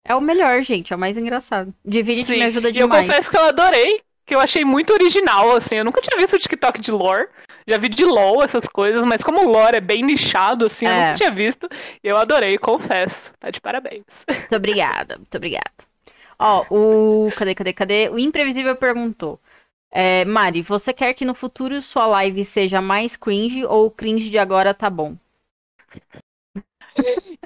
É 0.07 0.15
o 0.15 0.21
melhor, 0.21 0.61
gente, 0.61 0.93
é 0.93 0.95
o 0.95 0.99
mais 0.99 1.17
engraçado. 1.17 1.73
Divinity 1.83 2.31
Sim. 2.31 2.37
me 2.39 2.45
ajuda 2.45 2.69
E 2.69 2.71
eu 2.71 2.87
demais. 2.87 3.05
confesso 3.05 3.29
que 3.29 3.37
eu 3.37 3.43
adorei, 3.43 3.99
que 4.25 4.33
eu 4.33 4.39
achei 4.39 4.63
muito 4.63 4.93
original, 4.93 5.55
assim. 5.55 5.75
Eu 5.75 5.85
nunca 5.85 6.01
tinha 6.01 6.17
visto 6.17 6.39
TikTok 6.39 6.79
de 6.79 6.91
lore. 6.91 7.27
Já 7.69 7.77
vi 7.77 7.89
de 7.89 8.05
LOL, 8.05 8.41
essas 8.41 8.65
coisas, 8.65 9.03
mas 9.03 9.21
como 9.21 9.41
o 9.45 9.51
lore 9.51 9.75
é 9.75 9.81
bem 9.81 10.01
nichado, 10.01 10.67
assim, 10.67 10.85
eu 10.85 10.91
É. 10.91 11.01
nunca 11.07 11.15
tinha 11.17 11.31
visto. 11.31 11.67
Eu 12.01 12.15
adorei, 12.15 12.57
confesso. 12.57 13.33
Tá 13.37 13.49
de 13.49 13.59
parabéns. 13.59 14.05
Muito 14.29 14.55
obrigada, 14.55 15.17
muito 15.17 15.35
obrigada. 15.35 15.69
Ó, 16.39 16.63
o. 16.69 17.29
Cadê, 17.35 17.53
cadê, 17.53 17.73
cadê? 17.73 18.09
O 18.09 18.17
Imprevisível 18.17 18.73
perguntou. 18.77 19.37
É, 19.91 20.23
Mari, 20.23 20.61
você 20.61 20.93
quer 20.93 21.13
que 21.13 21.25
no 21.25 21.33
futuro 21.35 21.81
sua 21.81 22.05
live 22.07 22.45
seja 22.45 22.79
mais 22.81 23.17
cringe 23.17 23.65
ou 23.65 23.87
o 23.87 23.91
cringe 23.91 24.29
de 24.29 24.37
agora 24.37 24.73
tá 24.73 24.89
bom? 24.89 25.17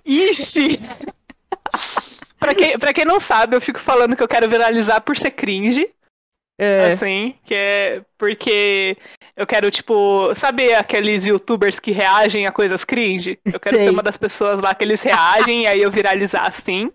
Ixi! 0.05 0.80
pra, 2.41 2.55
quem, 2.55 2.77
pra 2.77 2.93
quem 2.93 3.05
não 3.05 3.19
sabe, 3.19 3.55
eu 3.55 3.61
fico 3.61 3.79
falando 3.79 4.15
que 4.17 4.23
eu 4.23 4.27
quero 4.27 4.49
viralizar 4.49 4.99
por 4.99 5.15
ser 5.15 5.31
cringe, 5.31 5.87
É, 6.59 6.87
assim, 6.87 7.35
que 7.43 7.55
é 7.55 8.03
porque 8.17 8.97
eu 9.35 9.47
quero, 9.47 9.71
tipo, 9.71 10.35
sabe 10.35 10.73
aqueles 10.73 11.25
youtubers 11.25 11.79
que 11.79 11.91
reagem 11.91 12.45
a 12.45 12.51
coisas 12.51 12.83
cringe? 12.83 13.39
Eu 13.45 13.59
quero 13.59 13.77
Sei. 13.77 13.85
ser 13.87 13.91
uma 13.91 14.03
das 14.03 14.17
pessoas 14.17 14.61
lá 14.61 14.75
que 14.75 14.83
eles 14.83 15.01
reagem 15.01 15.63
e 15.63 15.67
aí 15.67 15.81
eu 15.81 15.89
viralizar 15.89 16.45
assim. 16.45 16.91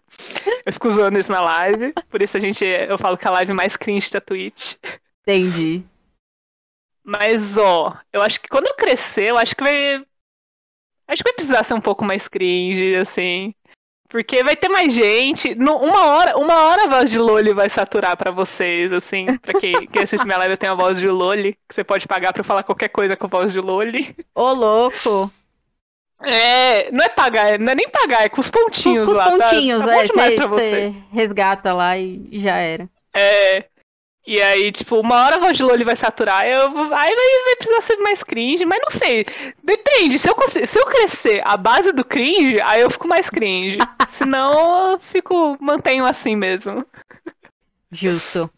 Eu 0.64 0.72
fico 0.72 0.88
usando 0.88 1.18
isso 1.18 1.32
na 1.32 1.40
live, 1.40 1.92
por 2.10 2.20
isso 2.20 2.36
a 2.36 2.40
gente, 2.40 2.64
eu 2.64 2.98
falo 2.98 3.16
que 3.16 3.26
é 3.26 3.30
a 3.30 3.34
live 3.34 3.52
mais 3.52 3.76
cringe 3.76 4.10
da 4.10 4.20
Twitch. 4.20 4.74
entendi. 5.22 5.82
Mas, 7.02 7.56
ó, 7.56 7.96
eu 8.12 8.20
acho 8.20 8.40
que 8.40 8.48
quando 8.48 8.66
eu 8.66 8.74
crescer, 8.74 9.26
eu 9.30 9.38
acho 9.38 9.54
que 9.54 9.62
vai. 9.62 10.04
Acho 11.08 11.22
que 11.22 11.28
vai 11.30 11.34
precisar 11.34 11.62
ser 11.62 11.74
um 11.74 11.80
pouco 11.80 12.04
mais 12.04 12.26
cringe, 12.26 12.96
assim. 12.96 13.54
Porque 14.16 14.42
vai 14.42 14.56
ter 14.56 14.70
mais 14.70 14.94
gente. 14.94 15.54
No- 15.54 15.76
uma 15.76 16.06
hora, 16.06 16.38
uma 16.38 16.54
hora 16.68 16.84
a 16.84 16.88
voz 16.88 17.10
de 17.10 17.18
Loli 17.18 17.52
vai 17.52 17.68
saturar 17.68 18.16
pra 18.16 18.30
vocês, 18.30 18.90
assim. 18.90 19.26
Pra 19.36 19.60
quem, 19.60 19.86
quem 19.86 20.02
assiste 20.02 20.24
minha 20.24 20.38
live, 20.38 20.54
eu 20.54 20.58
tenho 20.58 20.72
a 20.72 20.76
voz 20.76 20.98
de 20.98 21.06
Loli, 21.06 21.52
que 21.68 21.74
você 21.74 21.84
pode 21.84 22.08
pagar 22.08 22.32
pra 22.32 22.40
eu 22.40 22.44
falar 22.44 22.62
qualquer 22.62 22.88
coisa 22.88 23.14
com 23.14 23.26
a 23.26 23.28
voz 23.28 23.52
de 23.52 23.60
Loli. 23.60 24.16
Ô, 24.34 24.52
louco. 24.54 25.30
É, 26.22 26.90
não 26.92 27.04
é 27.04 27.10
pagar, 27.10 27.58
não 27.58 27.72
é 27.72 27.74
nem 27.74 27.86
pagar, 27.90 28.24
é 28.24 28.28
com 28.30 28.40
os 28.40 28.48
Com, 28.48 28.58
pontinhos 28.64 29.04
com 29.04 29.10
os 29.10 29.16
lá. 29.18 29.24
tá- 29.24 29.30
pontinhos, 29.50 29.80
tá, 29.80 29.86
bom 29.86 30.00
é. 30.00 30.06
você 30.48 30.94
resgata 31.12 31.72
lá 31.74 31.98
e 31.98 32.26
já 32.32 32.56
era. 32.56 32.88
É. 33.14 33.64
E 34.26 34.42
aí, 34.42 34.72
tipo, 34.72 34.98
uma 34.98 35.24
hora 35.24 35.36
a 35.36 35.38
voz 35.38 35.56
de 35.56 35.62
Loli 35.62 35.84
vai 35.84 35.94
saturar, 35.94 36.44
eu, 36.46 36.70
vou- 36.72 36.92
aí 36.92 37.14
vai, 37.14 37.44
vai 37.44 37.56
precisar 37.56 37.80
ser 37.80 37.96
mais 37.98 38.22
cringe, 38.24 38.64
mas 38.64 38.80
não 38.82 38.90
sei. 38.90 39.24
Depende, 39.62 40.18
se 40.18 40.28
eu, 40.28 40.34
se 40.66 40.78
eu 40.78 40.86
crescer 40.86 41.42
a 41.46 41.56
base 41.56 41.92
do 41.92 42.04
cringe, 42.04 42.60
aí 42.60 42.80
eu 42.80 42.90
fico 42.90 43.06
mais 43.06 43.30
cringe. 43.30 43.78
Senão 44.08 44.92
eu 44.92 44.98
fico, 44.98 45.56
mantenho 45.60 46.04
assim 46.04 46.34
mesmo. 46.34 46.84
Justo. 47.90 48.50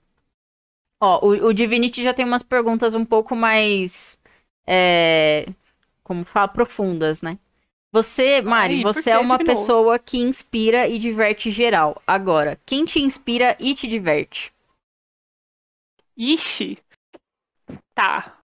Ó, 1.01 1.27
o, 1.27 1.47
o 1.49 1.53
Divinity 1.55 2.03
já 2.03 2.13
tem 2.13 2.25
umas 2.25 2.43
perguntas 2.43 2.95
um 2.95 3.05
pouco 3.05 3.37
mais. 3.37 4.19
É, 4.67 5.47
como 6.03 6.25
fala? 6.25 6.49
Profundas, 6.49 7.23
né? 7.23 7.39
Você, 7.93 8.43
Mari, 8.43 8.77
Ai, 8.77 8.83
você 8.83 9.11
é 9.11 9.19
uma 9.19 9.39
pessoa 9.39 9.99
que 9.99 10.19
inspira 10.19 10.89
e 10.89 10.99
diverte 10.99 11.51
geral. 11.51 12.03
Agora, 12.07 12.59
quem 12.67 12.85
te 12.85 13.01
inspira 13.01 13.57
e 13.59 13.75
te 13.75 13.87
diverte? 13.87 14.53
Ixi. 16.19 16.79
Tá. 17.95 18.39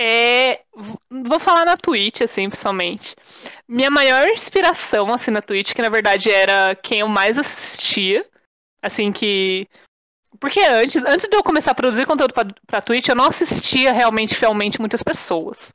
É. 0.00 0.62
Vou 1.10 1.38
falar 1.38 1.66
na 1.66 1.76
Twitch, 1.76 2.22
assim, 2.22 2.48
pessoalmente. 2.48 3.14
Minha 3.68 3.90
maior 3.90 4.26
inspiração, 4.28 5.12
assim, 5.12 5.30
na 5.30 5.42
Twitch, 5.42 5.74
que 5.74 5.82
na 5.82 5.90
verdade 5.90 6.30
era 6.30 6.74
quem 6.74 7.00
eu 7.00 7.08
mais 7.08 7.38
assistia. 7.38 8.26
Assim, 8.82 9.12
que. 9.12 9.68
Porque 10.40 10.60
antes, 10.60 11.04
antes 11.04 11.28
de 11.28 11.36
eu 11.36 11.42
começar 11.42 11.72
a 11.72 11.74
produzir 11.74 12.06
conteúdo 12.06 12.32
pra, 12.32 12.46
pra 12.66 12.80
Twitch, 12.80 13.08
eu 13.08 13.14
não 13.14 13.26
assistia 13.26 13.92
realmente 13.92 14.34
fielmente 14.34 14.80
muitas 14.80 15.02
pessoas. 15.02 15.72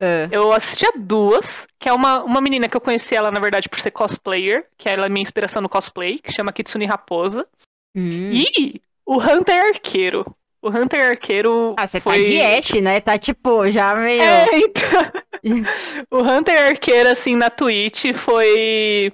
É. 0.00 0.28
Eu 0.32 0.52
assistia 0.52 0.90
duas, 0.96 1.66
que 1.78 1.88
é 1.88 1.92
uma, 1.92 2.24
uma 2.24 2.40
menina 2.40 2.68
que 2.68 2.76
eu 2.76 2.80
conheci 2.80 3.14
ela, 3.14 3.30
na 3.30 3.38
verdade, 3.38 3.68
por 3.68 3.78
ser 3.78 3.92
cosplayer, 3.92 4.66
que 4.76 4.88
ela 4.88 5.06
é 5.06 5.08
minha 5.08 5.22
inspiração 5.22 5.62
no 5.62 5.68
cosplay, 5.68 6.18
que 6.18 6.32
chama 6.32 6.52
Kitsune 6.52 6.86
Raposa. 6.86 7.46
Hum. 7.94 8.30
E 8.32 8.82
o 9.06 9.20
Hunter 9.20 9.66
Arqueiro. 9.66 10.24
O 10.64 10.70
Hunter 10.70 11.10
Arqueiro. 11.10 11.74
Ah, 11.76 11.86
você 11.86 12.00
foi... 12.00 12.22
tá 12.22 12.24
de 12.24 12.40
Ash, 12.40 12.70
né? 12.80 12.98
Tá 12.98 13.18
tipo, 13.18 13.70
já 13.70 13.94
meio. 13.94 14.22
É, 14.22 14.46
então. 14.56 15.12
o 16.10 16.22
Hunter 16.22 16.68
Arqueiro, 16.68 17.10
assim, 17.10 17.36
na 17.36 17.50
Twitch 17.50 18.14
foi. 18.14 19.12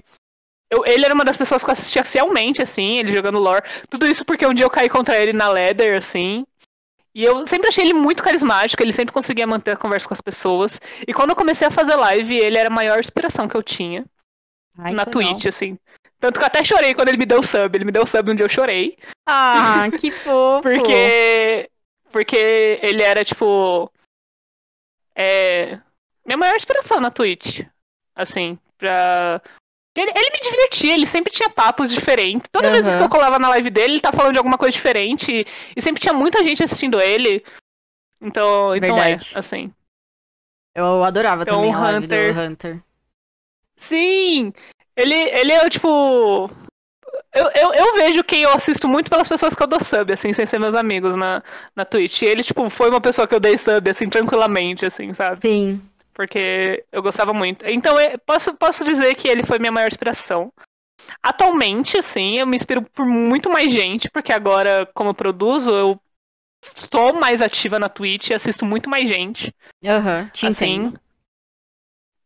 Eu- 0.70 0.86
ele 0.86 1.05
era 1.05 1.12
uma 1.12 1.24
das 1.24 1.36
pessoas 1.36 1.64
que 1.64 1.68
eu 1.68 1.72
assistia 1.72 2.05
fielmente, 2.05 2.62
assim, 2.62 2.98
ele 2.98 3.12
jogando 3.12 3.40
lore. 3.40 3.64
Tudo 3.88 4.07
isso 4.07 4.24
porque 4.24 4.46
um 4.46 4.55
dia 4.55 4.64
eu 4.64 4.70
caí 4.70 4.88
contra 4.88 5.18
ele 5.18 5.32
na 5.32 5.48
Leather, 5.48 5.98
assim. 5.98 6.46
E 7.12 7.24
eu 7.24 7.44
sempre 7.48 7.68
achei 7.68 7.82
ele 7.82 7.94
muito 7.94 8.22
carismático, 8.22 8.80
ele 8.80 8.92
sempre 8.92 9.12
conseguia 9.12 9.44
manter 9.44 9.72
a 9.72 9.76
conversa 9.76 10.07
com 10.07 10.14
as 10.14 10.20
pessoas. 10.20 10.80
E 11.05 11.12
quando 11.12 11.30
eu 11.30 11.36
comecei 11.36 11.66
a 11.66 11.70
fazer 11.72 11.96
live, 11.96 12.36
ele 12.36 12.57
era 12.57 12.68
a 12.68 12.72
maior 12.72 13.01
inspiração 13.01 13.48
que 13.48 13.57
eu 13.57 13.62
tinha 13.64 14.05
Ai, 14.78 14.92
na. 14.92 15.05
Twitch, 15.05 15.46
assim. 15.46 15.76
Tanto 16.20 16.38
que 16.38 16.42
eu 16.44 16.46
até 16.46 16.62
chorei 16.62 16.94
quando 16.94 17.08
ele 17.08 17.16
me 17.16 17.24
deu 17.26 17.42
sub. 17.42 17.74
Ele 17.74 17.84
me 17.84 17.90
deu 17.92 18.06
sub 18.06 18.34
dia 18.36 18.44
eu 18.44 18.48
chorei. 18.48 18.96
Ah, 19.26 19.86
que 19.98 20.10
fofo. 20.10 20.62
Porque. 20.62 21.70
Porque 22.12 22.78
ele 22.82 23.02
era, 23.02 23.24
tipo. 23.24 23.90
É. 25.14 25.80
Minha 26.24 26.36
maior 26.36 26.56
inspiração 26.56 27.00
na 27.00 27.10
Twitch. 27.10 27.62
Assim, 28.14 28.58
pra. 28.76 29.40
Ele, 29.96 30.10
ele 30.14 30.30
me 30.30 30.40
divertia, 30.40 30.94
ele 30.94 31.06
sempre 31.06 31.32
tinha 31.32 31.50
papos 31.50 31.90
diferentes. 31.90 32.48
Toda 32.52 32.70
vez 32.70 32.86
Aham. 32.86 32.96
que 32.98 33.02
eu 33.04 33.08
colava 33.08 33.38
na 33.38 33.48
live 33.48 33.70
dele, 33.70 33.94
ele 33.94 34.00
tá 34.00 34.12
falando 34.12 34.32
de 34.32 34.38
alguma 34.38 34.56
coisa 34.56 34.72
diferente. 34.72 35.32
E, 35.32 35.44
e 35.76 35.82
sempre 35.82 36.00
tinha 36.00 36.14
muita 36.14 36.44
gente 36.44 36.62
assistindo 36.62 37.00
ele. 37.00 37.42
Então, 38.20 38.76
então 38.76 38.96
é, 39.02 39.18
assim. 39.34 39.72
Eu 40.74 41.02
adorava 41.02 41.42
Então, 41.42 41.56
também 41.56 41.74
a 41.74 41.78
live 41.80 42.04
Hunter- 42.04 42.34
do 42.34 42.40
Hunter. 42.40 42.82
Sim! 43.76 44.52
Ele, 45.01 45.14
ele 45.14 45.53
é, 45.53 45.68
tipo. 45.68 46.51
Eu, 47.32 47.48
eu, 47.55 47.72
eu 47.72 47.94
vejo 47.94 48.24
quem 48.24 48.42
eu 48.42 48.53
assisto 48.53 48.88
muito 48.88 49.09
pelas 49.09 49.28
pessoas 49.28 49.55
que 49.55 49.62
eu 49.62 49.66
dou 49.66 49.80
sub, 49.80 50.12
assim, 50.12 50.32
sem 50.32 50.44
ser 50.44 50.59
meus 50.59 50.74
amigos 50.74 51.16
na, 51.16 51.42
na 51.76 51.84
Twitch. 51.84 52.22
E 52.22 52.26
ele, 52.26 52.42
tipo, 52.42 52.68
foi 52.68 52.90
uma 52.90 53.01
pessoa 53.01 53.26
que 53.26 53.34
eu 53.34 53.40
dei 53.40 53.57
sub, 53.57 53.88
assim, 53.88 54.09
tranquilamente, 54.09 54.84
assim, 54.84 55.14
sabe? 55.14 55.40
Sim. 55.40 55.80
Porque 56.12 56.84
eu 56.92 57.03
gostava 57.03 57.32
muito. 57.32 57.66
Então, 57.66 57.98
eu 57.98 58.18
posso, 58.18 58.55
posso 58.55 58.84
dizer 58.84 59.14
que 59.14 59.28
ele 59.28 59.44
foi 59.44 59.59
minha 59.59 59.72
maior 59.72 59.88
inspiração. 59.88 60.53
Atualmente, 61.22 61.96
assim, 61.98 62.38
eu 62.38 62.46
me 62.46 62.57
inspiro 62.57 62.82
por 62.82 63.07
muito 63.07 63.48
mais 63.48 63.72
gente, 63.72 64.11
porque 64.11 64.32
agora, 64.32 64.86
como 64.92 65.11
eu 65.11 65.14
produzo, 65.14 65.70
eu 65.70 66.01
sou 66.74 67.14
mais 67.14 67.40
ativa 67.40 67.78
na 67.78 67.88
Twitch 67.88 68.30
e 68.30 68.34
assisto 68.34 68.66
muito 68.66 68.90
mais 68.90 69.09
gente. 69.09 69.55
Aham, 69.84 70.28
te 70.32 70.46
assim. 70.46 70.74
entendo. 70.74 71.01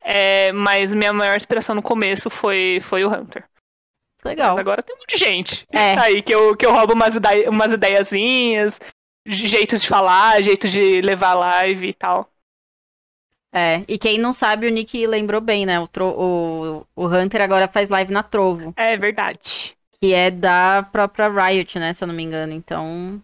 É, 0.05 0.53
mas 0.53 0.93
minha 0.93 1.13
maior 1.13 1.37
inspiração 1.37 1.75
no 1.75 1.83
começo 1.83 2.29
foi, 2.29 2.79
foi 2.81 3.05
o 3.05 3.09
Hunter. 3.09 3.45
Legal. 4.23 4.51
Mas 4.51 4.59
agora 4.59 4.83
tem 4.83 4.95
um 4.95 4.99
monte 4.99 5.17
de 5.17 5.19
gente 5.19 5.67
É. 5.73 5.97
aí 5.99 6.23
que 6.23 6.35
eu, 6.35 6.57
que 6.57 6.65
eu 6.65 6.73
roubo 6.73 6.93
umas, 6.93 7.17
idei 7.17 7.49
umas 7.49 7.73
ideiazinhas, 7.73 8.79
jeitos 9.27 9.83
de 9.83 9.89
falar, 9.89 10.43
jeito 10.43 10.69
de 10.69 11.01
levar 11.01 11.31
a 11.31 11.35
live 11.35 11.89
e 11.89 11.95
tal. 11.95 12.31
É, 13.57 13.85
e 13.87 13.97
quem 13.97 14.19
não 14.19 14.33
sabe, 14.33 14.67
o 14.67 14.71
Nick 14.71 15.07
lembrou 15.07 15.41
bem, 15.41 15.65
né? 15.65 15.79
O, 15.79 15.87
Tro 15.87 16.07
o, 16.09 16.87
o 16.97 17.07
Hunter 17.07 17.41
agora 17.41 17.69
faz 17.69 17.89
live 17.89 18.13
na 18.13 18.23
Trovo. 18.23 18.75
É 18.77 18.97
verdade. 18.97 19.77
Que 20.01 20.13
é 20.13 20.29
da 20.29 20.83
própria 20.91 21.29
Riot, 21.29 21.79
né? 21.79 21.93
Se 21.93 22.03
eu 22.03 22.09
não 22.09 22.15
me 22.15 22.25
engano. 22.25 22.53
Então. 22.53 23.23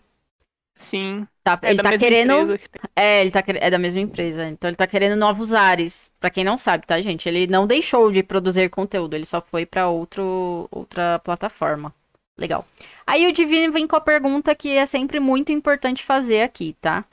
Sim. 0.81 1.27
Tá, 1.45 1.59
É 1.63 1.69
ele 1.69 1.77
da 1.77 1.83
tá 1.83 1.91
mesma 1.91 2.07
querendo. 2.09 2.59
que. 2.59 2.65
É, 2.97 3.21
ele 3.21 3.31
tá 3.31 3.43
quer- 3.43 3.63
é 3.63 3.71
da 3.71 3.79
mesma 3.79 4.01
empresa. 4.01 4.49
Então 4.49 4.69
ele 4.69 4.77
tá 4.77 4.87
querendo 4.87 5.15
novos 5.15 5.53
ares. 5.53 6.11
Pra 6.19 6.31
quem 6.31 6.43
não 6.43 6.57
sabe, 6.57 6.87
tá, 6.87 7.01
gente? 7.03 7.29
Ele 7.29 7.47
não 7.47 7.67
deixou 7.67 8.11
de 8.11 8.23
produzir 8.23 8.71
conteúdo, 8.71 9.15
ele 9.15 9.27
só 9.27 9.43
foi 9.43 9.67
pra 9.67 9.89
outro, 9.89 10.67
outra 10.71 11.19
plataforma. 11.19 11.95
Legal. 12.39 12.67
Aí 13.07 13.27
o 13.27 13.33
Divino 13.33 13.71
vem 13.73 13.87
com 13.87 13.97
a 13.97 14.01
pergunta 14.01 14.55
que 14.55 14.71
é 14.71 14.87
sempre 14.87 15.21
muito 15.21 15.53
importante 15.53 16.03
fazer 16.03 16.41
aqui, 16.43 16.75
tá? 16.81 17.05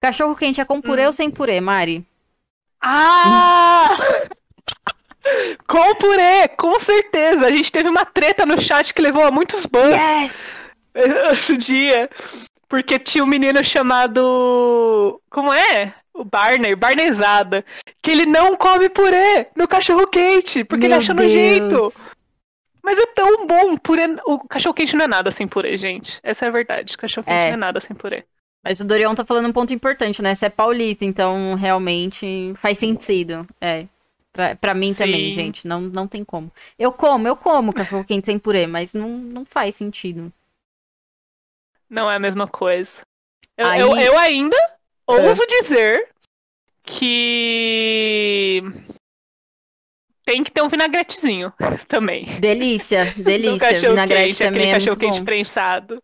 Cachorro 0.00 0.36
quente 0.36 0.60
é 0.60 0.64
com 0.64 0.80
purê 0.80 1.02
Hum. 1.02 1.06
ou 1.06 1.12
sem 1.12 1.28
purê, 1.30 1.60
Mari? 1.60 2.06
Ah! 2.80 3.88
com 5.68 5.94
purê, 5.96 6.46
com 6.56 6.78
certeza. 6.78 7.46
A 7.46 7.50
gente 7.50 7.72
teve 7.72 7.88
uma 7.88 8.04
treta 8.04 8.46
no 8.46 8.60
chat 8.60 8.94
que 8.94 9.02
levou 9.02 9.24
a 9.24 9.30
muitos 9.32 9.66
bans 9.66 9.90
Yes! 9.96 10.52
outro 11.30 11.56
dia. 11.58 12.08
Porque 12.68 12.98
tinha 12.98 13.24
um 13.24 13.26
menino 13.26 13.64
chamado. 13.64 15.20
Como 15.30 15.52
é? 15.52 15.94
O 16.12 16.24
Barney, 16.24 16.74
Barneyzada. 16.74 17.64
Que 18.02 18.10
ele 18.10 18.26
não 18.26 18.56
come 18.56 18.88
purê 18.88 19.46
no 19.56 19.66
cachorro 19.66 20.06
quente. 20.06 20.64
Porque 20.64 20.84
ele 20.84 20.94
Meu 20.94 20.98
acha 20.98 21.14
nojento. 21.14 21.68
Deus. 21.68 22.10
Mas 22.82 22.98
é 22.98 23.06
tão 23.06 23.46
bom. 23.46 23.76
Purê... 23.76 24.02
O 24.26 24.38
cachorro 24.40 24.74
quente 24.74 24.96
não 24.96 25.04
é 25.04 25.08
nada 25.08 25.30
sem 25.30 25.48
purê, 25.48 25.78
gente. 25.78 26.20
Essa 26.22 26.44
é 26.46 26.48
a 26.48 26.52
verdade. 26.52 26.96
Cachorro 26.96 27.24
quente 27.24 27.36
É. 27.36 27.48
não 27.48 27.54
é 27.54 27.56
nada 27.56 27.80
sem 27.80 27.96
purê. 27.96 28.24
Mas 28.62 28.80
o 28.80 28.84
Dorion 28.84 29.14
tá 29.14 29.24
falando 29.24 29.48
um 29.48 29.52
ponto 29.52 29.72
importante, 29.72 30.20
né? 30.20 30.34
Você 30.34 30.46
é 30.46 30.50
paulista, 30.50 31.04
então 31.04 31.54
realmente 31.54 32.52
faz 32.56 32.78
sentido. 32.78 33.46
É. 33.60 33.86
Pra, 34.32 34.54
pra 34.56 34.74
mim 34.74 34.92
também, 34.92 35.26
Sim. 35.26 35.32
gente. 35.32 35.66
Não, 35.66 35.80
não 35.80 36.06
tem 36.06 36.24
como. 36.24 36.52
Eu 36.78 36.92
como, 36.92 37.26
eu 37.26 37.36
como 37.36 37.72
cachorro 37.72 38.04
quente 38.04 38.26
sem 38.26 38.38
purê, 38.38 38.66
mas 38.66 38.92
não, 38.92 39.08
não 39.08 39.44
faz 39.44 39.76
sentido. 39.76 40.32
Não 41.88 42.10
é 42.10 42.16
a 42.16 42.20
mesma 42.20 42.46
coisa. 42.46 43.00
Eu, 43.56 43.66
Aí- 43.66 43.80
eu, 43.80 43.96
eu 43.96 44.18
ainda 44.18 44.56
É. 44.56 45.12
ouso 45.26 45.44
dizer 45.46 46.08
que 46.84 48.62
tem 50.24 50.42
que 50.44 50.50
ter 50.50 50.62
um 50.62 50.68
vinagretezinho 50.68 51.52
também. 51.88 52.26
Delícia, 52.40 53.06
delícia. 53.16 53.72
Vinagrete 53.78 54.34
quente, 54.34 54.44
também 54.44 54.70
é 54.70 54.74
cachorro 54.74 54.96
muito 54.96 55.00
quente 55.00 55.18
bom. 55.20 55.24
prensado. 55.24 56.02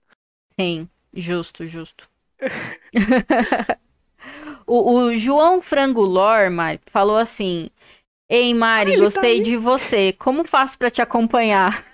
Sim, 0.58 0.88
justo, 1.12 1.66
justo. 1.66 2.08
o, 4.66 4.92
o 4.94 5.16
João 5.16 5.60
Frango 5.62 6.02
Lor, 6.02 6.50
Mari, 6.50 6.80
falou 6.86 7.16
assim: 7.18 7.68
Ei, 8.28 8.52
Mari, 8.54 8.92
ele 8.92 8.98
tá 8.98 9.04
gostei 9.04 9.32
aí. 9.34 9.40
de 9.42 9.56
você. 9.56 10.12
Como 10.12 10.44
faço 10.44 10.78
pra 10.78 10.90
te 10.90 11.02
acompanhar? 11.02 11.84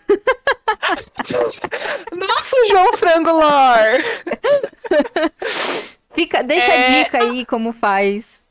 Nossa, 2.17 2.57
João 2.69 2.97
Frango 2.97 3.31
Lore! 3.33 4.03
Fica, 6.15 6.43
deixa 6.43 6.73
É. 6.73 6.77
a 7.01 7.05
dica 7.05 7.23
aí 7.23 7.47
como 7.47 7.73
faz. 7.73 8.43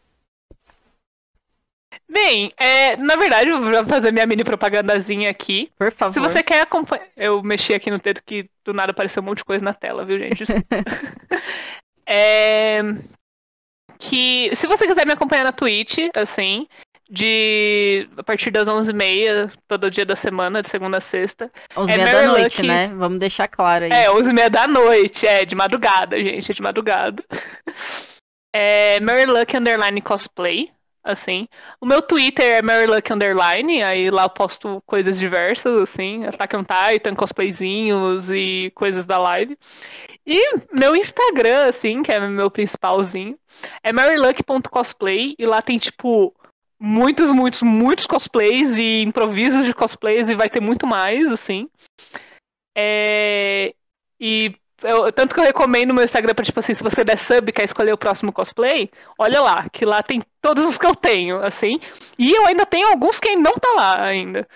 Bem, 2.10 2.52
é, 2.58 2.98
na 2.98 3.16
verdade, 3.16 3.52
eu 3.52 3.62
vou 3.62 3.86
fazer 3.86 4.12
minha 4.12 4.26
mini 4.26 4.44
propagandazinha 4.44 5.30
aqui. 5.30 5.72
Por 5.78 5.92
favor. 5.92 6.14
Se 6.14 6.20
você 6.20 6.42
quer 6.42 6.62
acompanhar. 6.62 7.08
Eu 7.16 7.44
mexi 7.44 7.72
aqui 7.74 7.92
no 7.92 8.00
dedo 8.00 8.22
que 8.26 8.50
do 8.66 8.74
nada 8.74 8.92
apareceu 8.92 9.22
um 9.22 9.26
monte 9.28 9.40
de 9.40 9.46
coisa 9.46 9.64
na 9.64 9.76
tela, 9.76 10.04
viu, 10.04 10.18
gente? 10.18 10.40
Desculpa. 10.40 10.68
é, 12.08 12.80
que 14.00 14.50
se 14.56 14.66
você 14.66 14.88
quiser 14.88 15.06
me 15.06 15.14
acompanhar 15.14 15.44
na 15.44 15.52
Twitch, 15.52 15.98
assim, 16.16 16.68
de 17.10 18.08
a 18.18 18.24
partir 18.24 18.52
das 18.52 18.68
11h30, 18.68 19.52
todo 19.68 19.90
dia 19.90 20.06
da 20.06 20.16
semana, 20.16 20.62
de 20.62 20.70
segunda 20.70 20.98
a 20.98 21.02
sexta. 21.02 21.52
Uns 21.76 21.90
é 21.90 21.98
meia 21.98 22.06
da 22.06 22.14
Mary 22.14 22.28
noite, 22.28 22.62
Lucky's- 22.62 22.68
né? 22.92 22.96
Vamos 22.96 23.20
deixar 23.20 23.48
claro 23.48 23.86
aí. 23.86 23.92
É, 23.92 24.10
11h30 24.12 24.50
da 24.50 24.68
noite, 24.68 25.26
é, 25.28 25.44
de 25.46 25.56
madrugada, 25.56 26.22
gente, 26.24 26.52
é 26.52 26.54
de 26.54 26.62
madrugada. 26.62 27.24
É 28.54 29.00
Mary 29.00 29.26
Luck 29.26 29.56
Underline 29.56 30.02
Cosplay, 30.02 30.72
assim. 31.04 31.48
O 31.80 31.86
meu 31.86 32.02
Twitter 32.02 32.46
é 32.58 32.62
Mary 32.62 32.88
Luck 32.88 33.12
Underline, 33.14 33.84
aí 33.84 34.10
lá 34.10 34.24
eu 34.24 34.30
posto 34.30 34.82
coisas 34.86 35.20
diversas, 35.20 35.76
assim, 35.78 36.26
Attack 36.26 36.56
on 36.56 36.64
Titan, 36.64 37.16
cosplayzinhos 37.16 38.30
e 38.32 38.72
coisas 38.76 39.06
da 39.06 39.18
live. 39.20 39.58
E 40.26 40.56
meu 40.72 40.96
Instagram, 40.96 41.68
assim, 41.68 42.02
que 42.04 42.12
é 42.12 42.20
meu 42.20 42.52
principalzinho, 42.52 43.38
é 43.84 43.92
maryluck.cosplay, 43.92 45.36
e 45.40 45.46
lá 45.46 45.62
tem, 45.62 45.78
tipo, 45.78 46.36
muitos, 46.80 47.32
muitos, 47.32 47.62
muitos 47.62 48.06
cosplays 48.06 48.78
e 48.78 49.02
improvisos 49.04 49.66
de 49.66 49.74
cosplays, 49.74 50.30
e 50.30 50.36
vai 50.36 50.50
ter 50.50 50.60
muito 50.60 50.88
mais, 50.88 51.32
assim. 51.32 51.70
É... 52.76 53.74
E 54.20 54.56
eu- 54.84 55.12
tanto 55.12 55.34
que 55.34 55.40
eu 55.40 55.44
recomendo 55.44 55.94
meu 55.94 56.04
Instagram 56.04 56.34
pra, 56.34 56.46
tipo 56.46 56.60
assim, 56.60 56.74
se 56.74 56.84
você 56.84 57.04
der 57.04 57.18
sub 57.18 57.50
e 57.50 57.54
quer 57.54 57.64
escolher 57.64 57.94
o 57.94 57.98
próximo 57.98 58.32
cosplay, 58.32 58.90
olha 59.18 59.42
lá, 59.42 59.70
que 59.70 59.86
lá 59.86 60.02
tem 60.02 60.22
todos 60.42 60.66
os 60.66 60.78
que 60.78 60.86
eu 60.86 60.96
tenho, 60.96 61.44
assim. 61.44 61.80
E 62.18 62.32
eu 62.32 62.46
ainda 62.46 62.66
tenho 62.66 62.88
alguns 62.88 63.20
que 63.20 63.36
não 63.36 63.54
tá 63.54 63.74
lá 63.76 64.02
ainda. 64.04 64.48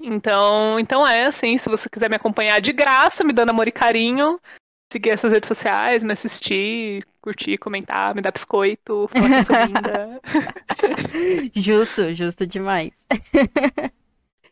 Então, 0.00 0.78
então 0.78 1.06
é 1.06 1.26
assim, 1.26 1.56
se 1.56 1.68
você 1.68 1.88
quiser 1.88 2.10
me 2.10 2.16
acompanhar 2.16 2.60
de 2.60 2.72
graça, 2.72 3.24
me 3.24 3.32
dando 3.32 3.50
amor 3.50 3.66
e 3.66 3.72
carinho, 3.72 4.38
seguir 4.90 5.10
essas 5.10 5.32
redes 5.32 5.48
sociais, 5.48 6.02
me 6.02 6.12
assistir, 6.12 7.04
curtir, 7.20 7.58
comentar, 7.58 8.14
me 8.14 8.22
dar 8.22 8.32
biscoito, 8.32 9.08
falar 9.08 9.28
que 9.28 9.34
eu 9.34 9.44
sou 9.44 9.56
linda. 9.66 10.20
Justo, 11.54 12.14
justo 12.14 12.46
demais. 12.46 13.04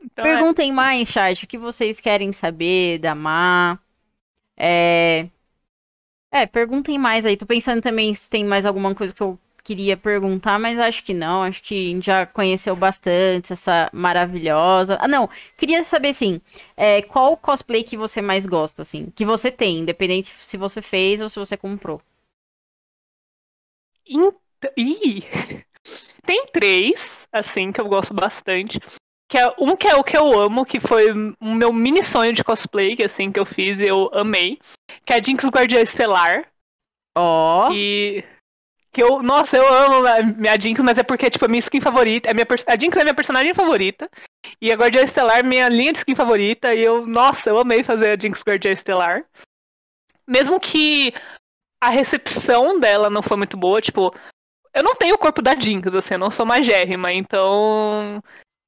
Então, 0.00 0.24
é. 0.24 0.34
Perguntem 0.34 0.72
mais, 0.72 1.08
chat, 1.08 1.44
o 1.44 1.48
que 1.48 1.58
vocês 1.58 2.00
querem 2.00 2.32
saber 2.32 2.98
da 2.98 3.14
Má. 3.14 3.78
É... 4.56 5.28
é, 6.30 6.46
perguntem 6.46 6.98
mais 6.98 7.24
aí. 7.26 7.36
Tô 7.36 7.46
pensando 7.46 7.80
também 7.80 8.14
se 8.14 8.28
tem 8.28 8.44
mais 8.44 8.66
alguma 8.66 8.94
coisa 8.94 9.14
que 9.14 9.22
eu 9.22 9.38
queria 9.64 9.96
perguntar, 9.96 10.58
mas 10.58 10.78
acho 10.78 11.02
que 11.04 11.14
não. 11.14 11.42
Acho 11.42 11.62
que 11.62 11.74
a 11.74 11.90
gente 11.90 12.06
já 12.06 12.26
conheceu 12.26 12.76
bastante 12.76 13.52
essa 13.52 13.90
maravilhosa. 13.92 14.98
Ah, 15.00 15.08
não. 15.08 15.28
Queria 15.56 15.82
saber, 15.84 16.10
assim, 16.10 16.40
é, 16.76 17.02
qual 17.02 17.36
cosplay 17.36 17.82
que 17.82 17.96
você 17.96 18.22
mais 18.22 18.46
gosta, 18.46 18.82
assim? 18.82 19.10
Que 19.16 19.24
você 19.24 19.50
tem, 19.50 19.78
independente 19.80 20.30
se 20.34 20.56
você 20.56 20.82
fez 20.82 21.20
ou 21.22 21.28
se 21.28 21.38
você 21.38 21.56
comprou. 21.56 22.00
Int- 24.06 24.36
Ih! 24.76 25.24
Tem 26.24 26.46
três, 26.46 27.26
assim, 27.32 27.70
que 27.70 27.80
eu 27.80 27.88
gosto 27.88 28.14
bastante. 28.14 28.80
Que 29.28 29.38
é, 29.38 29.54
um 29.58 29.76
que 29.76 29.88
é 29.88 29.94
o 29.96 30.04
que 30.04 30.16
eu 30.16 30.38
amo, 30.38 30.64
que 30.64 30.80
foi 30.80 31.10
o 31.40 31.54
meu 31.54 31.72
mini 31.72 32.02
sonho 32.02 32.32
de 32.32 32.44
cosplay, 32.44 32.96
que 32.96 33.02
assim, 33.02 33.30
que 33.32 33.38
eu 33.38 33.44
fiz 33.46 33.80
e 33.80 33.86
eu 33.86 34.10
amei. 34.14 34.58
Que 35.04 35.12
é 35.12 35.16
a 35.16 35.22
Jinx 35.22 35.44
Guardiã 35.46 35.80
Estelar. 35.80 36.46
Ó, 37.16 37.70
E. 37.72 38.24
Que 38.94 39.02
eu. 39.02 39.20
Nossa, 39.20 39.56
eu 39.56 39.66
amo 39.74 40.06
a 40.06 40.22
minha 40.22 40.58
Jinx, 40.58 40.80
mas 40.80 40.96
é 40.96 41.02
porque, 41.02 41.28
tipo, 41.28 41.44
a 41.44 41.48
minha 41.48 41.58
skin 41.58 41.80
favorita. 41.80 42.30
É 42.30 42.32
minha, 42.32 42.46
a 42.68 42.76
Jinx 42.78 42.96
é 42.96 43.02
minha 43.02 43.14
personagem 43.14 43.52
favorita. 43.52 44.08
E 44.60 44.70
a 44.70 44.76
Guardiã 44.76 45.02
Estelar 45.02 45.40
é 45.40 45.42
minha 45.42 45.68
linha 45.68 45.90
de 45.92 45.98
skin 45.98 46.14
favorita. 46.14 46.72
E 46.72 46.80
eu, 46.80 47.04
nossa, 47.04 47.50
eu 47.50 47.58
amei 47.58 47.82
fazer 47.82 48.10
a 48.10 48.16
Jinx 48.16 48.42
Guardiã 48.46 48.70
Estelar. 48.70 49.24
Mesmo 50.26 50.60
que 50.60 51.12
a 51.82 51.90
recepção 51.90 52.78
dela 52.78 53.10
não 53.10 53.20
foi 53.20 53.36
muito 53.36 53.56
boa, 53.56 53.80
tipo. 53.80 54.14
Eu 54.72 54.84
não 54.84 54.94
tenho 54.94 55.16
o 55.16 55.18
corpo 55.18 55.42
da 55.42 55.54
Jinx, 55.54 55.94
assim, 55.94 56.14
eu 56.14 56.20
não 56.20 56.30
sou 56.30 56.46
magérrima, 56.46 57.12
então. 57.12 58.22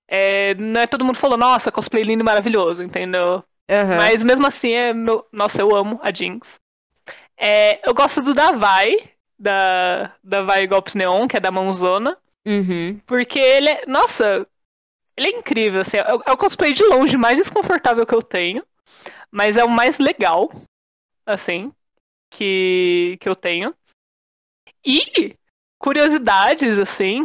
é, 0.08 0.54
não 0.54 0.80
é 0.80 0.86
todo 0.86 1.04
mundo 1.04 1.18
falou, 1.18 1.36
nossa, 1.36 1.72
cosplay 1.72 2.02
lindo 2.02 2.22
e 2.22 2.24
maravilhoso, 2.24 2.82
entendeu? 2.82 3.44
aham. 3.70 3.96
Mas 3.96 4.22
mesmo 4.22 4.46
assim, 4.46 4.72
é 4.72 4.92
meu... 4.92 5.26
nossa, 5.32 5.60
eu 5.60 5.74
amo 5.74 5.98
a 6.02 6.12
Jinx. 6.12 6.56
É, 7.36 7.86
eu 7.88 7.94
gosto 7.94 8.22
do 8.22 8.34
Davai, 8.34 9.10
da, 9.38 10.12
da 10.22 10.42
Vai 10.42 10.66
Golpes 10.66 10.94
Neon, 10.94 11.26
que 11.28 11.36
é 11.36 11.40
da 11.40 11.50
mãozona. 11.50 12.16
Uhum. 12.46 13.00
Porque 13.06 13.38
ele 13.38 13.68
é. 13.70 13.86
Nossa, 13.86 14.46
ele 15.16 15.28
é 15.28 15.30
incrível, 15.38 15.80
assim. 15.80 15.96
É, 15.98 16.14
o- 16.14 16.22
é 16.26 16.32
o 16.32 16.36
cosplay 16.36 16.72
de 16.72 16.84
longe 16.84 17.16
mais 17.16 17.38
desconfortável 17.38 18.06
que 18.06 18.14
eu 18.14 18.22
tenho. 18.22 18.62
Mas 19.30 19.56
é 19.56 19.64
o 19.64 19.68
mais 19.68 19.98
legal, 19.98 20.50
assim, 21.26 21.72
que, 22.30 23.18
que 23.20 23.28
eu 23.28 23.34
tenho. 23.36 23.74
E 24.84 25.34
curiosidades, 25.78 26.78
assim, 26.78 27.24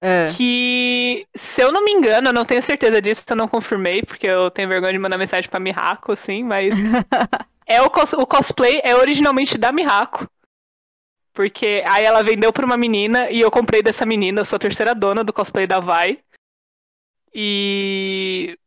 É. 0.00 0.30
que, 0.36 1.26
se 1.34 1.60
eu 1.62 1.72
não 1.72 1.84
me 1.84 1.90
engano, 1.92 2.28
eu 2.28 2.32
não 2.32 2.44
tenho 2.44 2.62
certeza 2.62 3.02
disso, 3.02 3.24
eu 3.28 3.36
não 3.36 3.48
confirmei, 3.48 4.02
porque 4.02 4.26
eu 4.26 4.50
tenho 4.50 4.68
vergonha 4.68 4.92
de 4.92 4.98
mandar 4.98 5.18
mensagem 5.18 5.50
pra 5.50 5.58
Mihako, 5.60 6.12
assim, 6.12 6.42
mas 6.44 6.70
é 7.66 7.82
o, 7.82 7.90
cos- 7.90 8.12
o 8.12 8.26
cosplay 8.26 8.80
é 8.84 8.94
originalmente 8.94 9.58
da 9.58 9.72
Mihako. 9.72 10.28
Porque 11.36 11.84
aí 11.86 12.02
ela 12.02 12.22
vendeu 12.22 12.50
pra 12.50 12.64
uma 12.64 12.78
menina 12.78 13.30
e 13.30 13.42
eu 13.42 13.50
comprei 13.50 13.82
dessa 13.82 14.06
menina, 14.06 14.40
eu 14.40 14.44
sou 14.46 14.56
a 14.56 14.58
terceira 14.58 14.94
dona 14.94 15.22
do 15.22 15.34
cosplay 15.34 15.66
da 15.66 15.78
Vai. 15.78 16.18
E. 17.32 18.58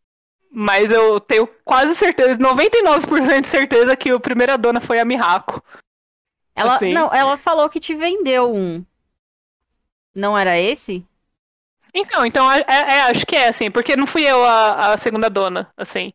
Mas 0.52 0.92
eu 0.92 1.20
tenho 1.20 1.48
quase 1.66 1.96
certeza, 1.96 2.38
99% 2.38 3.42
de 3.42 3.48
certeza 3.48 3.98
que 3.98 4.12
a 4.12 4.20
primeira 4.20 4.56
dona 4.56 4.80
foi 4.80 5.00
a 5.00 5.06
Mihako. 5.06 5.64
Ela, 6.56 6.76
Assim. 6.76 6.94
não, 6.94 7.12
ela 7.12 7.38
falou 7.38 7.68
que 7.70 7.80
te 7.80 7.96
vendeu 7.96 8.54
um. 8.54 8.86
Não 10.14 10.38
era 10.38 10.60
esse? 10.60 11.04
Então, 11.92 12.24
então 12.24 12.52
é, 12.52 12.64
é, 12.68 13.02
acho 13.02 13.26
que 13.26 13.36
é, 13.36 13.48
assim, 13.48 13.72
porque 13.72 13.96
não 13.96 14.06
fui 14.06 14.24
eu 14.24 14.44
a, 14.44 14.94
a 14.94 14.98
segunda 14.98 15.28
dona, 15.28 15.72
assim. 15.76 16.14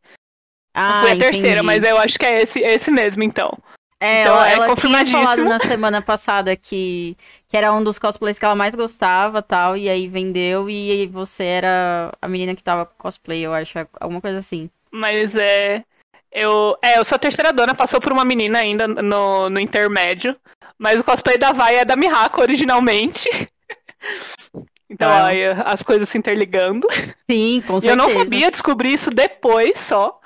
Ah, 0.73 0.89
não 0.89 1.01
fui 1.01 1.11
a 1.11 1.15
entendi. 1.17 1.33
terceira, 1.33 1.63
mas 1.65 1.83
eu 1.83 1.99
acho 1.99 2.17
que 2.17 2.27
é 2.27 2.43
esse, 2.43 2.61
esse 2.61 2.93
mesmo, 2.93 3.25
então. 3.25 3.59
É, 4.05 4.23
Então, 4.23 4.35
ela, 4.35 4.49
é 4.49 4.53
ela 4.53 4.65
tinha 4.65 4.75
confirmadíssimo. 4.75 5.23
falado 5.23 5.45
na 5.45 5.59
semana 5.59 6.03
passada 6.03 6.55
que, 6.57 7.17
que 7.49 7.57
era 7.57 7.73
um 7.73 7.83
dos 7.83 7.99
cosplays 7.99 8.39
que 8.39 8.45
ela 8.45 8.55
mais 8.55 8.75
gostava 8.75 9.41
tal, 9.43 9.77
e 9.77 9.89
aí 9.89 10.07
vendeu 10.09 10.69
e 10.69 11.07
você 11.09 11.45
era 11.45 12.13
a 12.21 12.29
menina 12.29 12.55
que 12.55 12.63
tava 12.63 12.87
com 12.87 12.95
cosplay, 12.99 13.41
eu 13.45 13.53
acho, 13.55 13.79
alguma 14.01 14.21
coisa 14.21 14.39
assim. 14.39 14.69
Mas 14.93 15.35
é. 15.37 15.83
Eu, 16.31 16.77
é, 16.83 16.99
eu 16.99 17.05
sou 17.05 17.15
a 17.17 17.19
terceira 17.19 17.53
dona, 17.53 17.75
passou 17.75 18.01
por 18.01 18.13
uma 18.13 18.25
menina 18.25 18.59
ainda 18.59 18.89
no, 18.89 19.49
no 19.49 19.61
intermédio. 19.61 20.37
Mas 20.77 20.99
o 20.99 21.05
cosplay 21.05 21.39
da 21.39 21.53
Vai 21.53 21.77
é 21.77 21.85
da 21.85 21.95
Mihako 21.95 22.41
originalmente. 22.41 23.29
Então, 24.91 25.09
Ah. 25.11 25.27
aí 25.29 25.45
as 25.65 25.83
coisas 25.83 26.09
se 26.09 26.19
interligando. 26.19 26.87
Sim, 27.29 27.63
com 27.67 27.79
E 27.79 27.81
certeza. 27.81 27.91
eu 27.93 27.97
não 27.97 28.11
sabia, 28.11 28.51
descobri 28.51 28.93
isso 28.93 29.11
depois 29.11 29.79
só. 29.79 30.21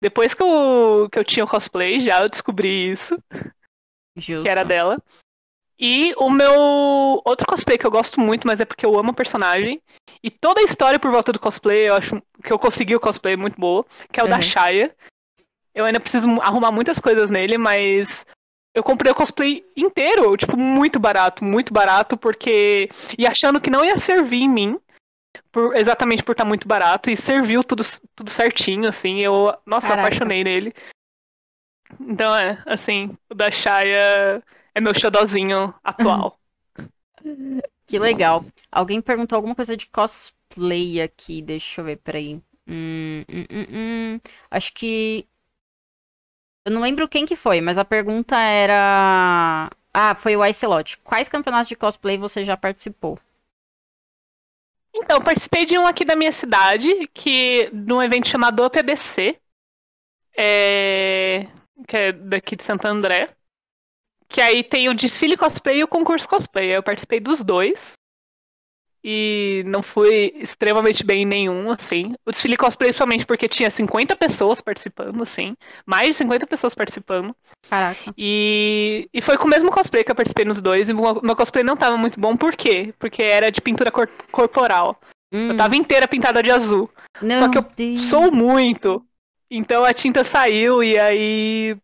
Depois 0.00 0.34
que 0.34 0.42
eu, 0.42 1.08
que 1.10 1.18
eu 1.18 1.24
tinha 1.24 1.44
o 1.44 1.48
cosplay, 1.48 2.00
já 2.00 2.22
eu 2.22 2.28
descobri 2.28 2.90
isso, 2.90 3.18
Justo. 4.16 4.42
que 4.42 4.48
era 4.48 4.64
dela. 4.64 5.02
E 5.78 6.14
o 6.16 6.30
meu 6.30 6.54
outro 7.24 7.46
cosplay 7.46 7.76
que 7.76 7.86
eu 7.86 7.90
gosto 7.90 8.18
muito, 8.20 8.46
mas 8.46 8.60
é 8.60 8.64
porque 8.64 8.84
eu 8.84 8.98
amo 8.98 9.10
o 9.12 9.14
personagem. 9.14 9.80
E 10.22 10.30
toda 10.30 10.60
a 10.60 10.64
história 10.64 10.98
por 10.98 11.10
volta 11.10 11.32
do 11.32 11.38
cosplay, 11.38 11.88
eu 11.88 11.94
acho 11.94 12.22
que 12.42 12.52
eu 12.52 12.58
consegui 12.58 12.96
o 12.96 13.00
cosplay 13.00 13.36
muito 13.36 13.60
boa, 13.60 13.84
que 14.10 14.18
é 14.18 14.24
o 14.24 14.28
da 14.28 14.36
Uhum. 14.36 14.42
Shaya. 14.42 14.94
Eu 15.74 15.84
ainda 15.84 16.00
preciso 16.00 16.28
arrumar 16.40 16.72
muitas 16.72 16.98
coisas 16.98 17.30
nele, 17.30 17.58
mas 17.58 18.24
eu 18.74 18.82
comprei 18.82 19.12
o 19.12 19.14
cosplay 19.14 19.64
inteiro, 19.76 20.34
tipo, 20.36 20.56
muito 20.56 20.98
barato, 20.98 21.44
muito 21.44 21.72
barato, 21.72 22.16
porque. 22.16 22.88
E 23.18 23.26
achando 23.26 23.60
que 23.60 23.70
não 23.70 23.84
ia 23.84 23.98
servir 23.98 24.42
em 24.42 24.48
mim, 24.48 24.80
por- 25.56 25.74
exatamente 25.74 26.22
por 26.22 26.32
estar 26.32 26.44
muito 26.44 26.68
barato, 26.68 27.08
e 27.08 27.16
serviu 27.16 27.64
tudo, 27.64 27.82
tudo 28.14 28.28
certinho, 28.28 28.86
assim. 28.86 29.20
Eu, 29.20 29.56
nossa, 29.64 29.88
eu 29.88 29.94
apaixonei 29.94 30.44
nele. 30.44 30.74
Então 31.98 32.36
é, 32.36 32.62
assim, 32.66 33.16
o 33.30 33.34
da 33.34 33.50
Shaya 33.50 34.42
é 34.74 34.80
meu 34.82 34.92
xodózinho 34.92 35.74
atual. 35.82 36.38
Que 37.88 38.00
legal. 38.00 38.44
Alguém 38.70 39.00
perguntou 39.00 39.36
alguma 39.36 39.54
coisa 39.54 39.76
de 39.76 39.86
cosplay 39.86 41.00
aqui, 41.00 41.40
deixa 41.40 41.80
eu 41.80 41.84
ver, 41.84 41.96
peraí. 41.98 42.42
Hum, 42.66 43.24
hum, 43.28 43.44
hum, 43.48 43.66
hum. 43.70 44.20
Acho 44.50 44.72
que. 44.74 45.24
Eu 46.64 46.72
não 46.72 46.80
lembro 46.82 47.08
quem 47.08 47.24
que 47.24 47.36
foi, 47.36 47.60
mas 47.60 47.78
a 47.78 47.84
pergunta 47.84 48.36
era. 48.36 49.70
Ah, 49.94 50.14
foi 50.16 50.36
o 50.36 50.44
Icelot. 50.44 50.98
Quais 50.98 51.28
campeonatos 51.28 51.68
de 51.68 51.76
cosplay 51.76 52.18
você 52.18 52.44
já 52.44 52.56
participou? 52.56 53.20
Então, 54.98 55.20
participei 55.20 55.66
de 55.66 55.78
um 55.78 55.86
aqui 55.86 56.04
da 56.04 56.16
minha 56.16 56.32
cidade, 56.32 56.90
que 57.12 57.68
num 57.70 58.02
evento 58.02 58.28
chamado 58.28 58.64
UPBC, 58.64 59.38
é, 60.36 61.46
que 61.86 61.96
é 61.96 62.12
daqui 62.12 62.56
de 62.56 62.62
Santo 62.62 62.86
André. 62.86 63.28
Que 64.28 64.40
aí 64.40 64.64
tem 64.64 64.88
o 64.88 64.94
desfile 64.94 65.36
cosplay 65.36 65.78
e 65.78 65.84
o 65.84 65.88
concurso 65.88 66.28
cosplay. 66.28 66.74
Eu 66.74 66.82
participei 66.82 67.20
dos 67.20 67.42
dois. 67.42 67.95
E 69.08 69.62
não 69.66 69.84
fui 69.84 70.32
extremamente 70.34 71.04
bem 71.04 71.22
em 71.22 71.24
nenhum, 71.24 71.70
assim. 71.70 72.12
O 72.26 72.32
desfile 72.32 72.56
cosplay 72.56 72.92
somente 72.92 73.24
porque 73.24 73.46
tinha 73.46 73.70
50 73.70 74.16
pessoas 74.16 74.60
participando, 74.60 75.22
assim. 75.22 75.56
Mais 75.86 76.08
de 76.08 76.14
50 76.14 76.44
pessoas 76.48 76.74
participando. 76.74 77.32
Caraca. 77.70 78.12
E, 78.18 79.08
e 79.14 79.20
foi 79.22 79.38
com 79.38 79.44
o 79.46 79.48
mesmo 79.48 79.70
cosplay 79.70 80.02
que 80.02 80.10
eu 80.10 80.14
participei 80.16 80.44
nos 80.44 80.60
dois. 80.60 80.88
E 80.88 80.92
o 80.92 81.22
meu 81.22 81.36
cosplay 81.36 81.62
não 81.62 81.76
tava 81.76 81.96
muito 81.96 82.18
bom, 82.18 82.36
por 82.36 82.56
quê? 82.56 82.92
Porque 82.98 83.22
era 83.22 83.48
de 83.52 83.60
pintura 83.60 83.92
cor- 83.92 84.10
corporal. 84.32 85.00
Hum, 85.32 85.50
Eu 85.50 85.56
tava 85.56 85.76
inteira 85.76 86.08
pintada 86.08 86.42
de 86.42 86.50
azul. 86.50 86.90
não, 87.22 87.38
só 87.38 87.48
que 87.48 87.58
eu 87.58 87.64
Deus. 87.76 88.02
Sou 88.06 88.32
muito. 88.32 89.06
Então 89.48 89.84
a 89.84 89.94
tinta 89.94 90.24
saiu 90.24 90.82
e 90.82 90.98
aí. 90.98 91.76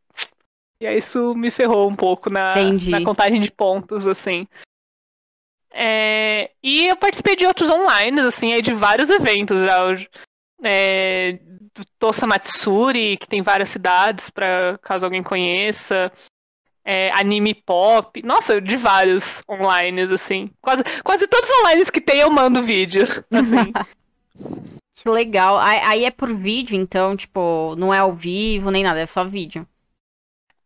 E 0.80 0.86
aí 0.88 0.98
isso 0.98 1.32
me 1.36 1.52
ferrou 1.52 1.88
um 1.88 1.94
pouco 1.94 2.28
na, 2.28 2.60
Entendi. 2.60 2.90
na 2.90 3.04
contagem 3.04 3.40
de 3.40 3.52
pontos, 3.52 4.08
assim. 4.08 4.48
É, 5.72 6.50
e 6.62 6.86
eu 6.86 6.96
participei 6.96 7.34
de 7.34 7.46
outros 7.46 7.70
online, 7.70 8.20
assim, 8.20 8.52
aí 8.52 8.60
de 8.60 8.74
vários 8.74 9.08
eventos 9.08 9.62
já. 9.62 9.78
É, 10.62 11.38
do 11.74 11.84
Tosa 11.98 12.26
Matsuri, 12.26 13.16
que 13.16 13.26
tem 13.26 13.42
várias 13.42 13.70
cidades, 13.70 14.30
para 14.30 14.78
caso 14.82 15.06
alguém 15.06 15.22
conheça. 15.22 16.12
É, 16.84 17.10
anime 17.12 17.54
pop. 17.54 18.22
Nossa, 18.22 18.60
de 18.60 18.76
vários 18.76 19.42
online, 19.48 20.02
assim. 20.02 20.50
Quase, 20.60 20.82
quase 21.02 21.26
todos 21.26 21.48
os 21.48 21.56
online 21.60 21.84
que 21.90 22.00
tem 22.00 22.20
eu 22.20 22.30
mando 22.30 22.62
vídeo. 22.62 23.06
Assim. 23.30 23.72
Que 24.94 25.08
legal. 25.08 25.58
Aí, 25.58 25.78
aí 25.78 26.04
é 26.04 26.10
por 26.10 26.34
vídeo, 26.34 26.76
então, 26.76 27.16
tipo, 27.16 27.74
não 27.76 27.94
é 27.94 27.98
ao 27.98 28.12
vivo 28.12 28.70
nem 28.70 28.82
nada, 28.82 29.00
é 29.00 29.06
só 29.06 29.24
vídeo. 29.24 29.66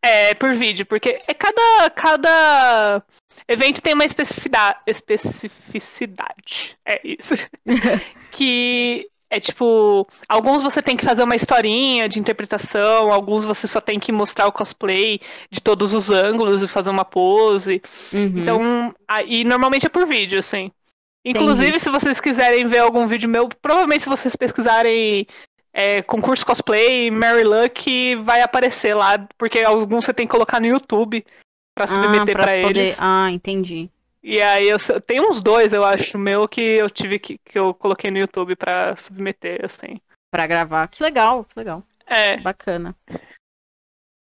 É, 0.03 0.35
por 0.35 0.55
vídeo, 0.55 0.87
porque 0.87 1.21
é 1.27 1.35
cada, 1.35 1.91
cada 1.91 3.03
evento 3.49 3.83
tem 3.83 3.95
uma 3.95 4.05
especificidade, 4.05 4.79
especificidade. 4.87 6.77
É 6.85 7.01
isso. 7.05 7.35
que 8.31 9.09
é 9.29 9.41
tipo, 9.41 10.07
alguns 10.29 10.63
você 10.63 10.81
tem 10.81 10.97
que 10.97 11.05
fazer 11.05 11.23
uma 11.23 11.35
historinha 11.35 12.09
de 12.09 12.21
interpretação, 12.21 13.13
alguns 13.13 13.45
você 13.45 13.67
só 13.67 13.81
tem 13.81 13.99
que 13.99 14.13
mostrar 14.13 14.47
o 14.47 14.53
cosplay 14.53 15.21
de 15.51 15.61
todos 15.61 15.95
os 15.95 16.11
ângulos 16.11 16.63
e 16.63 16.69
fazer 16.69 16.91
uma 16.91 17.05
pose. 17.05 17.83
Uhum. 18.13 18.33
Então, 18.37 18.95
aí 19.09 19.45
normalmente 19.45 19.87
é 19.87 19.89
por 19.89 20.07
vídeo, 20.07 20.39
assim. 20.39 20.71
Inclusive, 21.25 21.81
se 21.81 21.91
vocês 21.91 22.21
quiserem 22.21 22.67
ver 22.67 22.79
algum 22.79 23.07
vídeo 23.09 23.29
meu, 23.29 23.49
provavelmente 23.61 24.05
se 24.05 24.09
vocês 24.09 24.37
pesquisarem 24.37 25.27
é, 25.73 26.01
concurso 26.03 26.47
cosplay, 26.47 27.11
Mary 27.11 27.43
Luck, 27.43 28.15
vai 28.17 28.43
aparecer 28.43 28.95
lá, 28.95 29.19
porque 29.37 29.59
alguns 29.59 30.05
você 30.05 30.15
tem 30.15 30.25
que 30.25 30.31
colocar 30.31 30.61
no 30.61 30.67
YouTube 30.69 31.25
pra 31.77 31.87
submeter 31.87 32.35
ah, 32.35 32.43
pra, 32.43 32.63
poder... 32.63 32.81
eles. 32.81 32.99
Ah, 33.01 33.31
entendi. 33.31 33.91
E 34.23 34.41
aí 34.41 34.69
eu 34.69 34.79
tem 35.07 35.21
uns 35.21 35.41
dois, 35.41 35.73
eu 35.73 35.85
acho, 35.85 36.19
meu 36.19 36.49
que 36.49 36.61
eu 36.61 36.91
tive 36.91 37.19
que, 37.19 37.39
que 37.39 37.59
eu 37.59 37.73
coloquei 37.75 38.11
no 38.11 38.19
YouTube 38.19 38.57
pra 38.57 38.97
submeter, 38.97 39.65
assim. 39.65 40.01
Pra 40.31 40.47
gravar. 40.47 40.89
Que 40.89 41.03
legal, 41.03 41.45
que 41.45 41.57
legal. 41.57 41.85
É. 42.07 42.39
Bacana. 42.39 42.97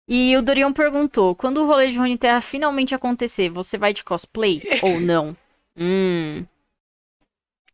E 0.08 0.36
o 0.38 0.42
Dorion 0.42 0.74
perguntou: 0.74 1.36
quando 1.36 1.64
o 1.64 1.66
rolê 1.66 1.90
de 1.90 1.98
Runeterra 1.98 2.42
finalmente 2.42 2.94
acontecer, 2.94 3.50
você 3.50 3.78
vai 3.78 3.94
de 3.94 4.04
cosplay 4.04 4.62
ou 4.84 5.00
não? 5.00 5.36
Hum. 5.76 6.46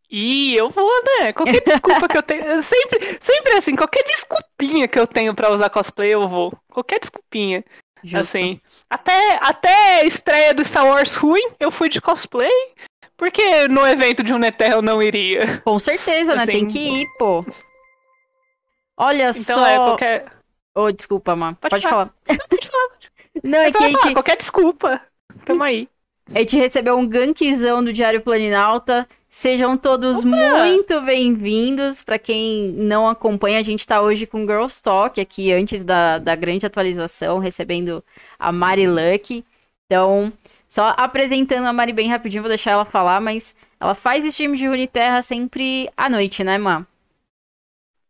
E 0.09 0.55
eu 0.55 0.69
vou, 0.69 0.91
né? 1.03 1.33
Qualquer 1.33 1.61
desculpa 1.61 2.07
que 2.07 2.17
eu 2.17 2.23
tenho. 2.23 2.61
Sempre, 2.61 3.17
sempre 3.19 3.53
assim, 3.53 3.75
qualquer 3.75 4.03
desculpinha 4.03 4.87
que 4.87 4.99
eu 4.99 5.07
tenho 5.07 5.33
pra 5.33 5.49
usar 5.49 5.71
cosplay, 5.71 6.13
eu 6.13 6.27
vou. 6.27 6.53
Qualquer 6.69 6.99
desculpinha. 6.99 7.65
Justo. 8.03 8.17
Assim. 8.37 8.59
Até, 8.89 9.37
até 9.41 10.01
a 10.01 10.03
estreia 10.05 10.53
do 10.53 10.63
Star 10.65 10.85
Wars 10.85 11.15
ruim, 11.15 11.41
eu 11.59 11.71
fui 11.71 11.87
de 11.89 12.01
cosplay. 12.01 12.51
Porque 13.15 13.67
no 13.67 13.85
evento 13.87 14.23
de 14.23 14.31
Runeterra 14.33 14.75
eu 14.75 14.81
não 14.81 15.01
iria. 15.01 15.59
Com 15.63 15.77
certeza, 15.79 16.35
né? 16.35 16.43
Assim- 16.43 16.51
Tem 16.51 16.67
que 16.67 16.79
ir, 16.79 17.07
pô. 17.17 17.45
Olha 18.97 19.29
Então 19.29 19.55
só. 19.57 19.65
é 19.65 19.75
qualquer. 19.77 20.25
Ô, 20.75 20.91
desculpa, 20.91 21.35
Má. 21.35 21.53
Pode, 21.53 21.69
Pode 21.71 21.87
falar. 21.87 22.13
Pode 22.25 22.67
falar. 22.67 22.89
Não, 23.43 23.59
é 23.59 23.71
que 23.71 23.77
a 23.77 23.79
falar, 23.79 23.89
gente, 24.03 24.13
qualquer 24.13 24.37
desculpa. 24.37 25.01
Tamo 25.45 25.63
aí. 25.63 25.87
a 26.33 26.39
gente 26.39 26.57
recebeu 26.57 26.97
um 26.97 27.07
gankzão 27.07 27.83
do 27.83 27.93
Diário 27.93 28.21
Planinalta. 28.21 29.07
Sejam 29.35 29.75
todos 29.75 30.19
Opa! 30.19 30.27
muito 30.27 31.01
bem-vindos. 31.01 32.03
Pra 32.03 32.19
quem 32.19 32.71
não 32.73 33.09
acompanha, 33.09 33.57
a 33.57 33.63
gente 33.63 33.85
tá 33.85 33.99
hoje 33.99 34.27
com 34.27 34.45
Girls 34.45 34.79
Talk 34.79 35.19
aqui 35.19 35.51
antes 35.51 35.83
da, 35.83 36.19
da 36.19 36.35
grande 36.35 36.67
atualização, 36.67 37.39
recebendo 37.39 38.03
a 38.37 38.51
Mari 38.51 38.87
Luck. 38.87 39.43
Então, 39.87 40.31
só 40.67 40.93
apresentando 40.95 41.65
a 41.65 41.73
Mari 41.73 41.91
bem 41.93 42.07
rapidinho, 42.07 42.43
vou 42.43 42.47
deixar 42.47 42.73
ela 42.73 42.85
falar, 42.85 43.19
mas 43.19 43.55
ela 43.79 43.95
faz 43.95 44.23
stream 44.23 44.53
de 44.53 44.67
Runeterra 44.67 45.23
sempre 45.23 45.89
à 45.97 46.07
noite, 46.07 46.43
né, 46.43 46.59
Má? 46.59 46.85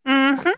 Uhum. 0.05 0.53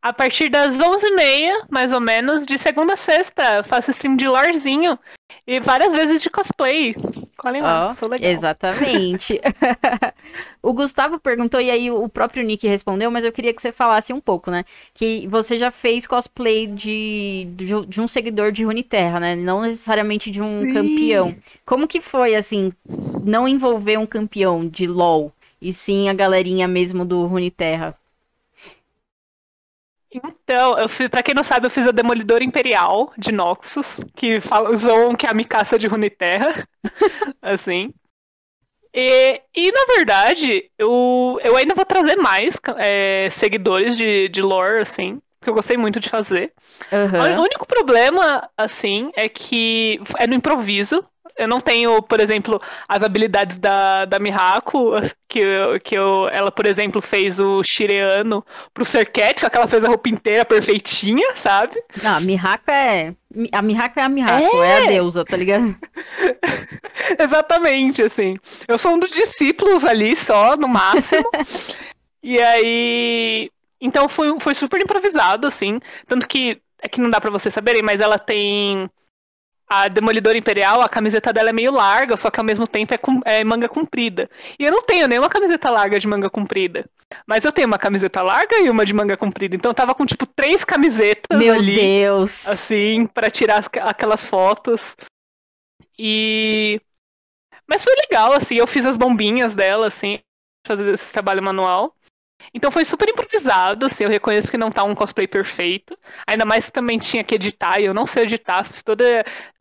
A 0.00 0.12
partir 0.12 0.48
das 0.48 0.78
11h30, 0.78 1.66
mais 1.68 1.92
ou 1.92 2.00
menos, 2.00 2.46
de 2.46 2.56
segunda 2.56 2.92
a 2.92 2.96
sexta, 2.96 3.64
faço 3.64 3.90
stream 3.90 4.14
de 4.14 4.28
lorzinho 4.28 4.96
e 5.44 5.58
várias 5.58 5.90
vezes 5.90 6.22
de 6.22 6.30
cosplay. 6.30 6.94
Colhem 7.38 7.62
lá, 7.62 7.86
Ó, 7.86 7.90
sou 7.92 8.08
legal. 8.08 8.28
Exatamente. 8.28 9.40
o 10.60 10.72
Gustavo 10.72 11.20
perguntou, 11.20 11.60
e 11.60 11.70
aí 11.70 11.88
o 11.88 12.08
próprio 12.08 12.42
Nick 12.42 12.66
respondeu, 12.66 13.12
mas 13.12 13.24
eu 13.24 13.30
queria 13.30 13.54
que 13.54 13.62
você 13.62 13.70
falasse 13.70 14.12
um 14.12 14.20
pouco, 14.20 14.50
né? 14.50 14.64
Que 14.92 15.24
você 15.28 15.56
já 15.56 15.70
fez 15.70 16.04
cosplay 16.04 16.66
de, 16.66 17.46
de, 17.52 17.86
de 17.86 18.00
um 18.00 18.08
seguidor 18.08 18.50
de 18.50 18.64
Runeterra, 18.64 19.20
né? 19.20 19.36
Não 19.36 19.62
necessariamente 19.62 20.32
de 20.32 20.42
um 20.42 20.62
Sim. 20.62 20.72
campeão. 20.72 21.36
Como 21.64 21.86
que 21.86 22.00
foi, 22.00 22.34
assim, 22.34 22.72
não 23.24 23.46
envolver 23.46 23.98
um 23.98 24.06
campeão 24.06 24.66
de 24.66 24.88
LoL, 24.88 25.32
e 25.62 25.72
sim 25.72 26.08
a 26.08 26.14
galerinha 26.14 26.66
mesmo 26.66 27.04
do 27.04 27.24
Runeterra? 27.26 27.94
Então, 30.12 30.78
eu 30.78 30.88
fiz, 30.88 31.08
pra 31.08 31.22
quem 31.22 31.34
não 31.34 31.42
sabe, 31.42 31.66
eu 31.66 31.70
fiz 31.70 31.86
a 31.86 31.90
Demolidora 31.92 32.42
Imperial 32.42 33.12
de 33.16 33.30
Noxus, 33.30 34.00
que 34.16 34.40
fala, 34.40 34.74
zoam 34.74 35.14
que 35.14 35.26
é 35.26 35.30
a 35.30 35.34
Mikasa 35.34 35.78
de 35.78 35.86
Runeterra. 35.86 36.66
assim. 37.42 37.92
E, 38.94 39.40
e, 39.54 39.70
na 39.70 39.84
verdade, 39.94 40.70
eu, 40.78 41.38
eu 41.42 41.56
ainda 41.56 41.74
vou 41.74 41.84
trazer 41.84 42.16
mais 42.16 42.58
é, 42.78 43.28
seguidores 43.30 43.96
de, 43.96 44.28
de 44.28 44.40
lore, 44.40 44.80
assim, 44.80 45.20
que 45.42 45.50
eu 45.50 45.54
gostei 45.54 45.76
muito 45.76 46.00
de 46.00 46.08
fazer. 46.08 46.52
Uhum. 46.90 47.38
O 47.38 47.42
único 47.42 47.66
problema, 47.66 48.48
assim, 48.56 49.10
é 49.14 49.28
que 49.28 50.00
é 50.18 50.26
no 50.26 50.34
improviso. 50.34 51.04
Eu 51.36 51.48
não 51.48 51.60
tenho, 51.60 52.02
por 52.02 52.20
exemplo, 52.20 52.60
as 52.88 53.02
habilidades 53.02 53.58
da, 53.58 54.04
da 54.04 54.18
Mihako, 54.18 54.92
que, 55.28 55.40
eu, 55.40 55.80
que 55.80 55.94
eu, 55.94 56.28
ela, 56.28 56.50
por 56.50 56.66
exemplo, 56.66 57.00
fez 57.00 57.38
o 57.38 57.62
Shireano 57.62 58.44
pro 58.72 58.84
Serket, 58.84 59.40
só 59.40 59.48
que 59.48 59.56
ela 59.56 59.68
fez 59.68 59.84
a 59.84 59.88
roupa 59.88 60.08
inteira 60.08 60.44
perfeitinha, 60.44 61.34
sabe? 61.34 61.82
Não, 62.02 62.16
a 62.16 62.20
Mihako 62.20 62.70
é. 62.70 63.14
A 63.52 63.62
Mihako 63.62 64.00
é 64.00 64.02
a 64.02 64.08
Mihako, 64.08 64.62
é, 64.62 64.68
é 64.68 64.84
a 64.84 64.86
deusa, 64.86 65.24
tá 65.24 65.36
ligado? 65.36 65.76
Exatamente, 67.18 68.02
assim. 68.02 68.36
Eu 68.66 68.78
sou 68.78 68.94
um 68.94 68.98
dos 68.98 69.10
discípulos 69.10 69.84
ali 69.84 70.16
só, 70.16 70.56
no 70.56 70.68
máximo. 70.68 71.28
e 72.22 72.40
aí. 72.40 73.50
Então 73.80 74.08
foi, 74.08 74.38
foi 74.40 74.54
super 74.54 74.80
improvisado, 74.80 75.46
assim. 75.46 75.78
Tanto 76.06 76.26
que. 76.26 76.60
É 76.80 76.88
que 76.88 77.00
não 77.00 77.10
dá 77.10 77.20
para 77.20 77.30
vocês 77.30 77.52
saberem, 77.52 77.82
mas 77.82 78.00
ela 78.00 78.20
tem 78.20 78.88
a 79.68 79.86
Demolidora 79.88 80.38
Imperial, 80.38 80.80
a 80.80 80.88
camiseta 80.88 81.32
dela 81.32 81.50
é 81.50 81.52
meio 81.52 81.70
larga, 81.70 82.16
só 82.16 82.30
que 82.30 82.40
ao 82.40 82.44
mesmo 82.44 82.66
tempo 82.66 82.94
é, 82.94 82.98
com, 82.98 83.20
é, 83.24 83.44
manga 83.44 83.68
comprida. 83.68 84.30
E 84.58 84.64
eu 84.64 84.72
não 84.72 84.82
tenho 84.82 85.06
nenhuma 85.06 85.28
camiseta 85.28 85.70
larga 85.70 86.00
de 86.00 86.06
manga 86.06 86.30
comprida. 86.30 86.88
Mas 87.26 87.44
eu 87.44 87.52
tenho 87.52 87.66
uma 87.66 87.78
camiseta 87.78 88.22
larga 88.22 88.58
e 88.58 88.70
uma 88.70 88.86
de 88.86 88.94
manga 88.94 89.16
comprida. 89.16 89.54
Então 89.54 89.70
eu 89.70 89.74
tava 89.74 89.94
com, 89.94 90.06
tipo, 90.06 90.24
três 90.26 90.64
camisetas 90.64 91.38
Meu 91.38 91.54
ali. 91.54 91.74
Deus! 91.74 92.46
Assim, 92.48 93.04
para 93.06 93.30
tirar 93.30 93.58
as, 93.58 93.68
aquelas 93.82 94.26
fotos. 94.26 94.96
E. 95.98 96.80
Mas 97.66 97.84
foi 97.84 97.94
legal, 97.96 98.32
assim, 98.32 98.54
eu 98.54 98.66
fiz 98.66 98.86
as 98.86 98.96
bombinhas 98.96 99.54
dela, 99.54 99.88
assim, 99.88 100.20
fazer 100.66 100.94
esse 100.94 101.12
trabalho 101.12 101.42
manual. 101.42 101.94
Então 102.54 102.70
foi 102.70 102.84
super 102.84 103.08
improvisado, 103.08 103.86
assim, 103.86 104.04
eu 104.04 104.10
reconheço 104.10 104.50
que 104.50 104.58
não 104.58 104.70
tá 104.70 104.82
um 104.84 104.94
cosplay 104.94 105.26
perfeito. 105.26 105.96
Ainda 106.26 106.44
mais 106.44 106.66
que 106.66 106.72
também 106.72 106.98
tinha 106.98 107.22
que 107.22 107.34
editar, 107.34 107.80
e 107.80 107.84
eu 107.84 107.94
não 107.94 108.06
sei 108.06 108.24
editar, 108.24 108.64
fiz 108.64 108.82
todo, 108.82 109.04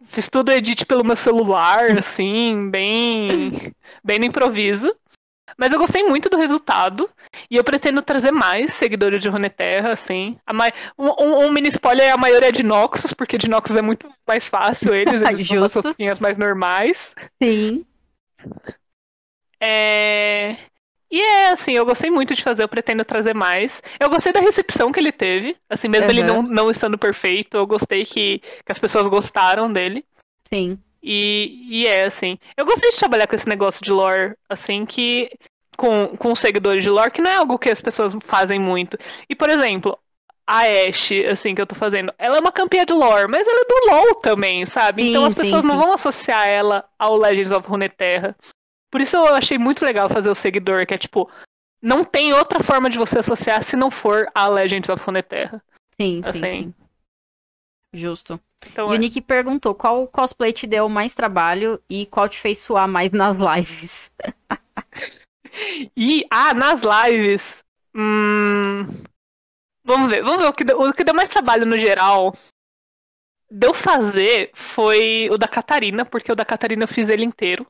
fiz 0.06 0.30
todo 0.30 0.52
edit 0.52 0.86
pelo 0.86 1.04
meu 1.04 1.16
celular, 1.16 1.92
assim, 1.98 2.70
bem, 2.72 3.74
bem 4.04 4.20
no 4.20 4.26
improviso. 4.26 4.96
Mas 5.58 5.74
eu 5.74 5.80
gostei 5.80 6.04
muito 6.04 6.30
do 6.30 6.38
resultado. 6.38 7.10
E 7.50 7.56
eu 7.56 7.64
pretendo 7.64 8.02
trazer 8.02 8.32
mais 8.32 8.74
seguidores 8.74 9.22
de 9.22 9.30
Runeterra, 9.30 9.92
assim. 9.94 10.38
Um, 10.98 11.06
um, 11.08 11.46
um, 11.46 11.52
mini 11.52 11.70
spoiler, 11.70 12.14
a 12.14 12.18
maioria 12.18 12.50
é 12.50 12.52
de 12.52 12.64
Noxus, 12.64 13.14
porque 13.14 13.38
de 13.38 13.50
Noxus 13.50 13.76
é 13.76 13.82
muito 13.82 14.08
mais 14.28 14.48
fácil 14.48 14.94
eles, 14.94 15.22
eles 15.24 15.48
são 15.48 15.64
as 15.64 15.74
roupinhas 15.74 16.20
mais 16.20 16.38
normais. 16.38 17.16
Sim. 17.42 17.86
É... 19.60 20.56
E 21.10 21.22
é 21.22 21.50
assim, 21.50 21.72
eu 21.72 21.86
gostei 21.86 22.10
muito 22.10 22.36
de 22.36 22.44
fazer, 22.44 22.64
eu 22.64 22.68
pretendo 22.68 23.06
trazer 23.06 23.34
mais. 23.34 23.82
Eu 24.00 24.10
gostei 24.10 24.34
da 24.34 24.42
recepção 24.42 24.92
que 24.92 25.00
ele 25.00 25.12
teve, 25.12 25.56
assim, 25.70 25.88
mesmo 25.88 26.06
uhum. 26.06 26.12
ele 26.12 26.24
não, 26.24 26.42
não 26.42 26.72
estando 26.72 26.98
perfeito, 26.98 27.56
eu 27.56 27.66
gostei 27.66 28.06
que, 28.06 28.40
que 28.40 28.72
as 28.72 28.80
pessoas 28.80 29.08
gostaram 29.08 29.72
dele. 29.72 30.06
Sim. 30.44 30.78
E, 31.02 31.66
e 31.70 31.88
é, 31.88 32.04
assim, 32.04 32.38
eu 32.58 32.66
gostei 32.66 32.92
de 32.92 32.98
trabalhar 32.98 33.28
com 33.28 33.36
esse 33.36 33.48
negócio 33.48 33.84
de 33.84 33.92
lore, 33.92 34.36
assim, 34.50 34.86
que. 34.86 35.30
Com, 35.78 36.08
com 36.18 36.34
seguidores 36.34 36.84
de 36.84 36.90
lore, 36.90 37.12
que 37.12 37.22
não 37.22 37.30
é 37.30 37.36
algo 37.36 37.60
que 37.60 37.70
as 37.70 37.80
pessoas 37.80 38.12
fazem 38.26 38.58
muito. 38.58 38.98
E, 39.30 39.36
por 39.36 39.48
exemplo, 39.48 39.96
a 40.48 40.62
Ashe, 40.62 41.24
assim, 41.24 41.54
que 41.54 41.62
eu 41.62 41.68
tô 41.68 41.76
fazendo, 41.76 42.12
ela 42.18 42.38
é 42.38 42.40
uma 42.40 42.52
campeã 42.52 42.84
de 42.84 42.94
lore, 42.94 43.28
mas 43.28 43.46
ela 43.46 43.62
é 43.62 43.66
do 43.66 43.92
LoL 43.92 44.16
também, 44.16 44.66
sabe? 44.66 45.04
Sim, 45.04 45.10
então 45.10 45.26
as 45.26 45.36
pessoas 45.36 45.62
sim, 45.62 45.68
não 45.68 45.76
sim. 45.76 45.82
vão 45.82 45.94
associar 45.94 46.48
ela 46.48 46.84
ao 46.98 47.16
Legends 47.16 47.52
of 47.52 47.70
Runeterra. 47.70 48.36
Por 48.90 49.02
isso 49.02 49.18
eu 49.18 49.36
achei 49.36 49.58
muito 49.58 49.84
legal 49.84 50.10
fazer 50.10 50.30
o 50.30 50.36
seguidor, 50.36 50.86
que 50.86 50.94
é 50.94 50.98
tipo, 50.98 51.30
não 51.82 52.04
tem 52.04 52.34
outra 52.34 52.64
forma 52.64 52.90
de 52.90 52.98
você 52.98 53.20
associar 53.20 53.64
se 53.64 53.76
não 53.76 53.92
for 53.92 54.28
a 54.34 54.48
Legends 54.48 54.90
of 54.90 55.04
Runeterra. 55.04 55.62
Sim, 56.00 56.22
assim. 56.24 56.40
sim, 56.40 56.50
sim. 56.50 56.74
Justo. 57.94 58.40
Então, 58.66 58.90
e 58.90 58.92
é. 58.92 58.96
o 58.96 59.00
Nick 59.00 59.22
perguntou 59.22 59.74
qual 59.74 60.08
cosplay 60.08 60.52
te 60.52 60.68
deu 60.68 60.90
mais 60.90 61.16
trabalho 61.16 61.82
e 61.90 62.06
qual 62.08 62.28
te 62.28 62.40
fez 62.40 62.60
suar 62.60 62.88
mais 62.88 63.12
nas 63.12 63.38
lives. 63.38 64.12
e, 65.96 66.26
ah, 66.30 66.54
nas 66.54 66.82
lives. 66.82 67.64
Hum, 67.96 68.86
vamos 69.84 70.10
ver, 70.10 70.24
vamos 70.24 70.42
ver 70.42 70.48
o 70.48 70.54
que, 70.54 70.64
deu, 70.64 70.80
o 70.80 70.94
que 70.94 71.04
deu 71.04 71.14
mais 71.14 71.30
trabalho 71.30 71.66
no 71.66 71.78
geral. 71.78 72.34
Deu 73.50 73.74
fazer 73.74 74.52
foi 74.54 75.30
o 75.32 75.38
da 75.38 75.48
Catarina, 75.48 76.06
porque 76.06 76.32
o 76.32 76.36
da 76.36 76.44
Catarina 76.44 76.84
eu 76.84 76.88
fiz 76.88 77.10
ele 77.10 77.24
inteiro 77.24 77.66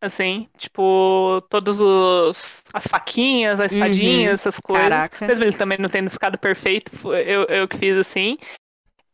assim, 0.00 0.48
tipo, 0.56 1.42
todos 1.48 1.80
os 1.80 2.64
as 2.72 2.86
faquinhas, 2.86 3.60
as 3.60 3.72
espadinhas, 3.72 4.28
uhum. 4.28 4.34
essas 4.34 4.60
coisas. 4.60 4.88
Caraca. 4.88 5.26
Mesmo 5.26 5.44
ele 5.44 5.56
também 5.56 5.78
não 5.78 5.88
tendo 5.88 6.10
ficado 6.10 6.38
perfeito, 6.38 6.92
eu, 7.12 7.44
eu 7.44 7.68
que 7.68 7.78
fiz 7.78 7.96
assim. 7.96 8.38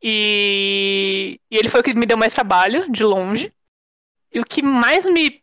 E, 0.03 1.41
e 1.51 1.57
ele 1.57 1.68
foi 1.68 1.80
o 1.80 1.82
que 1.82 1.95
me 1.95 2.07
deu 2.07 2.16
mais 2.16 2.34
trabalho, 2.34 2.91
de 2.91 3.03
longe. 3.03 3.53
E 4.32 4.41
o 4.41 4.45
que 4.45 4.62
mais 4.62 5.05
me 5.07 5.43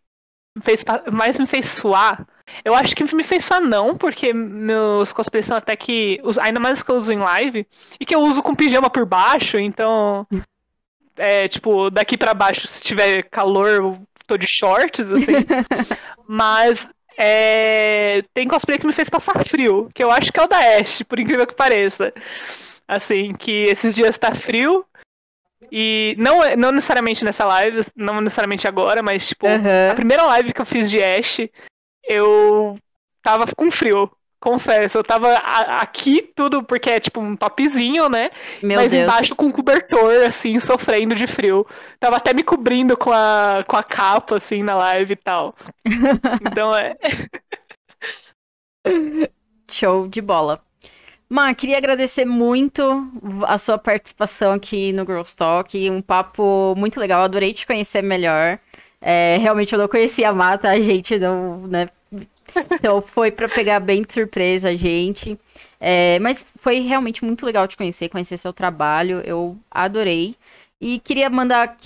fez 0.62 0.84
mais 1.12 1.40
me 1.40 1.48
fez 1.48 1.66
suar, 1.66 2.28
eu 2.64 2.76
acho 2.76 2.96
que 2.96 3.16
me 3.16 3.24
fez 3.24 3.46
suar 3.46 3.62
não, 3.62 3.96
porque 3.96 4.34
meus 4.34 5.12
cosplays 5.12 5.46
são 5.46 5.58
até 5.58 5.76
que. 5.76 6.22
Ainda 6.42 6.60
mais 6.60 6.80
os 6.80 6.84
que 6.84 6.92
eu 6.92 6.96
uso 6.96 7.12
em 7.12 7.18
live, 7.18 7.68
e 8.00 8.06
que 8.06 8.14
eu 8.14 8.22
uso 8.22 8.42
com 8.42 8.56
pijama 8.56 8.90
por 8.90 9.06
baixo, 9.06 9.58
então. 9.58 10.28
É, 11.16 11.48
tipo, 11.48 11.92
daqui 11.92 12.18
para 12.18 12.34
baixo, 12.34 12.68
se 12.68 12.82
tiver 12.82 13.24
calor, 13.24 14.00
tô 14.34 14.38
de 14.38 14.48
shorts, 14.48 15.12
assim. 15.12 15.46
mas 16.28 16.90
é, 17.18 18.24
tem 18.34 18.48
cosplay 18.48 18.80
que 18.80 18.88
me 18.88 18.94
fez 18.94 19.10
passar 19.10 19.44
frio, 19.46 19.90
que 19.94 20.04
eu 20.04 20.12
acho 20.12 20.32
que 20.32 20.40
é 20.40 20.44
o 20.44 20.48
da 20.48 20.58
Ash, 20.78 21.04
por 21.04 21.20
incrível 21.20 21.46
que 21.46 21.56
pareça. 21.56 22.14
Assim, 22.88 23.34
que 23.34 23.66
esses 23.66 23.96
dias 23.96 24.18
tá 24.18 24.34
frio. 24.34 24.86
E 25.72 26.16
não, 26.20 26.40
não 26.58 26.72
necessariamente 26.72 27.24
nessa 27.24 27.46
live, 27.46 27.82
não 27.96 28.20
necessariamente 28.20 28.68
agora, 28.68 29.02
mas 29.02 29.28
tipo, 29.28 29.48
uhum. 29.48 29.92
a 29.92 29.96
primeira 29.96 30.24
live 30.24 30.54
que 30.54 30.60
eu 30.60 30.66
fiz 30.66 30.90
de 30.90 31.02
Ash, 31.02 31.40
eu 32.04 32.78
tava 33.22 33.46
com 33.56 33.72
frio. 33.72 34.12
Confesso, 34.44 34.98
eu 34.98 35.06
tava 35.06 35.36
aqui 35.80 36.22
tudo, 36.36 36.62
porque 36.64 36.90
é 36.90 37.00
tipo 37.00 37.22
um 37.22 37.34
topzinho, 37.34 38.10
né? 38.10 38.30
Meu 38.62 38.78
Mas 38.78 38.92
Deus. 38.92 39.06
embaixo 39.06 39.34
com 39.38 39.50
cobertor, 39.50 40.26
assim, 40.26 40.60
sofrendo 40.60 41.16
de 41.16 41.26
frio. 41.26 41.66
Tava 41.98 42.18
até 42.18 42.34
me 42.34 42.44
cobrindo 42.44 42.98
com 42.98 43.14
a, 43.14 43.64
com 43.66 43.78
a 43.78 43.84
capa, 43.84 44.36
assim, 44.36 44.62
na 44.62 44.76
live 44.76 45.14
e 45.14 45.16
tal. 45.16 45.56
então 46.46 46.76
é. 46.76 46.98
Show 49.72 50.10
de 50.10 50.20
bola. 50.20 50.62
Má, 51.30 51.54
queria 51.54 51.78
agradecer 51.78 52.26
muito 52.26 52.84
a 53.48 53.58
sua 53.58 53.78
participação 53.78 54.52
aqui 54.52 54.92
no 54.92 55.06
Girls 55.06 55.34
Talk. 55.38 55.90
Um 55.90 56.02
papo 56.02 56.76
muito 56.76 57.00
legal, 57.00 57.24
adorei 57.24 57.54
te 57.54 57.66
conhecer 57.66 58.02
melhor. 58.02 58.60
É, 59.00 59.38
realmente 59.38 59.72
eu 59.72 59.80
não 59.80 59.88
conhecia 59.88 60.28
a 60.28 60.34
Mata, 60.34 60.70
a 60.70 60.82
gente 60.82 61.18
não, 61.18 61.66
né? 61.66 61.88
Então 62.74 63.02
foi 63.02 63.32
para 63.32 63.48
pegar 63.48 63.80
bem 63.80 64.02
de 64.02 64.14
surpresa 64.14 64.70
a 64.70 64.76
gente. 64.76 65.40
É, 65.80 66.20
mas 66.20 66.46
foi 66.60 66.80
realmente 66.80 67.24
muito 67.24 67.46
legal 67.46 67.68
te 67.68 67.78
conhecer, 67.78 68.10
conhecer 68.10 68.38
seu 68.38 68.54
trabalho. 68.54 69.22
Eu 69.26 69.58
adorei. 69.70 70.36
E 70.80 71.00
queria 71.00 71.30
mandar. 71.30 71.78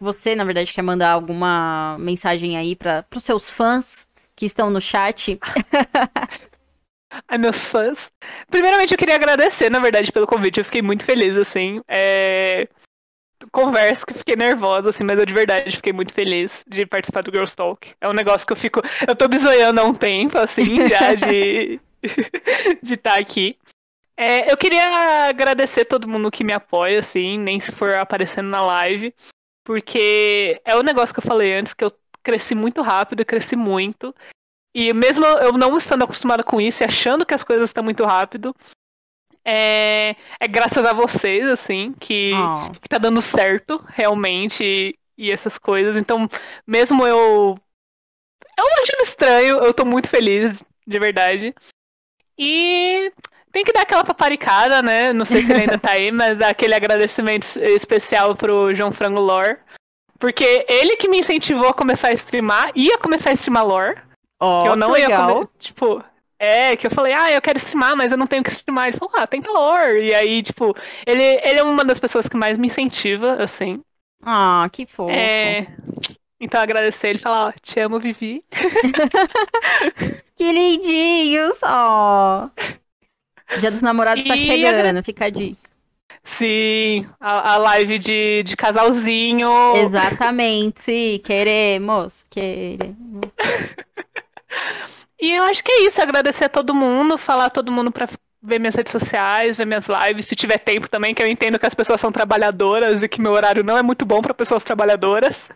Você, 0.00 0.34
na 0.34 0.44
verdade, 0.44 0.72
quer 0.72 0.82
mandar 0.82 1.10
alguma 1.10 1.96
mensagem 1.98 2.56
aí 2.56 2.76
para 2.76 3.04
os 3.14 3.24
seus 3.24 3.50
fãs 3.50 4.06
que 4.36 4.46
estão 4.46 4.70
no 4.70 4.80
chat? 4.80 5.38
Ai, 7.28 7.38
meus 7.38 7.66
fãs. 7.66 8.10
Primeiramente, 8.50 8.92
eu 8.92 8.98
queria 8.98 9.14
agradecer, 9.14 9.70
na 9.70 9.78
verdade, 9.78 10.10
pelo 10.10 10.26
convite. 10.26 10.58
Eu 10.58 10.64
fiquei 10.64 10.82
muito 10.82 11.04
feliz, 11.04 11.36
assim. 11.36 11.80
É 11.88 12.68
converso 13.52 14.06
que 14.06 14.14
fiquei 14.14 14.36
nervosa, 14.36 14.90
assim, 14.90 15.04
mas 15.04 15.18
eu 15.18 15.26
de 15.26 15.34
verdade 15.34 15.76
fiquei 15.76 15.92
muito 15.92 16.12
feliz 16.12 16.64
de 16.66 16.86
participar 16.86 17.22
do 17.22 17.30
Girls 17.30 17.54
Talk. 17.54 17.94
É 18.00 18.08
um 18.08 18.12
negócio 18.12 18.46
que 18.46 18.52
eu 18.52 18.56
fico. 18.56 18.80
Eu 19.06 19.14
tô 19.14 19.28
bisoiando 19.28 19.80
há 19.80 19.84
um 19.84 19.94
tempo, 19.94 20.38
assim, 20.38 20.88
já 20.88 21.14
de 21.14 21.80
estar 22.82 23.14
tá 23.14 23.18
aqui. 23.18 23.58
É, 24.16 24.50
eu 24.50 24.56
queria 24.56 25.28
agradecer 25.28 25.84
todo 25.84 26.08
mundo 26.08 26.30
que 26.30 26.44
me 26.44 26.52
apoia, 26.52 27.00
assim, 27.00 27.38
nem 27.38 27.58
se 27.58 27.72
for 27.72 27.94
aparecendo 27.94 28.48
na 28.48 28.62
live, 28.62 29.12
porque 29.64 30.60
é 30.64 30.76
o 30.76 30.82
negócio 30.82 31.12
que 31.12 31.18
eu 31.18 31.24
falei 31.24 31.54
antes, 31.54 31.74
que 31.74 31.84
eu 31.84 31.92
cresci 32.22 32.54
muito 32.54 32.80
rápido, 32.80 33.24
cresci 33.24 33.56
muito. 33.56 34.14
E 34.74 34.92
mesmo 34.92 35.24
eu 35.24 35.52
não 35.52 35.76
estando 35.76 36.04
acostumada 36.04 36.42
com 36.42 36.60
isso 36.60 36.82
e 36.82 36.84
achando 36.84 37.26
que 37.26 37.34
as 37.34 37.44
coisas 37.44 37.70
estão 37.70 37.82
muito 37.82 38.04
rápido, 38.04 38.54
é, 39.44 40.16
é 40.40 40.48
graças 40.48 40.84
a 40.86 40.92
vocês, 40.92 41.46
assim, 41.46 41.92
que, 42.00 42.32
oh. 42.34 42.72
que 42.80 42.88
tá 42.88 42.98
dando 42.98 43.20
certo, 43.20 43.82
realmente, 43.88 44.64
e, 44.64 44.98
e 45.18 45.30
essas 45.30 45.58
coisas. 45.58 45.96
Então, 45.96 46.28
mesmo 46.66 47.06
eu. 47.06 47.58
É 48.56 48.62
um 48.62 48.82
achando 48.82 49.02
estranho, 49.02 49.58
eu 49.58 49.74
tô 49.74 49.84
muito 49.84 50.08
feliz, 50.08 50.64
de 50.86 50.98
verdade. 50.98 51.54
E 52.38 53.12
tem 53.52 53.64
que 53.64 53.72
dar 53.72 53.82
aquela 53.82 54.04
paparicada, 54.04 54.82
né? 54.82 55.12
Não 55.12 55.24
sei 55.24 55.42
se 55.42 55.52
ele 55.52 55.62
ainda 55.62 55.78
tá 55.78 55.90
aí, 55.90 56.10
mas 56.12 56.40
aquele 56.40 56.74
agradecimento 56.74 57.46
especial 57.60 58.34
pro 58.34 58.74
João 58.74 58.90
Frango 58.90 59.20
Lore 59.20 59.58
Porque 60.18 60.64
ele 60.68 60.96
que 60.96 61.08
me 61.08 61.18
incentivou 61.18 61.68
a 61.68 61.74
começar 61.74 62.08
a 62.08 62.12
streamar, 62.12 62.72
ia 62.74 62.98
começar 62.98 63.30
a 63.30 63.34
streamar 63.34 63.66
lore. 63.66 64.00
Ó, 64.40 64.62
que 64.62 64.68
eu 64.68 64.76
não 64.76 64.92
que 64.92 65.00
ia 65.00 65.16
come- 65.16 65.48
Tipo, 65.58 66.04
é, 66.44 66.76
que 66.76 66.86
eu 66.86 66.90
falei, 66.90 67.12
ah, 67.12 67.32
eu 67.32 67.42
quero 67.42 67.58
streamar, 67.58 67.96
mas 67.96 68.12
eu 68.12 68.18
não 68.18 68.26
tenho 68.26 68.42
que 68.42 68.50
streamar. 68.50 68.88
Ele 68.88 68.96
falou, 68.96 69.14
ah, 69.16 69.26
tenta 69.26 69.50
lore. 69.50 70.04
E 70.04 70.14
aí, 70.14 70.42
tipo, 70.42 70.74
ele, 71.06 71.22
ele 71.22 71.58
é 71.58 71.62
uma 71.62 71.84
das 71.84 71.98
pessoas 71.98 72.28
que 72.28 72.36
mais 72.36 72.58
me 72.58 72.66
incentiva, 72.66 73.42
assim. 73.42 73.82
Ah, 74.22 74.68
que 74.72 74.86
fofo. 74.86 75.10
É. 75.10 75.66
Então 76.40 76.60
agradecer 76.60 77.08
ele 77.08 77.18
falar, 77.18 77.48
ó, 77.48 77.52
te 77.60 77.80
amo, 77.80 77.98
Vivi. 77.98 78.44
Que 80.36 80.52
lindinhos, 80.52 81.60
ó. 81.62 82.50
Dia 83.60 83.70
dos 83.70 83.82
namorados 83.82 84.26
tá 84.26 84.34
E 84.34 84.38
chegando, 84.38 85.02
fica 85.02 85.26
a 85.26 85.30
dica. 85.30 85.70
Sim, 86.24 87.06
a, 87.20 87.52
a 87.52 87.56
live 87.58 87.98
de, 87.98 88.42
de 88.42 88.56
casalzinho. 88.56 89.76
Exatamente, 89.76 91.20
queremos, 91.24 92.24
queremos. 92.30 92.96
E 95.24 95.32
eu 95.32 95.42
acho 95.44 95.64
que 95.64 95.72
é 95.72 95.86
isso, 95.86 96.02
agradecer 96.02 96.44
a 96.44 96.48
todo 96.50 96.74
mundo, 96.74 97.16
falar 97.16 97.46
a 97.46 97.50
todo 97.50 97.72
mundo 97.72 97.90
pra 97.90 98.06
ver 98.42 98.58
minhas 98.60 98.74
redes 98.74 98.92
sociais, 98.92 99.56
ver 99.56 99.64
minhas 99.64 99.86
lives, 99.86 100.26
se 100.26 100.36
tiver 100.36 100.58
tempo 100.58 100.86
também, 100.86 101.14
que 101.14 101.22
eu 101.22 101.26
entendo 101.26 101.58
que 101.58 101.64
as 101.64 101.74
pessoas 101.74 101.98
são 101.98 102.12
trabalhadoras 102.12 103.02
e 103.02 103.08
que 103.08 103.22
meu 103.22 103.32
horário 103.32 103.64
não 103.64 103.78
é 103.78 103.82
muito 103.82 104.04
bom 104.04 104.20
pra 104.20 104.34
pessoas 104.34 104.64
trabalhadoras. 104.64 105.48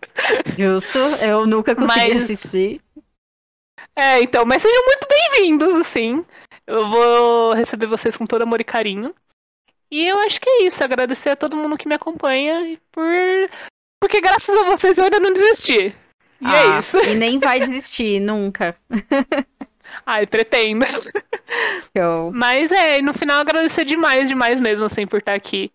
Justo, 0.57 0.99
eu 1.23 1.47
nunca 1.47 1.75
consegui 1.77 2.15
Mas- 2.15 2.25
assistir. 2.25 2.81
É, 3.95 4.23
então, 4.23 4.47
mas 4.47 4.63
sejam 4.63 4.87
muito 4.87 5.07
bem-vindos, 5.07 5.75
assim. 5.75 6.25
Eu 6.67 6.89
vou 6.89 7.53
receber 7.53 7.85
vocês 7.85 8.17
com 8.17 8.25
todo 8.25 8.41
amor 8.41 8.63
e 8.63 8.65
carinho. 8.65 9.15
E 9.91 10.07
eu 10.09 10.17
acho 10.21 10.41
que 10.41 10.49
é 10.49 10.63
isso, 10.63 10.83
agradecer 10.83 11.29
a 11.29 11.37
todo 11.37 11.59
mundo 11.59 11.77
que 11.77 11.87
me 11.87 11.95
acompanha 11.95 12.67
e 12.67 12.79
por. 12.91 13.05
Porque 14.01 14.19
graças 14.23 14.57
a 14.57 14.65
vocês 14.65 14.97
eu 14.97 15.05
ainda 15.05 15.21
não 15.21 15.31
desisti. 15.31 15.95
E 16.41 16.47
Ah, 16.47 16.57
é 16.57 16.79
isso. 16.79 16.99
E 16.99 17.15
nem 17.15 17.39
vai 17.39 17.61
desistir, 17.61 18.21
nunca. 18.21 18.77
Ai, 20.07 20.27
pretendo. 20.27 20.85
Eu... 21.95 22.31
Mas 22.33 22.71
é, 22.71 23.01
no 23.01 23.13
final 23.13 23.41
agradecer 23.41 23.85
demais, 23.85 24.29
demais 24.29 24.61
mesmo, 24.61 24.87
assim, 24.87 25.07
por 25.07 25.19
estar 25.19 25.35
aqui. 25.35 25.73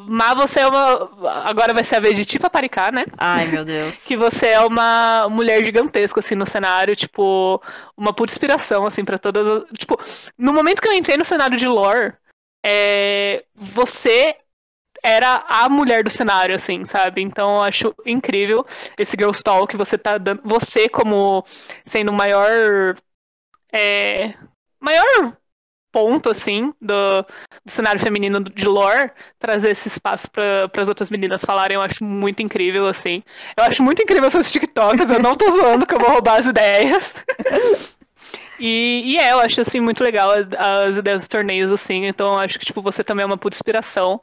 Mas 0.00 0.34
você 0.34 0.60
é 0.60 0.66
uma. 0.66 1.44
Agora 1.44 1.72
vai 1.72 1.84
ser 1.84 1.96
a 1.96 2.00
vez 2.00 2.16
de 2.16 2.24
Tipa 2.24 2.48
Paricar, 2.48 2.92
né? 2.92 3.04
Ai, 3.18 3.46
meu 3.46 3.64
Deus. 3.64 4.04
Que 4.08 4.16
você 4.16 4.48
é 4.48 4.60
uma 4.60 5.28
mulher 5.28 5.62
gigantesca, 5.64 6.20
assim, 6.20 6.34
no 6.34 6.46
cenário, 6.46 6.96
tipo, 6.96 7.62
uma 7.96 8.12
pura 8.12 8.30
inspiração, 8.30 8.86
assim, 8.86 9.04
pra 9.04 9.18
todas 9.18 9.46
as. 9.46 9.64
Tipo, 9.76 9.98
no 10.38 10.52
momento 10.52 10.80
que 10.80 10.88
eu 10.88 10.92
entrei 10.92 11.16
no 11.16 11.24
cenário 11.24 11.56
de 11.58 11.68
lore, 11.68 12.14
é, 12.64 13.44
você 13.54 14.36
era 15.02 15.44
a 15.48 15.68
mulher 15.68 16.04
do 16.04 16.10
cenário, 16.10 16.54
assim, 16.54 16.84
sabe? 16.84 17.22
Então 17.22 17.56
eu 17.56 17.62
acho 17.62 17.94
incrível 18.06 18.64
esse 18.96 19.16
Girls 19.18 19.42
Talk 19.42 19.76
você 19.76 19.98
tá 19.98 20.16
dando. 20.18 20.40
Você, 20.44 20.88
como 20.88 21.44
sendo 21.84 22.10
o 22.10 22.14
maior. 22.14 22.94
É, 23.72 24.34
maior 24.80 25.36
ponto, 25.92 26.30
assim, 26.30 26.72
do, 26.80 27.22
do 27.64 27.70
cenário 27.70 28.00
feminino 28.00 28.42
de 28.42 28.66
lore, 28.66 29.12
trazer 29.38 29.70
esse 29.70 29.88
espaço 29.88 30.30
para 30.30 30.70
as 30.80 30.88
outras 30.88 31.10
meninas 31.10 31.44
falarem, 31.44 31.74
eu 31.74 31.82
acho 31.82 32.02
muito 32.02 32.42
incrível, 32.42 32.86
assim. 32.86 33.22
Eu 33.54 33.64
acho 33.64 33.82
muito 33.82 34.02
incrível 34.02 34.30
seus 34.30 34.50
TikToks, 34.50 35.10
eu 35.10 35.20
não 35.20 35.36
tô 35.36 35.50
zoando 35.50 35.86
que 35.86 35.94
eu 35.94 35.98
vou 35.98 36.10
roubar 36.10 36.40
as 36.40 36.46
ideias. 36.46 37.14
E, 38.58 39.02
e 39.06 39.18
é, 39.18 39.32
eu 39.32 39.40
acho 39.40 39.60
assim 39.60 39.80
muito 39.80 40.04
legal 40.04 40.30
as, 40.30 40.46
as 40.56 40.96
ideias 40.96 41.22
dos 41.22 41.28
torneios, 41.28 41.72
assim, 41.72 42.06
então 42.06 42.34
eu 42.34 42.38
acho 42.38 42.60
que 42.60 42.64
tipo, 42.64 42.80
você 42.80 43.02
também 43.02 43.24
é 43.24 43.26
uma 43.26 43.36
puta 43.36 43.56
inspiração 43.56 44.20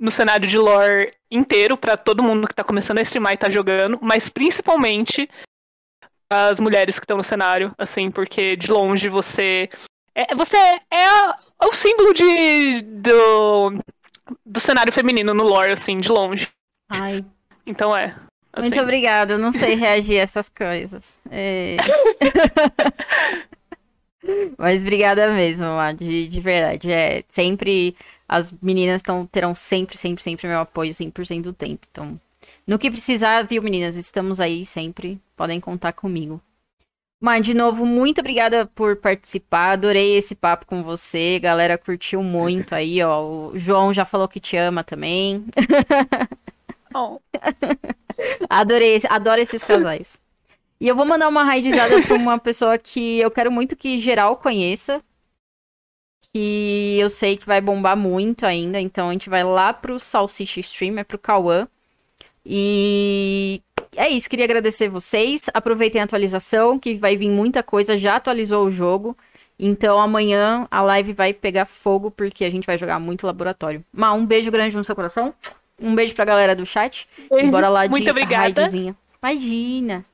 no 0.00 0.10
cenário 0.10 0.48
de 0.48 0.56
lore 0.58 1.12
inteiro 1.30 1.76
para 1.76 1.96
todo 1.96 2.22
mundo 2.22 2.48
que 2.48 2.54
tá 2.54 2.64
começando 2.64 2.98
a 2.98 3.02
streamar 3.02 3.34
e 3.34 3.36
tá 3.36 3.50
jogando, 3.50 3.98
mas 4.00 4.28
principalmente 4.30 5.28
as 6.32 6.58
mulheres 6.58 6.98
que 6.98 7.04
estão 7.04 7.18
no 7.18 7.24
cenário, 7.24 7.74
assim, 7.76 8.10
porque 8.10 8.56
de 8.56 8.70
longe 8.72 9.08
você 9.08 9.68
é, 10.14 10.34
você 10.34 10.56
é, 10.56 11.04
a- 11.06 11.34
é 11.62 11.66
o 11.66 11.72
símbolo 11.72 12.14
de 12.14 12.82
do, 12.82 13.74
do 14.46 14.60
cenário 14.60 14.92
feminino 14.92 15.34
no 15.34 15.44
lore, 15.44 15.72
assim, 15.72 15.98
de 15.98 16.10
longe. 16.10 16.48
Ai, 16.90 17.24
Então 17.66 17.94
é. 17.96 18.14
assim. 18.52 18.68
muito 18.70 18.80
obrigada. 18.80 19.34
Eu 19.34 19.38
não 19.38 19.52
sei 19.52 19.74
reagir 19.74 20.18
a 20.18 20.22
essas 20.22 20.48
coisas. 20.48 21.18
É... 21.30 21.76
Mas 24.58 24.82
obrigada 24.82 25.32
mesmo, 25.32 25.66
Má, 25.66 25.92
de, 25.92 26.28
de 26.28 26.40
verdade. 26.40 26.90
É, 26.92 27.24
sempre 27.28 27.96
as 28.30 28.52
meninas 28.62 29.02
tão, 29.02 29.26
terão 29.26 29.56
sempre, 29.56 29.98
sempre, 29.98 30.22
sempre 30.22 30.46
meu 30.46 30.60
apoio 30.60 30.92
100% 30.92 31.42
do 31.42 31.52
tempo. 31.52 31.84
Então, 31.90 32.20
no 32.64 32.78
que 32.78 32.88
precisar, 32.88 33.42
viu, 33.42 33.60
meninas? 33.60 33.96
Estamos 33.96 34.38
aí 34.38 34.64
sempre. 34.64 35.20
Podem 35.36 35.58
contar 35.58 35.92
comigo. 35.94 36.40
Mas, 37.20 37.44
de 37.44 37.52
novo, 37.52 37.84
muito 37.84 38.20
obrigada 38.20 38.66
por 38.66 38.94
participar. 38.94 39.72
Adorei 39.72 40.16
esse 40.16 40.36
papo 40.36 40.64
com 40.64 40.80
você. 40.80 41.40
Galera 41.40 41.76
curtiu 41.76 42.22
muito 42.22 42.72
aí, 42.72 43.02
ó. 43.02 43.20
O 43.20 43.58
João 43.58 43.92
já 43.92 44.04
falou 44.04 44.28
que 44.28 44.38
te 44.38 44.56
ama 44.56 44.84
também. 44.84 45.44
Oh, 46.92 47.20
Adorei, 48.50 48.98
adoro 49.08 49.40
esses 49.40 49.62
casais. 49.62 50.20
E 50.80 50.88
eu 50.88 50.96
vou 50.96 51.06
mandar 51.06 51.28
uma 51.28 51.44
raidizada 51.44 52.02
pra 52.02 52.16
uma 52.16 52.36
pessoa 52.36 52.76
que 52.76 53.20
eu 53.20 53.30
quero 53.30 53.52
muito 53.52 53.76
que 53.76 53.96
geral 53.96 54.36
conheça. 54.36 55.00
Que 56.32 56.98
eu 57.00 57.08
sei 57.08 57.36
que 57.36 57.46
vai 57.46 57.60
bombar 57.60 57.96
muito 57.96 58.46
ainda. 58.46 58.80
Então 58.80 59.08
a 59.08 59.12
gente 59.12 59.28
vai 59.28 59.42
lá 59.42 59.72
pro 59.72 59.98
Salsicha 59.98 60.60
Stream, 60.60 60.98
é 60.98 61.04
pro 61.04 61.18
Cauã. 61.18 61.66
E 62.44 63.62
é 63.96 64.08
isso, 64.08 64.30
queria 64.30 64.44
agradecer 64.44 64.88
vocês. 64.88 65.46
Aproveitem 65.52 66.00
a 66.00 66.04
atualização, 66.04 66.78
que 66.78 66.94
vai 66.94 67.16
vir 67.16 67.30
muita 67.30 67.62
coisa. 67.62 67.96
Já 67.96 68.16
atualizou 68.16 68.66
o 68.66 68.70
jogo. 68.70 69.16
Então 69.58 70.00
amanhã 70.00 70.66
a 70.70 70.80
live 70.80 71.12
vai 71.12 71.34
pegar 71.34 71.66
fogo, 71.66 72.10
porque 72.10 72.44
a 72.44 72.50
gente 72.50 72.66
vai 72.66 72.78
jogar 72.78 72.98
muito 72.98 73.26
laboratório. 73.26 73.84
Má, 73.92 74.12
um 74.12 74.24
beijo 74.24 74.50
grande 74.50 74.76
no 74.76 74.84
seu 74.84 74.94
coração. 74.96 75.34
Um 75.78 75.94
beijo 75.94 76.14
pra 76.14 76.24
galera 76.24 76.54
do 76.54 76.64
chat. 76.64 77.08
E 77.30 77.46
bora 77.46 77.68
lá 77.68 77.86
de 77.86 77.90
Muito 77.90 78.10
obrigada. 78.10 78.62
raidzinha. 78.62 78.96
Imagina. 79.22 80.04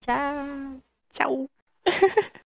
Tchau. 0.00 0.80
Tchau. 1.12 1.50